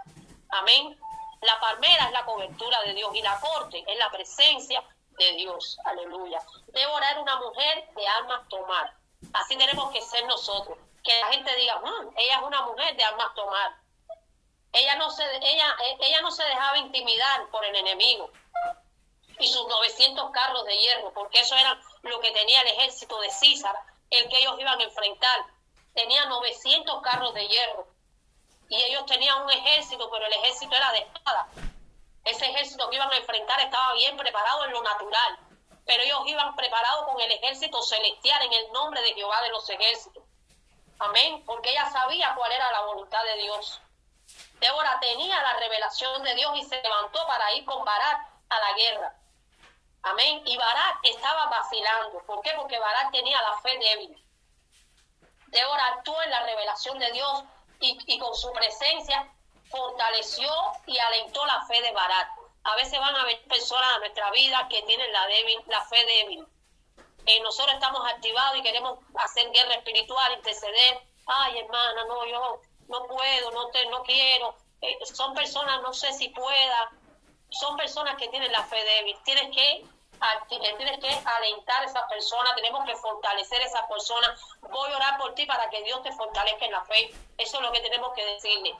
Amén. 0.49 0.99
La 1.41 1.59
palmera 1.59 2.05
es 2.05 2.11
la 2.11 2.25
cobertura 2.25 2.81
de 2.81 2.93
Dios 2.93 3.15
y 3.15 3.21
la 3.21 3.39
corte 3.39 3.83
es 3.87 3.97
la 3.97 4.11
presencia 4.11 4.83
de 5.17 5.33
Dios. 5.33 5.77
Aleluya. 5.85 6.41
Débora 6.67 7.11
era 7.11 7.21
una 7.21 7.37
mujer 7.37 7.89
de 7.95 8.07
armas 8.07 8.47
tomar. 8.49 8.93
Así 9.33 9.57
tenemos 9.57 9.91
que 9.91 10.01
ser 10.01 10.25
nosotros. 10.25 10.77
Que 11.03 11.19
la 11.19 11.27
gente 11.27 11.55
diga, 11.55 11.79
mm, 11.79 12.13
ella 12.17 12.35
es 12.37 12.43
una 12.43 12.61
mujer 12.63 12.95
de 12.95 13.03
armas 13.03 13.33
tomar. 13.35 13.75
Ella 14.73 14.95
no 14.95 15.09
se, 15.09 15.23
ella, 15.37 15.75
ella 15.99 16.21
no 16.21 16.31
se 16.31 16.43
dejaba 16.43 16.77
intimidar 16.77 17.49
por 17.49 17.65
el 17.65 17.75
enemigo 17.75 18.31
y 19.41 19.47
sus 19.47 19.67
900 19.67 20.31
carros 20.31 20.63
de 20.65 20.77
hierro, 20.77 21.11
porque 21.13 21.39
eso 21.39 21.55
era 21.55 21.79
lo 22.03 22.19
que 22.19 22.31
tenía 22.31 22.61
el 22.61 22.67
ejército 22.67 23.19
de 23.19 23.31
César, 23.31 23.75
el 24.09 24.29
que 24.29 24.37
ellos 24.37 24.55
iban 24.59 24.79
a 24.79 24.83
enfrentar. 24.83 25.45
Tenía 25.93 26.25
900 26.25 27.01
carros 27.01 27.33
de 27.33 27.47
hierro 27.47 27.87
y 28.69 28.81
ellos 28.83 29.05
tenían 29.05 29.41
un 29.41 29.51
ejército, 29.51 30.09
pero 30.09 30.25
el 30.25 30.33
ejército 30.33 30.73
era 30.75 30.91
de 30.93 30.99
espada. 30.99 31.47
Ese 32.23 32.45
ejército 32.45 32.89
que 32.89 32.95
iban 32.95 33.11
a 33.11 33.17
enfrentar 33.17 33.59
estaba 33.59 33.93
bien 33.93 34.15
preparado 34.15 34.65
en 34.65 34.71
lo 34.71 34.83
natural, 34.83 35.39
pero 35.85 36.03
ellos 36.03 36.21
iban 36.27 36.55
preparados 36.55 37.05
con 37.05 37.19
el 37.19 37.31
ejército 37.31 37.81
celestial 37.81 38.43
en 38.43 38.53
el 38.53 38.71
nombre 38.71 39.01
de 39.01 39.13
Jehová 39.13 39.41
de 39.41 39.49
los 39.49 39.69
ejércitos. 39.69 40.20
Amén, 41.01 41.43
porque 41.47 41.71
ella 41.71 41.89
sabía 41.89 42.35
cuál 42.35 42.51
era 42.51 42.71
la 42.71 42.81
voluntad 42.81 43.23
de 43.23 43.41
Dios. 43.41 43.81
Débora 44.59 44.99
tenía 44.99 45.41
la 45.41 45.53
revelación 45.53 46.21
de 46.21 46.35
Dios 46.35 46.55
y 46.57 46.63
se 46.63 46.79
levantó 46.79 47.25
para 47.25 47.51
ir 47.55 47.65
con 47.65 47.83
Barat 47.83 48.21
a 48.49 48.59
la 48.59 48.73
guerra. 48.73 49.15
Amén. 50.03 50.43
Y 50.45 50.55
Barat 50.57 50.97
estaba 51.01 51.47
vacilando. 51.47 52.19
¿Por 52.27 52.41
qué? 52.41 52.51
Porque 52.55 52.77
Barat 52.77 53.11
tenía 53.11 53.41
la 53.41 53.57
fe 53.61 53.79
débil. 53.79 54.23
Débora 55.47 55.87
actuó 55.87 56.21
en 56.21 56.29
la 56.29 56.43
revelación 56.43 56.99
de 56.99 57.11
Dios 57.11 57.43
y, 57.79 58.19
con 58.19 58.35
su 58.35 58.51
presencia 58.53 59.27
fortaleció 59.71 60.53
y 60.85 60.99
alentó 60.99 61.43
la 61.47 61.65
fe 61.65 61.81
de 61.81 61.91
Barat. 61.93 62.27
A 62.63 62.75
veces 62.75 62.99
van 62.99 63.15
a 63.15 63.21
haber 63.21 63.41
personas 63.47 63.95
en 63.95 63.99
nuestra 64.01 64.29
vida 64.29 64.67
que 64.69 64.83
tienen 64.83 65.11
la, 65.11 65.25
débil, 65.25 65.63
la 65.65 65.81
fe 65.85 66.05
débil. 66.05 66.47
Eh, 67.25 67.39
nosotros 67.41 67.73
estamos 67.73 68.01
activados 68.07 68.57
y 68.57 68.63
queremos 68.63 68.99
hacer 69.15 69.51
guerra 69.51 69.75
espiritual, 69.75 70.33
interceder. 70.33 71.01
Ay, 71.25 71.59
hermana, 71.59 72.03
no, 72.05 72.25
yo 72.25 72.61
no 72.87 73.05
puedo, 73.07 73.51
no, 73.51 73.67
te, 73.67 73.85
no 73.87 74.03
quiero. 74.03 74.55
Eh, 74.81 74.97
son 75.05 75.33
personas, 75.33 75.81
no 75.81 75.93
sé 75.93 76.11
si 76.13 76.29
pueda. 76.29 76.91
Son 77.49 77.77
personas 77.77 78.15
que 78.15 78.29
tienen 78.29 78.51
la 78.51 78.63
fe 78.63 78.83
débil. 78.83 79.17
Tienes 79.23 79.55
que 79.55 79.85
tienes 80.47 80.99
que 80.99 81.29
alentar 81.29 81.81
a 81.81 81.85
esa 81.85 82.07
persona, 82.07 82.53
tenemos 82.55 82.85
que 82.85 82.95
fortalecer 82.95 83.61
a 83.61 83.65
esa 83.65 83.87
persona. 83.87 84.35
Voy 84.61 84.91
a 84.91 84.95
orar 84.95 85.17
por 85.17 85.33
ti 85.33 85.45
para 85.45 85.69
que 85.69 85.83
Dios 85.83 86.01
te 86.03 86.11
fortalezca 86.11 86.65
en 86.65 86.71
la 86.71 86.85
fe. 86.85 87.11
Eso 87.37 87.57
es 87.57 87.63
lo 87.63 87.71
que 87.71 87.79
tenemos 87.81 88.13
que 88.13 88.25
decirle. 88.25 88.75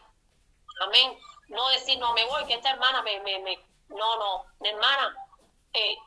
Amén. 0.81 1.17
No 1.47 1.67
decir, 1.69 1.97
no 1.99 2.13
me 2.13 2.25
voy, 2.25 2.45
que 2.45 2.53
esta 2.53 2.71
hermana 2.71 3.01
me, 3.01 3.19
me, 3.21 3.39
me... 3.39 3.59
no, 3.89 4.17
no, 4.17 4.45
hermana, 4.61 5.15
eh, 5.73 5.97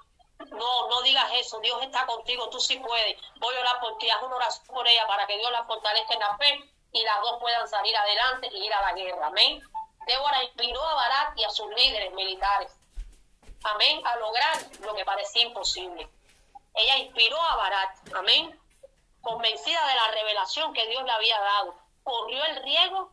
no, 0.50 0.88
no 0.88 1.02
digas 1.02 1.30
eso, 1.38 1.60
Dios 1.60 1.80
está 1.82 2.06
contigo, 2.06 2.48
tú 2.50 2.60
sí 2.60 2.78
puedes. 2.78 3.16
Voy 3.36 3.54
a 3.56 3.60
orar 3.60 3.80
por 3.80 3.98
ti, 3.98 4.08
haz 4.10 4.22
una 4.22 4.36
oración 4.36 4.66
por 4.66 4.86
ella 4.86 5.06
para 5.06 5.26
que 5.26 5.36
Dios 5.36 5.50
la 5.50 5.64
fortalezca 5.64 6.14
en 6.14 6.20
la 6.20 6.36
fe 6.36 6.70
y 6.92 7.02
las 7.02 7.20
dos 7.20 7.40
puedan 7.40 7.68
salir 7.68 7.96
adelante 7.96 8.48
y 8.52 8.66
ir 8.66 8.72
a 8.72 8.80
la 8.82 8.92
guerra. 8.92 9.26
Amén. 9.26 9.62
Débora 10.06 10.44
inspiró 10.44 10.82
a 10.82 10.94
Barat 10.94 11.38
y 11.38 11.44
a 11.44 11.50
sus 11.50 11.68
líderes 11.74 12.12
militares. 12.12 12.72
Amén. 13.64 14.00
A 14.06 14.16
lograr 14.16 14.58
lo 14.80 14.94
que 14.94 15.04
parecía 15.04 15.42
imposible. 15.42 16.08
Ella 16.74 16.98
inspiró 16.98 17.40
a 17.40 17.56
Barat. 17.56 18.14
Amén. 18.14 18.60
Convencida 19.22 19.86
de 19.86 19.94
la 19.94 20.08
revelación 20.08 20.74
que 20.74 20.86
Dios 20.86 21.02
le 21.04 21.12
había 21.12 21.40
dado. 21.40 21.74
Corrió 22.02 22.44
el 22.44 22.62
riesgo 22.62 23.12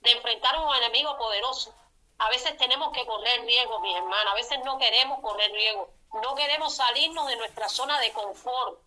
de 0.00 0.12
enfrentar 0.12 0.54
a 0.54 0.60
un 0.60 0.74
enemigo 0.76 1.16
poderoso. 1.16 1.74
A 2.18 2.28
veces 2.28 2.56
tenemos 2.56 2.92
que 2.92 3.06
correr 3.06 3.40
riesgo, 3.42 3.80
mis 3.80 3.96
hermanos. 3.96 4.32
A 4.32 4.36
veces 4.36 4.58
no 4.64 4.78
queremos 4.78 5.20
correr 5.20 5.50
riesgo. 5.52 5.95
No 6.22 6.34
queremos 6.34 6.74
salirnos 6.74 7.26
de 7.26 7.36
nuestra 7.36 7.68
zona 7.68 7.98
de 8.00 8.12
confort 8.12 8.78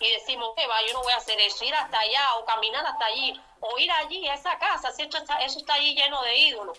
y 0.00 0.10
decimos, 0.12 0.54
que 0.56 0.66
va, 0.66 0.80
yo 0.86 0.92
no 0.92 1.02
voy 1.02 1.12
a 1.12 1.16
hacer 1.16 1.40
eso, 1.40 1.64
ir 1.64 1.74
hasta 1.74 1.98
allá 1.98 2.36
o 2.36 2.44
caminar 2.44 2.86
hasta 2.86 3.06
allí 3.06 3.40
o 3.60 3.78
ir 3.78 3.90
allí 3.90 4.28
a 4.28 4.34
esa 4.34 4.58
casa, 4.58 4.92
si 4.92 5.02
eso 5.02 5.18
está, 5.18 5.38
eso 5.38 5.58
está 5.58 5.74
allí 5.74 5.94
lleno 5.94 6.22
de 6.22 6.36
ídolos. 6.36 6.78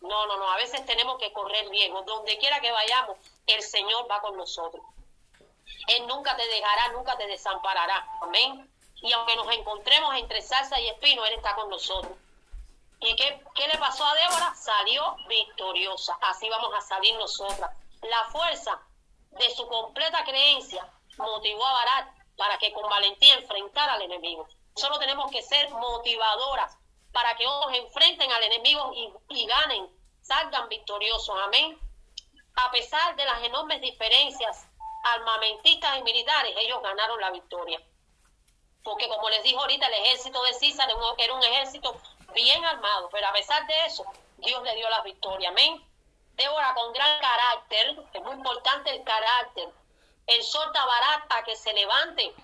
No, 0.00 0.26
no, 0.26 0.36
no, 0.36 0.50
a 0.50 0.56
veces 0.56 0.84
tenemos 0.86 1.18
que 1.18 1.32
correr 1.32 1.68
riesgo. 1.68 2.02
Donde 2.02 2.38
quiera 2.38 2.60
que 2.60 2.72
vayamos, 2.72 3.18
el 3.46 3.62
Señor 3.62 4.10
va 4.10 4.20
con 4.20 4.36
nosotros. 4.36 4.82
Él 5.88 6.06
nunca 6.06 6.36
te 6.36 6.46
dejará, 6.46 6.92
nunca 6.92 7.16
te 7.18 7.26
desamparará. 7.26 8.08
Amén. 8.22 8.70
Y 9.02 9.12
aunque 9.12 9.36
nos 9.36 9.50
encontremos 9.52 10.14
entre 10.16 10.40
salsa 10.40 10.80
y 10.80 10.88
espino, 10.88 11.24
Él 11.26 11.34
está 11.34 11.54
con 11.54 11.68
nosotros. 11.68 12.12
¿Y 13.00 13.14
qué, 13.16 13.42
qué 13.54 13.68
le 13.68 13.78
pasó 13.78 14.04
a 14.04 14.14
Débora? 14.14 14.54
Salió 14.54 15.16
victoriosa. 15.28 16.18
Así 16.22 16.48
vamos 16.48 16.72
a 16.74 16.80
salir 16.80 17.14
nosotras. 17.16 17.70
La 18.02 18.24
fuerza 18.30 18.80
de 19.30 19.50
su 19.50 19.66
completa 19.68 20.24
creencia 20.24 20.86
motivó 21.18 21.66
a 21.66 21.72
Barat 21.72 22.08
para 22.36 22.58
que 22.58 22.72
con 22.72 22.88
valentía 22.88 23.34
enfrentar 23.34 23.90
al 23.90 24.02
enemigo. 24.02 24.48
Solo 24.74 24.98
tenemos 24.98 25.30
que 25.30 25.42
ser 25.42 25.70
motivadoras 25.70 26.76
para 27.12 27.34
que 27.36 27.46
otros 27.46 27.74
enfrenten 27.74 28.30
al 28.30 28.42
enemigo 28.44 28.92
y, 29.28 29.46
ganen, 29.46 29.88
salgan 30.22 30.68
victoriosos. 30.68 31.36
Amén. 31.44 31.78
A 32.56 32.70
pesar 32.70 33.16
de 33.16 33.24
las 33.24 33.42
enormes 33.42 33.80
diferencias 33.80 34.66
armamentistas 35.04 35.98
y 35.98 36.02
militares, 36.02 36.54
ellos 36.58 36.82
ganaron 36.82 37.20
la 37.20 37.30
victoria. 37.30 37.80
Porque 38.82 39.08
como 39.08 39.28
les 39.28 39.42
dijo 39.42 39.60
ahorita, 39.60 39.86
el 39.86 39.94
ejército 39.94 40.42
de 40.42 40.54
César 40.54 40.88
era 41.18 41.34
un 41.34 41.42
ejército 41.42 41.94
bien 42.32 42.64
armado, 42.64 43.08
pero 43.10 43.26
a 43.26 43.32
pesar 43.32 43.66
de 43.66 43.86
eso, 43.86 44.04
Dios 44.38 44.62
le 44.62 44.74
dio 44.76 44.88
la 44.88 45.02
victoria. 45.02 45.50
Amén. 45.50 45.84
Débora 46.40 46.72
con 46.72 46.90
gran 46.94 47.20
carácter, 47.20 48.02
es 48.14 48.22
muy 48.22 48.32
importante 48.32 48.88
el 48.88 49.04
carácter, 49.04 49.68
exhorta 50.26 50.82
a 50.82 50.86
Barat 50.86 51.24
a 51.28 51.42
que 51.44 51.54
se 51.54 51.70
levante, 51.74 52.34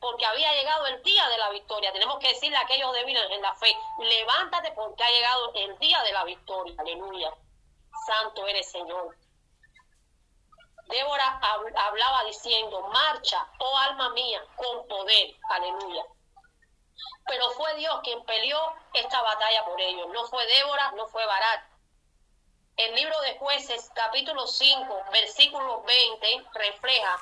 porque 0.00 0.24
había 0.24 0.54
llegado 0.54 0.86
el 0.86 1.02
día 1.02 1.28
de 1.28 1.36
la 1.36 1.50
victoria. 1.50 1.92
Tenemos 1.92 2.18
que 2.18 2.28
decirle 2.28 2.56
a 2.56 2.62
aquellos 2.62 2.90
débiles 2.94 3.30
en 3.30 3.42
la 3.42 3.54
fe, 3.56 3.76
levántate 3.98 4.72
porque 4.72 5.04
ha 5.04 5.10
llegado 5.10 5.52
el 5.54 5.78
día 5.78 6.02
de 6.02 6.12
la 6.12 6.24
victoria. 6.24 6.74
Aleluya. 6.78 7.34
Santo 8.06 8.46
eres 8.46 8.72
Señor. 8.72 9.14
Débora 10.86 11.38
hablaba 11.76 12.24
diciendo, 12.24 12.80
marcha, 12.88 13.46
oh 13.58 13.76
alma 13.76 14.08
mía, 14.10 14.42
con 14.56 14.88
poder. 14.88 15.36
Aleluya. 15.50 16.06
Pero 17.26 17.50
fue 17.50 17.74
Dios 17.74 18.00
quien 18.02 18.24
peleó 18.24 18.58
esta 18.94 19.20
batalla 19.20 19.62
por 19.66 19.78
ellos. 19.78 20.08
No 20.08 20.24
fue 20.24 20.46
Débora, 20.46 20.92
no 20.92 21.06
fue 21.08 21.26
Barat. 21.26 21.71
El 22.76 22.94
libro 22.94 23.20
de 23.20 23.38
jueces, 23.38 23.90
capítulo 23.94 24.46
5, 24.46 25.04
versículo 25.12 25.82
20, 25.82 26.44
refleja 26.54 27.20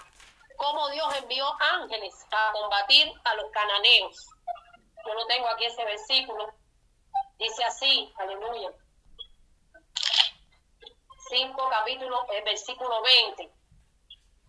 cómo 0.56 0.88
Dios 0.90 1.16
envió 1.16 1.44
ángeles 1.60 2.14
a 2.30 2.52
combatir 2.52 3.12
a 3.24 3.34
los 3.34 3.50
cananeos. 3.50 4.28
Yo 5.04 5.14
no 5.14 5.26
tengo 5.26 5.48
aquí 5.48 5.64
ese 5.64 5.84
versículo. 5.84 6.54
Dice 7.38 7.64
así, 7.64 8.12
aleluya. 8.18 8.70
5 11.30 11.68
capítulo, 11.70 12.26
el 12.32 12.44
versículo 12.44 13.02
20. 13.02 13.52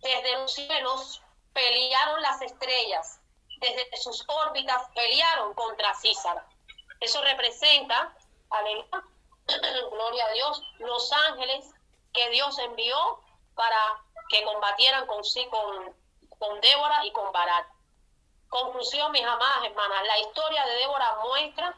Desde 0.02 0.38
los 0.38 0.54
cielos 0.54 1.22
pelearon 1.54 2.22
las 2.22 2.42
estrellas, 2.42 3.20
desde 3.58 3.98
sus 3.98 4.24
órbitas 4.28 4.88
pelearon 4.94 5.54
contra 5.56 5.94
Císara. 5.96 6.48
Eso 7.00 7.22
representa, 7.24 8.16
aleluya, 8.50 9.04
gloria 9.92 10.26
a 10.26 10.32
Dios, 10.32 10.64
los 10.80 11.12
ángeles 11.12 11.70
que 12.14 12.30
Dios 12.30 12.58
envió 12.60 13.20
para 13.56 14.04
que 14.30 14.44
combatieran 14.44 15.06
con 15.08 15.24
sí, 15.24 15.46
con, 15.48 15.96
con 16.38 16.62
Débora 16.62 17.06
y 17.06 17.12
con 17.12 17.32
Barat. 17.32 17.68
Conclusión, 18.50 19.12
mis 19.12 19.24
amadas 19.24 19.64
hermanas, 19.64 20.04
la 20.06 20.20
historia 20.20 20.66
de 20.66 20.76
Débora 20.76 21.18
muestra 21.24 21.76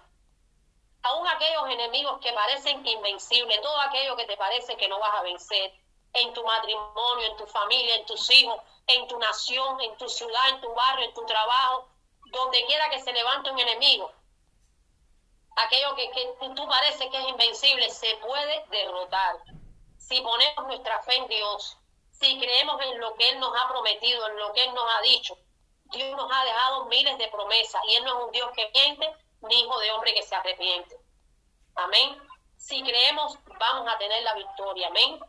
aún 1.03 1.27
aquellos 1.27 1.69
enemigos 1.69 2.19
que 2.19 2.31
parecen 2.31 2.85
invencibles, 2.85 3.61
todo 3.61 3.79
aquello 3.81 4.15
que 4.15 4.25
te 4.25 4.37
parece 4.37 4.75
que 4.77 4.87
no 4.87 4.99
vas 4.99 5.15
a 5.15 5.23
vencer, 5.23 5.73
en 6.13 6.33
tu 6.33 6.43
matrimonio, 6.43 7.27
en 7.27 7.37
tu 7.37 7.47
familia, 7.47 7.95
en 7.95 8.05
tus 8.05 8.29
hijos, 8.31 8.61
en 8.87 9.07
tu 9.07 9.17
nación, 9.19 9.81
en 9.81 9.97
tu 9.97 10.07
ciudad, 10.07 10.49
en 10.49 10.61
tu 10.61 10.73
barrio, 10.73 11.05
en 11.05 11.13
tu 11.13 11.25
trabajo, 11.25 11.87
donde 12.31 12.65
quiera 12.65 12.89
que 12.89 13.01
se 13.01 13.11
levante 13.11 13.51
un 13.51 13.59
enemigo, 13.59 14.11
aquello 15.55 15.95
que, 15.95 16.09
tú 16.55 16.67
parece 16.67 17.09
que 17.09 17.17
es 17.17 17.27
invencible, 17.27 17.89
se 17.89 18.15
puede 18.17 18.65
derrotar. 18.69 19.37
Si 19.97 20.19
ponemos 20.21 20.67
nuestra 20.67 21.01
fe 21.03 21.15
en 21.15 21.27
Dios, 21.27 21.77
si 22.11 22.39
creemos 22.39 22.81
en 22.81 22.99
lo 22.99 23.13
que 23.15 23.29
Él 23.29 23.39
nos 23.39 23.53
ha 23.55 23.69
prometido, 23.69 24.27
en 24.27 24.37
lo 24.37 24.53
que 24.53 24.63
Él 24.63 24.73
nos 24.73 24.85
ha 24.95 25.01
dicho, 25.01 25.37
Dios 25.85 26.15
nos 26.17 26.31
ha 26.31 26.43
dejado 26.45 26.85
miles 26.85 27.17
de 27.17 27.27
promesas 27.27 27.81
y 27.87 27.95
Él 27.95 28.03
no 28.03 28.19
es 28.19 28.25
un 28.25 28.31
Dios 28.31 28.51
que 28.55 28.69
miente 28.73 29.13
ni 29.41 29.61
hijo 29.61 29.79
de 29.79 29.91
hombre 29.91 30.13
que 30.13 30.23
se 30.23 30.35
arrepiente. 30.35 30.97
Amén. 31.75 32.21
Si 32.57 32.81
creemos, 32.81 33.37
vamos 33.59 33.93
a 33.93 33.97
tener 33.97 34.23
la 34.23 34.35
victoria. 34.35 34.87
Amén. 34.87 35.19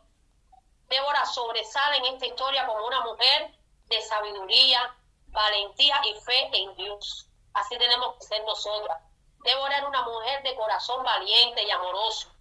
Débora 0.87 1.25
sobresale 1.25 1.97
en 1.97 2.05
esta 2.05 2.25
historia 2.27 2.65
como 2.65 2.85
una 2.85 3.01
mujer 3.01 3.51
de 3.87 4.01
sabiduría, 4.01 4.95
valentía 5.27 6.01
y 6.05 6.13
fe 6.21 6.49
en 6.53 6.75
Dios. 6.75 7.27
Así 7.53 7.77
tenemos 7.77 8.15
que 8.17 8.25
ser 8.25 8.43
nosotras. 8.43 9.01
Débora 9.45 9.77
era 9.77 9.87
una 9.87 10.01
mujer 10.01 10.41
de 10.41 10.55
corazón 10.55 11.03
valiente 11.03 11.63
y 11.63 11.69
amoroso. 11.69 12.33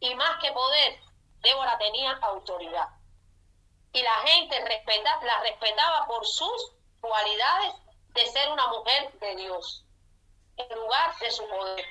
Y 0.00 0.14
más 0.14 0.38
que 0.38 0.52
poder, 0.52 1.00
Débora 1.40 1.78
tenía 1.78 2.12
autoridad. 2.12 2.88
Y 3.92 4.02
la 4.02 4.14
gente 4.26 4.62
respeta, 4.62 5.18
la 5.22 5.40
respetaba 5.40 6.06
por 6.06 6.26
sus 6.26 6.72
cualidades 7.00 7.74
de 8.08 8.26
ser 8.26 8.50
una 8.50 8.68
mujer 8.68 9.18
de 9.18 9.36
Dios, 9.36 9.86
en 10.58 10.78
lugar 10.78 11.16
de 11.18 11.30
su 11.30 11.48
poder. 11.48 11.86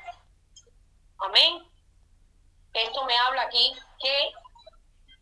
Amén. 1.18 1.68
Esto 2.74 3.04
me 3.06 3.18
habla 3.18 3.44
aquí 3.44 3.76
que 4.00 4.34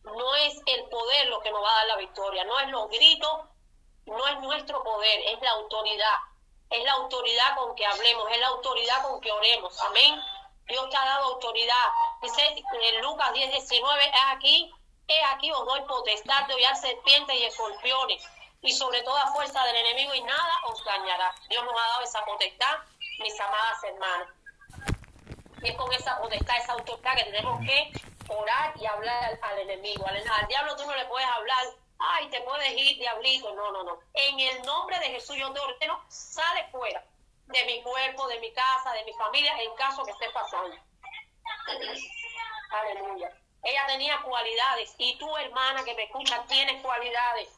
no 0.04 0.36
es 0.36 0.62
el 0.66 0.90
poder 0.90 1.28
lo 1.28 1.40
que 1.40 1.52
nos 1.52 1.64
va 1.64 1.72
a 1.72 1.78
dar 1.78 1.88
la 1.88 1.98
victoria, 1.98 2.44
no 2.44 2.60
es 2.60 2.68
los 2.68 2.90
gritos, 2.90 3.46
no 4.06 4.28
es 4.28 4.40
nuestro 4.42 4.84
poder, 4.84 5.22
es 5.28 5.42
la 5.42 5.52
autoridad. 5.52 6.18
Es 6.74 6.84
la 6.84 6.94
autoridad 6.94 7.56
con 7.56 7.76
que 7.76 7.86
hablemos, 7.86 8.32
es 8.32 8.40
la 8.40 8.48
autoridad 8.48 9.04
con 9.04 9.22
que 9.22 9.32
oremos. 9.32 9.80
Amén. 9.82 10.20
Dios 10.66 10.90
te 10.90 10.98
ha 10.98 11.06
dado 11.06 11.34
autoridad. 11.34 11.86
Dice 12.22 12.42
en 12.48 13.02
Lucas 13.02 13.32
10, 13.32 13.52
19, 13.52 14.06
es 14.08 14.12
aquí, 14.32 14.74
es 15.08 15.18
aquí 15.30 15.52
os 15.52 15.66
doy 15.66 15.82
potestad 15.82 16.48
de 16.48 16.56
hollar 16.56 16.76
serpientes 16.76 17.36
y 17.36 17.44
escorpiones 17.44 18.28
y 18.64 18.72
sobre 18.72 19.04
toda 19.04 19.28
fuerza 19.34 19.64
del 19.66 19.76
enemigo 19.76 20.16
y 20.16 20.22
nada 20.22 20.54
os 20.66 20.84
dañará. 20.84 21.36
Dios 21.48 21.64
nos 21.64 21.76
ha 21.80 21.88
dado 21.90 22.02
esa 22.02 22.26
potestad, 22.26 22.76
mis 23.20 23.40
amadas 23.40 23.84
hermanas. 23.84 24.28
Y 25.62 25.70
es 25.70 25.76
con 25.76 25.94
esa 25.94 26.18
potestad, 26.18 26.58
esa 26.58 26.74
autoridad 26.74 27.16
que 27.18 27.24
tenemos 27.26 27.60
que 27.68 27.92
orar 28.30 28.74
y 28.80 28.86
hablar 28.88 29.40
al, 29.42 29.60
enemigo. 29.60 30.08
Al, 30.08 30.48
diablo 30.48 30.76
tú 30.76 30.88
no 30.88 30.96
le 30.96 31.06
puedes 31.06 31.28
hablar, 31.28 31.66
ay, 32.00 32.30
te 32.30 32.42
puedes 32.42 32.72
ir, 32.72 32.98
diablito. 32.98 33.54
No, 33.56 33.72
no, 33.72 33.84
no. 33.84 34.00
En 34.14 34.40
el 34.40 34.62
nombre 34.64 35.00
de 35.00 35.06
Jesús 35.08 35.36
yo 35.38 35.52
te 35.52 35.60
ordeno, 35.60 36.04
sale 36.10 36.68
fuera 36.70 37.04
de 37.48 37.66
mi 37.66 37.82
cuerpo, 37.82 38.28
de 38.28 38.40
mi 38.40 38.52
casa, 38.54 38.94
de 38.94 39.04
mi 39.06 39.14
familia, 39.14 39.56
en 39.62 39.76
caso 39.76 40.04
que 40.04 40.12
esté 40.12 40.30
pasando. 40.32 40.76
Aleluya. 42.72 43.30
Ella 43.64 43.88
tenía 43.88 44.22
cualidades 44.22 44.94
y 44.98 45.18
tú, 45.18 45.38
hermana 45.38 45.84
que 45.84 45.94
me 45.96 46.04
escucha, 46.04 46.44
tienes 46.48 46.82
cualidades. 46.82 47.50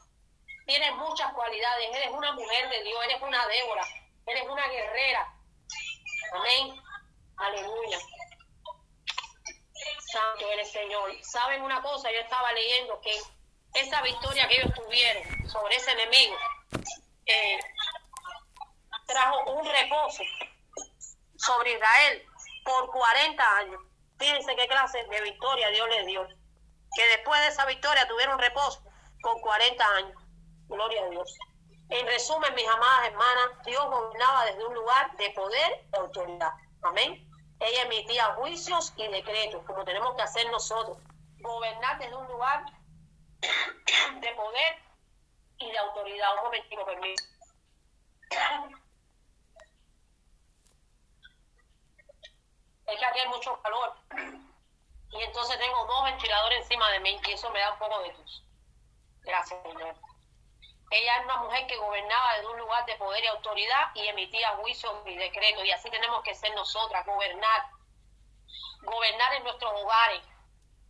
Tienes 0.66 0.94
muchas 0.96 1.32
cualidades. 1.32 1.88
Eres 1.94 2.10
una 2.10 2.32
mujer 2.32 2.68
de 2.68 2.82
Dios, 2.82 3.04
eres 3.04 3.22
una 3.22 3.46
Débora, 3.46 3.86
eres 4.26 4.48
una 4.48 4.68
guerrera. 4.68 5.34
Amén. 6.32 6.80
Aleluya. 7.36 7.98
Santo 10.12 10.50
eres 10.50 10.70
Señor. 10.70 11.12
¿Saben 11.22 11.62
una 11.62 11.82
cosa? 11.82 12.10
Yo 12.12 12.20
estaba 12.20 12.52
leyendo 12.52 13.00
que 13.00 13.18
esa 13.80 14.02
victoria 14.02 14.48
que 14.48 14.56
ellos 14.56 14.74
tuvieron 14.74 15.48
sobre 15.48 15.76
ese 15.76 15.92
enemigo 15.92 16.36
eh, 17.26 17.58
trajo 19.06 19.52
un 19.52 19.64
reposo 19.64 20.22
sobre 21.36 21.72
Israel 21.72 22.26
por 22.64 22.90
40 22.90 23.56
años. 23.58 23.80
Fíjense 24.18 24.56
qué 24.56 24.66
clase 24.66 25.04
de 25.04 25.20
victoria 25.22 25.68
Dios 25.70 25.88
les 25.90 26.06
dio. 26.06 26.26
Que 26.96 27.06
después 27.08 27.40
de 27.42 27.48
esa 27.48 27.66
victoria 27.66 28.08
tuvieron 28.08 28.38
reposo 28.38 28.82
con 29.22 29.40
40 29.40 29.84
años. 29.96 30.22
Gloria 30.68 31.04
a 31.04 31.10
Dios. 31.10 31.38
En 31.90 32.06
resumen, 32.06 32.54
mis 32.54 32.66
amadas 32.66 33.08
hermanas, 33.08 33.62
Dios 33.64 33.84
gobernaba 33.86 34.46
desde 34.46 34.64
un 34.64 34.74
lugar 34.74 35.16
de 35.16 35.30
poder 35.30 35.86
y 35.92 35.96
autoridad. 35.96 36.52
Amén. 36.82 37.28
Ella 37.60 37.82
emitía 37.82 38.34
juicios 38.34 38.92
y 38.96 39.06
decretos, 39.08 39.62
como 39.66 39.84
tenemos 39.84 40.14
que 40.16 40.22
hacer 40.22 40.50
nosotros. 40.50 40.98
Gobernar 41.40 41.98
desde 41.98 42.16
un 42.16 42.26
lugar 42.26 42.64
de 44.20 44.34
poder 44.34 44.78
y 45.58 45.70
de 45.70 45.78
autoridad. 45.78 46.34
Un 46.36 46.44
momentito, 46.44 46.84
permiso. 46.84 47.24
Es 52.86 52.98
que 52.98 53.04
aquí 53.04 53.18
hay 53.18 53.28
mucho 53.28 53.60
calor. 53.62 53.94
Y 55.10 55.22
entonces 55.22 55.58
tengo 55.58 55.84
dos 55.86 56.04
ventiladores 56.04 56.62
encima 56.62 56.90
de 56.90 57.00
mí 57.00 57.20
y 57.26 57.32
eso 57.32 57.50
me 57.50 57.60
da 57.60 57.72
un 57.72 57.78
poco 57.78 58.00
de 58.00 58.12
luz. 58.12 58.44
Gracias, 59.22 59.60
Señor. 59.62 59.94
Ella 60.90 61.16
era 61.16 61.24
una 61.24 61.36
mujer 61.38 61.66
que 61.66 61.76
gobernaba 61.76 62.34
desde 62.34 62.46
un 62.48 62.58
lugar 62.58 62.86
de 62.86 62.94
poder 62.96 63.24
y 63.24 63.26
autoridad 63.26 63.90
y 63.94 64.06
emitía 64.06 64.56
juicios 64.56 64.94
y 65.06 65.16
decretos. 65.16 65.64
Y 65.64 65.72
así 65.72 65.90
tenemos 65.90 66.22
que 66.22 66.34
ser 66.34 66.54
nosotras, 66.54 67.04
gobernar. 67.04 67.70
Gobernar 68.82 69.34
en 69.34 69.44
nuestros 69.44 69.72
hogares. 69.72 70.22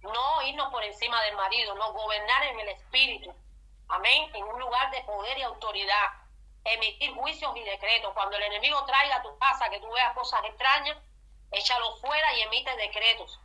No 0.03 0.43
irnos 0.43 0.71
por 0.71 0.85
encima 0.85 1.21
del 1.23 1.37
marido, 1.37 1.75
no, 1.75 1.93
gobernar 1.93 2.45
en 2.45 2.61
el 2.61 2.69
espíritu. 2.69 3.35
Amén. 3.89 4.31
En 4.35 4.45
un 4.45 4.61
lugar 4.61 4.91
de 4.91 5.03
poder 5.05 5.39
y 5.39 5.43
autoridad. 5.43 6.13
Emitir 6.65 7.15
juicios 7.15 7.57
y 7.57 7.63
decretos. 7.63 8.13
Cuando 8.15 8.37
el 8.37 8.43
enemigo 8.43 8.85
traiga 8.85 9.17
a 9.17 9.23
tu 9.23 9.39
casa 9.39 9.71
que 9.71 9.81
tú 9.81 9.91
veas 9.93 10.15
cosas 10.15 10.45
extrañas, 10.45 10.97
échalo 11.53 11.97
fuera 11.97 12.33
y 12.35 12.43
emite 12.43 12.75
decretos. 12.77 13.41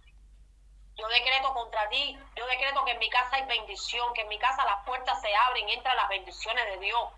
Yo 0.95 1.07
decreto 1.07 1.53
contra 1.53 1.87
ti, 1.89 2.17
yo 2.35 2.45
decreto 2.47 2.83
que 2.85 2.91
en 2.91 2.99
mi 2.99 3.09
casa 3.09 3.37
hay 3.37 3.45
bendición, 3.45 4.13
que 4.13 4.21
en 4.21 4.27
mi 4.27 4.37
casa 4.37 4.63
las 4.65 4.85
puertas 4.85 5.21
se 5.21 5.33
abren 5.33 5.67
y 5.69 5.73
entran 5.73 5.95
las 5.95 6.09
bendiciones 6.09 6.65
de 6.65 6.77
Dios. 6.79 7.09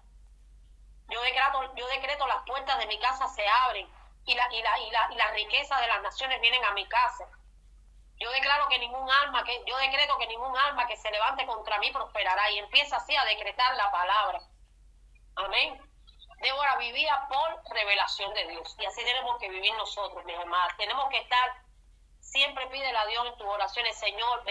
Yo 1.09 1.21
decreto, 1.21 1.75
yo 1.75 1.87
decreto 1.87 2.27
las 2.27 2.43
puertas 2.45 2.77
de 2.79 2.85
mi 2.85 2.99
casa 2.99 3.27
se 3.27 3.45
abren 3.47 3.87
y 4.25 4.33
la, 4.35 4.53
y 4.53 4.61
la, 4.61 4.79
y 4.79 4.91
la, 4.91 5.09
y 5.11 5.15
la 5.15 5.31
riqueza 5.31 5.79
de 5.79 5.87
las 5.87 6.01
naciones 6.01 6.39
vienen 6.39 6.63
a 6.63 6.71
mi 6.71 6.87
casa. 6.87 7.27
Yo 8.23 8.31
declaro 8.31 8.69
que 8.69 8.79
ningún 8.79 9.09
alma, 9.11 9.43
que, 9.43 9.63
yo 9.67 9.77
decreto 9.77 10.17
que 10.17 10.27
ningún 10.27 10.57
alma 10.57 10.87
que 10.87 10.95
se 10.95 11.11
levante 11.11 11.45
contra 11.45 11.77
mí 11.79 11.91
prosperará 11.91 12.49
y 12.51 12.59
empieza 12.59 12.95
así 12.95 13.15
a 13.15 13.25
decretar 13.25 13.75
la 13.75 13.91
palabra. 13.91 14.39
Amén. 15.35 15.81
Débora 16.39 16.77
vivía 16.77 17.27
por 17.27 17.75
revelación 17.75 18.33
de 18.33 18.47
Dios 18.47 18.75
y 18.79 18.85
así 18.85 19.03
tenemos 19.03 19.37
que 19.39 19.49
vivir 19.49 19.73
nosotros, 19.75 20.23
mis 20.25 20.37
hermanas. 20.37 20.75
Tenemos 20.77 21.09
que 21.09 21.17
estar 21.17 21.63
Siempre 22.23 22.65
pídele 22.67 22.97
a 22.97 23.05
Dios 23.05 23.27
en 23.27 23.37
tus 23.37 23.47
oraciones, 23.47 23.99
Señor, 23.99 24.43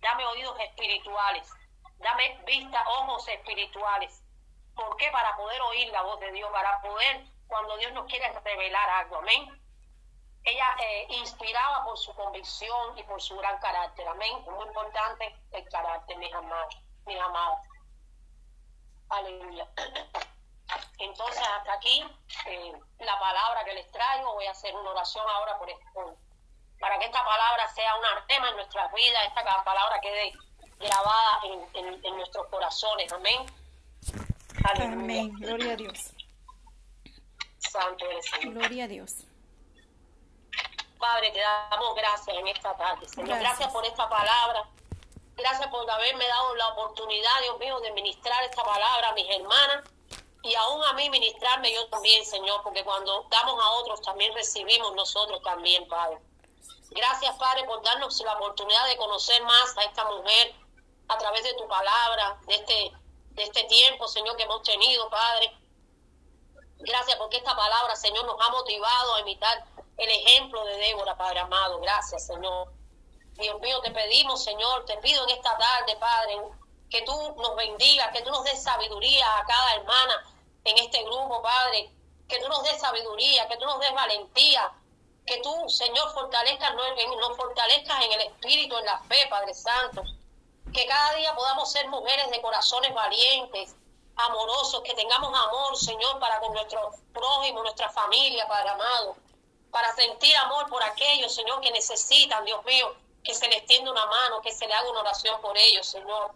dame 0.00 0.26
oídos 0.26 0.58
espirituales, 0.58 1.48
dame 1.98 2.40
vista, 2.44 2.82
ojos 2.88 3.28
espirituales. 3.28 4.20
¿Por 4.74 4.96
qué? 4.96 5.10
Para 5.12 5.36
poder 5.36 5.60
oír 5.62 5.88
la 5.90 6.02
voz 6.02 6.18
de 6.18 6.32
Dios, 6.32 6.50
para 6.50 6.80
poder, 6.80 7.24
cuando 7.46 7.76
Dios 7.76 7.92
nos 7.92 8.06
quiere 8.06 8.32
revelar 8.40 8.88
algo, 8.88 9.18
amén. 9.18 9.63
Ella 10.44 10.76
eh, 10.78 11.06
inspiraba 11.10 11.84
por 11.84 11.96
su 11.96 12.14
convicción 12.14 12.98
y 12.98 13.02
por 13.04 13.20
su 13.20 13.36
gran 13.36 13.58
carácter, 13.58 14.06
amén. 14.08 14.36
Es 14.38 14.52
muy 14.52 14.66
importante 14.66 15.34
el 15.52 15.68
carácter, 15.68 16.18
mis 16.18 16.32
amados, 16.34 16.76
mis 17.06 17.18
amados. 17.18 17.58
Aleluya. 19.08 19.68
Entonces, 20.98 21.42
hasta 21.42 21.72
aquí 21.72 22.04
eh, 22.46 22.72
la 22.98 23.18
palabra 23.18 23.64
que 23.64 23.74
les 23.74 23.90
traigo. 23.90 24.34
Voy 24.34 24.46
a 24.46 24.50
hacer 24.50 24.74
una 24.74 24.90
oración 24.90 25.24
ahora 25.28 25.58
por 25.58 25.70
esto 25.70 26.16
para 26.84 26.98
que 26.98 27.06
esta 27.06 27.24
palabra 27.24 27.66
sea 27.74 27.96
un 27.96 28.04
artema 28.04 28.50
en 28.50 28.56
nuestras 28.56 28.92
vidas, 28.92 29.22
esta 29.26 29.64
palabra 29.64 30.00
quede 30.02 30.32
grabada 30.78 31.40
en, 31.72 32.16
nuestros 32.16 32.46
corazones. 32.48 33.10
Amén. 33.10 33.46
Amén. 34.64 35.32
Gloria 35.38 35.72
a 35.72 35.76
Dios. 35.76 36.12
Santo 37.58 38.04
eres 38.04 38.30
Gloria 38.42 38.84
a 38.84 38.88
Dios. 38.88 39.24
Padre, 41.04 41.30
te 41.32 41.40
damos 41.40 41.94
gracias 41.96 42.34
en 42.34 42.48
esta 42.48 42.74
tarde, 42.78 43.06
Señor. 43.06 43.38
Gracias. 43.38 43.70
por 43.70 43.84
esta 43.84 44.08
palabra. 44.08 44.66
Gracias 45.36 45.68
por 45.68 45.88
haberme 45.90 46.26
dado 46.26 46.54
la 46.54 46.68
oportunidad, 46.68 47.42
Dios 47.42 47.58
mío, 47.58 47.78
de 47.80 47.92
ministrar 47.92 48.42
esta 48.44 48.64
palabra 48.64 49.10
a 49.10 49.12
mis 49.12 49.28
hermanas 49.28 49.84
y 50.42 50.54
aún 50.54 50.82
a 50.82 50.94
mí 50.94 51.10
ministrarme 51.10 51.74
yo 51.74 51.86
también, 51.88 52.24
Señor, 52.24 52.62
porque 52.62 52.82
cuando 52.84 53.26
damos 53.28 53.62
a 53.62 53.70
otros 53.72 54.00
también 54.00 54.32
recibimos 54.32 54.94
nosotros 54.94 55.42
también, 55.42 55.86
Padre. 55.88 56.20
Gracias, 56.90 57.36
Padre, 57.36 57.64
por 57.64 57.82
darnos 57.82 58.18
la 58.20 58.32
oportunidad 58.36 58.86
de 58.86 58.96
conocer 58.96 59.42
más 59.42 59.76
a 59.76 59.82
esta 59.82 60.04
mujer 60.06 60.54
a 61.08 61.18
través 61.18 61.44
de 61.44 61.52
tu 61.52 61.68
palabra, 61.68 62.38
de 62.46 62.54
este, 62.54 62.92
de 63.32 63.42
este 63.42 63.64
tiempo, 63.64 64.08
Señor, 64.08 64.38
que 64.38 64.44
hemos 64.44 64.62
tenido, 64.62 65.10
Padre. 65.10 65.52
Gracias 66.78 67.18
porque 67.18 67.36
esta 67.36 67.54
palabra, 67.54 67.94
Señor, 67.94 68.24
nos 68.24 68.40
ha 68.40 68.48
motivado 68.50 69.14
a 69.16 69.20
imitar 69.20 69.73
el 69.96 70.10
ejemplo 70.10 70.64
de 70.64 70.76
Débora, 70.76 71.16
Padre 71.16 71.40
amado. 71.40 71.80
Gracias, 71.80 72.26
Señor. 72.26 72.72
Dios 73.34 73.60
mío, 73.60 73.80
te 73.80 73.90
pedimos, 73.90 74.44
Señor, 74.44 74.84
te 74.84 74.96
pido 74.98 75.24
en 75.24 75.30
esta 75.30 75.56
tarde, 75.56 75.96
Padre, 75.96 76.40
que 76.88 77.02
tú 77.02 77.12
nos 77.36 77.56
bendigas, 77.56 78.12
que 78.12 78.22
tú 78.22 78.30
nos 78.30 78.44
des 78.44 78.62
sabiduría 78.62 79.38
a 79.38 79.44
cada 79.44 79.74
hermana 79.74 80.34
en 80.64 80.78
este 80.78 81.02
grupo, 81.02 81.42
Padre, 81.42 81.90
que 82.28 82.38
tú 82.38 82.48
nos 82.48 82.62
des 82.62 82.80
sabiduría, 82.80 83.48
que 83.48 83.56
tú 83.56 83.64
nos 83.66 83.80
des 83.80 83.92
valentía, 83.92 84.72
que 85.26 85.40
tú, 85.40 85.68
Señor, 85.68 86.12
fortalezcas, 86.12 86.74
nos 86.74 87.36
fortalezcas 87.36 88.04
en 88.04 88.12
el 88.12 88.20
espíritu, 88.20 88.76
en 88.76 88.86
la 88.86 88.98
fe, 89.00 89.26
Padre 89.28 89.54
Santo. 89.54 90.02
Que 90.72 90.86
cada 90.86 91.14
día 91.14 91.34
podamos 91.34 91.70
ser 91.70 91.88
mujeres 91.88 92.30
de 92.30 92.40
corazones 92.40 92.92
valientes, 92.94 93.74
amorosos, 94.16 94.82
que 94.82 94.94
tengamos 94.94 95.32
amor, 95.36 95.76
Señor, 95.76 96.18
para 96.18 96.40
con 96.40 96.52
nuestro 96.52 96.90
prójimo, 97.12 97.62
nuestra 97.62 97.90
familia, 97.90 98.46
Padre 98.46 98.70
amado. 98.70 99.16
Para 99.74 99.92
sentir 99.96 100.36
amor 100.36 100.68
por 100.68 100.80
aquellos, 100.84 101.34
Señor, 101.34 101.60
que 101.60 101.72
necesitan, 101.72 102.44
Dios 102.44 102.64
mío, 102.64 102.94
que 103.24 103.34
se 103.34 103.48
les 103.48 103.66
tienda 103.66 103.90
una 103.90 104.06
mano, 104.06 104.40
que 104.40 104.52
se 104.52 104.68
le 104.68 104.72
haga 104.72 104.88
una 104.88 105.00
oración 105.00 105.40
por 105.40 105.58
ellos, 105.58 105.84
Señor. 105.84 106.30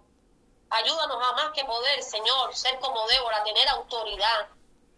Ayúdanos 0.71 1.25
a 1.25 1.33
más 1.35 1.53
que 1.53 1.65
poder, 1.65 2.03
Señor, 2.03 2.57
ser 2.57 2.81
como 2.81 3.07
Débora, 3.07 3.45
tener 3.45 3.69
autoridad. 3.69 4.49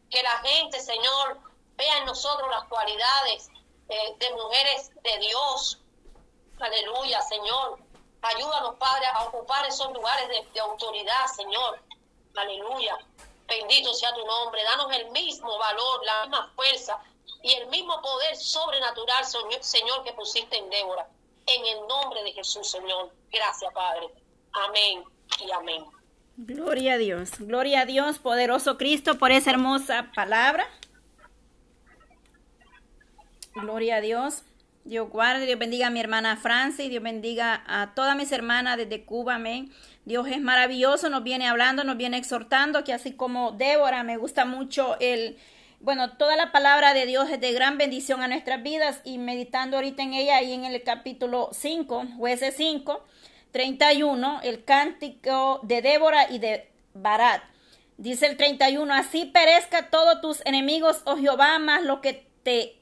Que 0.09 0.23
la 0.23 0.39
gente, 0.39 0.81
Señor, 0.81 1.39
vea 1.77 1.99
en 1.99 2.07
nosotros 2.07 2.49
las 2.51 2.65
cualidades 2.65 3.51
de 3.89 4.31
mujeres 4.33 4.91
de 5.03 5.19
Dios. 5.19 5.79
Aleluya, 6.61 7.21
Señor. 7.21 7.79
Ayúdanos, 8.23 8.77
Padre, 8.77 9.05
a 9.05 9.25
ocupar 9.25 9.67
esos 9.67 9.93
lugares 9.93 10.29
de, 10.29 10.49
de 10.51 10.61
autoridad, 10.61 11.27
Señor. 11.27 11.79
Aleluya. 12.35 12.97
Bendito 13.47 13.93
sea 13.93 14.15
tu 14.15 14.25
nombre. 14.25 14.65
Danos 14.65 14.91
el 14.93 15.11
mismo 15.11 15.59
valor, 15.59 16.07
la 16.07 16.23
misma 16.23 16.53
fuerza 16.57 17.05
y 17.43 17.53
el 17.55 17.69
mismo 17.69 18.01
poder 18.03 18.37
sobrenatural, 18.37 19.25
Señor, 19.61 20.05
que 20.05 20.13
pusiste 20.13 20.57
en 20.57 20.69
Débora. 20.71 21.09
En 21.47 21.67
el 21.67 21.87
nombre 21.89 22.23
de 22.23 22.33
Jesús, 22.33 22.71
Señor. 22.71 23.11
Gracias, 23.33 23.73
Padre. 23.73 24.09
Amén 24.53 25.03
y 25.45 25.51
amén. 25.51 25.85
Gloria 26.37 26.95
a 26.95 26.99
Dios. 26.99 27.31
Gloria 27.39 27.81
a 27.81 27.87
Dios, 27.87 28.19
poderoso 28.19 28.77
Cristo, 28.77 29.19
por 29.19 29.31
esa 29.31 29.51
hermosa 29.51 30.11
palabra. 30.15 30.69
Gloria 33.55 33.97
a 33.97 34.01
Dios. 34.01 34.43
Dios 34.85 35.11
guarde, 35.11 35.45
Dios 35.45 35.59
bendiga 35.59 35.89
a 35.89 35.91
mi 35.91 36.01
hermana 36.01 36.39
Francis, 36.39 36.89
Dios 36.89 37.03
bendiga 37.03 37.63
a 37.67 37.95
todas 37.95 38.17
mis 38.17 38.33
hermanas 38.33 38.79
desde 38.79 39.05
Cuba, 39.05 39.35
amén. 39.35 39.71
Dios 40.07 40.27
es 40.29 40.41
maravilloso, 40.41 41.11
nos 41.11 41.23
viene 41.23 41.47
hablando, 41.47 41.85
nos 41.85 41.99
viene 41.99 42.17
exhortando, 42.17 42.83
que 42.83 42.95
así 42.95 43.13
como 43.13 43.53
Débora, 43.53 44.03
me 44.05 44.17
gusta 44.17 44.47
mucho 44.47 44.97
el, 44.99 45.39
bueno, 45.81 46.17
toda 46.17 46.37
la 46.37 46.53
palabra 46.53 46.95
de 46.95 47.07
Dios 47.07 47.31
es 47.31 47.41
de 47.41 47.53
gran 47.53 47.79
bendición 47.79 48.23
a 48.23 48.29
nuestras 48.29 48.63
vidas 48.63 49.01
y 49.05 49.19
meditando 49.19 49.77
ahorita 49.77 50.03
en 50.03 50.15
ella 50.15 50.37
ahí 50.37 50.53
en 50.53 50.65
el 50.65 50.83
capítulo 50.83 51.51
5, 51.53 52.05
jueces 52.17 52.55
5, 52.57 53.05
31, 53.51 54.41
el 54.43 54.65
cántico 54.65 55.61
de 55.63 55.83
Débora 55.83 56.31
y 56.31 56.39
de 56.39 56.71
Barat. 56.95 57.43
Dice 57.97 58.27
el 58.27 58.37
31, 58.37 58.93
así 58.95 59.27
perezca 59.27 59.91
todos 59.91 60.21
tus 60.21 60.45
enemigos, 60.47 61.03
oh 61.05 61.17
Jehová, 61.17 61.59
más 61.59 61.83
lo 61.83 62.01
que 62.01 62.27
te 62.43 62.81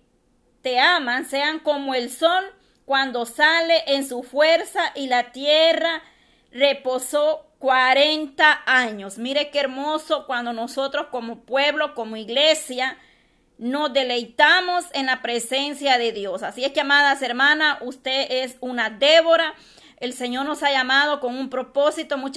te 0.63 0.81
aman 0.81 1.25
sean 1.25 1.61
como 1.61 1.95
el 1.95 2.11
sol 2.11 2.45
cuando 2.85 3.27
sale 3.27 3.85
en 3.87 4.09
su 4.09 4.23
fuerza 4.23 4.93
y 4.95 5.07
la 5.07 5.33
tierra 5.33 6.03
reposó 6.51 7.47
40 7.59 8.63
años. 8.67 9.19
Mire 9.19 9.51
qué 9.51 9.61
hermoso 9.61 10.27
cuando 10.27 10.53
nosotros 10.53 11.09
como 11.11 11.41
pueblo, 11.41 11.95
como 11.95 12.17
iglesia, 12.17 12.97
nos 13.59 13.93
deleitamos 13.93 14.85
en 14.93 15.07
la 15.07 15.21
presencia 15.21 15.99
de 15.99 16.13
Dios. 16.13 16.43
Así 16.43 16.65
es 16.65 16.73
que, 16.73 16.81
amadas 16.81 17.21
hermanas, 17.23 17.79
usted 17.81 18.27
es 18.31 18.57
una 18.61 18.91
Débora. 18.91 19.55
El 19.99 20.13
Señor 20.13 20.47
nos 20.47 20.63
ha 20.63 20.71
llamado 20.71 21.19
con 21.19 21.37
un 21.37 21.51
propósito. 21.51 22.17
Muchas 22.17 22.37